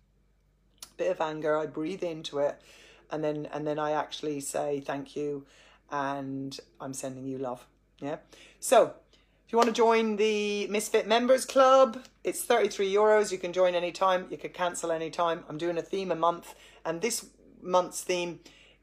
bit 0.97 1.11
of 1.11 1.21
anger, 1.21 1.57
I 1.57 1.67
breathe 1.67 2.03
into 2.03 2.39
it, 2.39 2.61
and 3.11 3.23
then 3.23 3.49
and 3.53 3.67
then 3.67 3.79
I 3.79 3.93
actually 3.93 4.41
say 4.41 4.81
thank 4.81 5.17
you, 5.17 5.47
and 5.91 6.59
I'm 6.81 6.95
sending 6.95 7.27
you 7.27 7.39
love. 7.39 7.67
Yeah. 8.01 8.17
So 8.61 8.95
if 9.47 9.53
you 9.53 9.59
want 9.59 9.69
to 9.69 9.75
join 9.75 10.17
the 10.17 10.67
Misfit 10.69 11.07
Members 11.07 11.45
Club, 11.45 12.05
it's 12.23 12.43
33 12.43 12.93
euros. 12.93 13.31
You 13.31 13.39
can 13.39 13.53
join 13.53 13.75
anytime. 13.75 14.27
You 14.31 14.39
can 14.39 14.51
cancel 14.51 14.91
anytime. 14.91 15.45
I'm 15.49 15.59
doing 15.59 15.79
a 15.79 15.83
theme 15.83 16.11
a 16.11 16.17
month, 16.17 16.55
and 16.85 17.01
this 17.01 17.27
month's 17.61 18.03
theme 18.03 18.41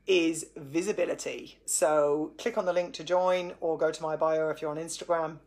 is 0.07 0.47
visibility. 0.55 1.59
So 1.65 2.31
click 2.37 2.57
on 2.57 2.65
the 2.65 2.73
link 2.73 2.93
to 2.95 3.03
join 3.03 3.53
or 3.59 3.77
go 3.77 3.91
to 3.91 4.01
my 4.01 4.15
bio 4.15 4.49
if 4.49 4.61
you're 4.61 4.71
on 4.71 4.77
Instagram 4.77 5.37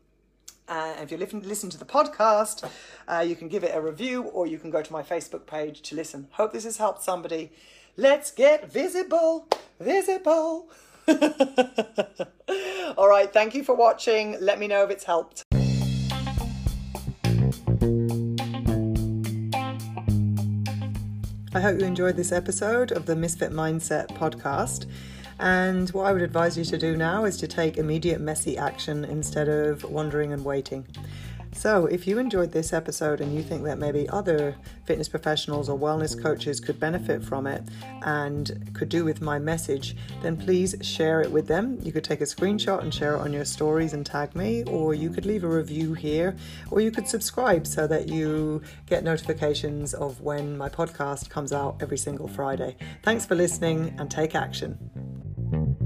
uh, 0.68 0.94
if 1.00 1.10
you 1.10 1.16
listen, 1.16 1.42
listen 1.42 1.70
to 1.70 1.78
the 1.78 1.84
podcast, 1.84 2.68
uh, 3.06 3.20
you 3.20 3.36
can 3.36 3.48
give 3.48 3.64
it 3.64 3.72
a 3.74 3.80
review 3.80 4.22
or 4.22 4.46
you 4.46 4.58
can 4.58 4.70
go 4.70 4.82
to 4.82 4.92
my 4.92 5.02
Facebook 5.02 5.46
page 5.46 5.82
to 5.82 5.94
listen. 5.94 6.28
Hope 6.32 6.52
this 6.52 6.64
has 6.64 6.78
helped 6.78 7.02
somebody. 7.02 7.52
Let's 7.96 8.30
get 8.30 8.72
visible, 8.72 9.48
visible. 9.78 10.70
All 12.96 13.08
right, 13.08 13.32
thank 13.32 13.54
you 13.54 13.62
for 13.62 13.74
watching. 13.74 14.36
Let 14.40 14.58
me 14.58 14.66
know 14.66 14.84
if 14.84 14.90
it's 14.90 15.04
helped. 15.04 15.42
I 21.56 21.60
hope 21.60 21.78
you 21.78 21.86
enjoyed 21.86 22.16
this 22.16 22.32
episode 22.32 22.90
of 22.90 23.06
the 23.06 23.14
Misfit 23.14 23.52
Mindset 23.52 24.08
podcast. 24.08 24.86
And 25.38 25.88
what 25.90 26.06
I 26.06 26.12
would 26.12 26.22
advise 26.22 26.56
you 26.56 26.64
to 26.64 26.78
do 26.78 26.96
now 26.96 27.24
is 27.24 27.36
to 27.38 27.48
take 27.48 27.76
immediate 27.76 28.20
messy 28.20 28.56
action 28.56 29.04
instead 29.04 29.48
of 29.48 29.84
wondering 29.84 30.32
and 30.32 30.44
waiting. 30.44 30.86
So, 31.54 31.86
if 31.86 32.06
you 32.06 32.18
enjoyed 32.18 32.52
this 32.52 32.72
episode 32.72 33.20
and 33.20 33.34
you 33.34 33.42
think 33.42 33.64
that 33.64 33.78
maybe 33.78 34.08
other 34.08 34.56
fitness 34.84 35.08
professionals 35.08 35.68
or 35.68 35.78
wellness 35.78 36.20
coaches 36.20 36.60
could 36.60 36.78
benefit 36.78 37.24
from 37.24 37.46
it 37.46 37.62
and 38.02 38.70
could 38.74 38.88
do 38.88 39.04
with 39.04 39.22
my 39.22 39.38
message, 39.38 39.96
then 40.22 40.36
please 40.36 40.74
share 40.82 41.22
it 41.22 41.30
with 41.30 41.46
them. 41.46 41.78
You 41.82 41.92
could 41.92 42.04
take 42.04 42.20
a 42.20 42.24
screenshot 42.24 42.82
and 42.82 42.92
share 42.92 43.14
it 43.14 43.20
on 43.20 43.32
your 43.32 43.44
stories 43.44 43.94
and 43.94 44.04
tag 44.04 44.34
me, 44.34 44.64
or 44.64 44.94
you 44.94 45.10
could 45.10 45.24
leave 45.24 45.44
a 45.44 45.48
review 45.48 45.94
here, 45.94 46.36
or 46.70 46.80
you 46.80 46.90
could 46.90 47.08
subscribe 47.08 47.66
so 47.66 47.86
that 47.86 48.08
you 48.08 48.60
get 48.86 49.04
notifications 49.04 49.94
of 49.94 50.20
when 50.20 50.58
my 50.58 50.68
podcast 50.68 51.30
comes 51.30 51.52
out 51.52 51.76
every 51.80 51.98
single 51.98 52.28
Friday. 52.28 52.76
Thanks 53.02 53.24
for 53.24 53.36
listening 53.36 53.94
and 53.98 54.10
take 54.10 54.34
action. 54.34 55.83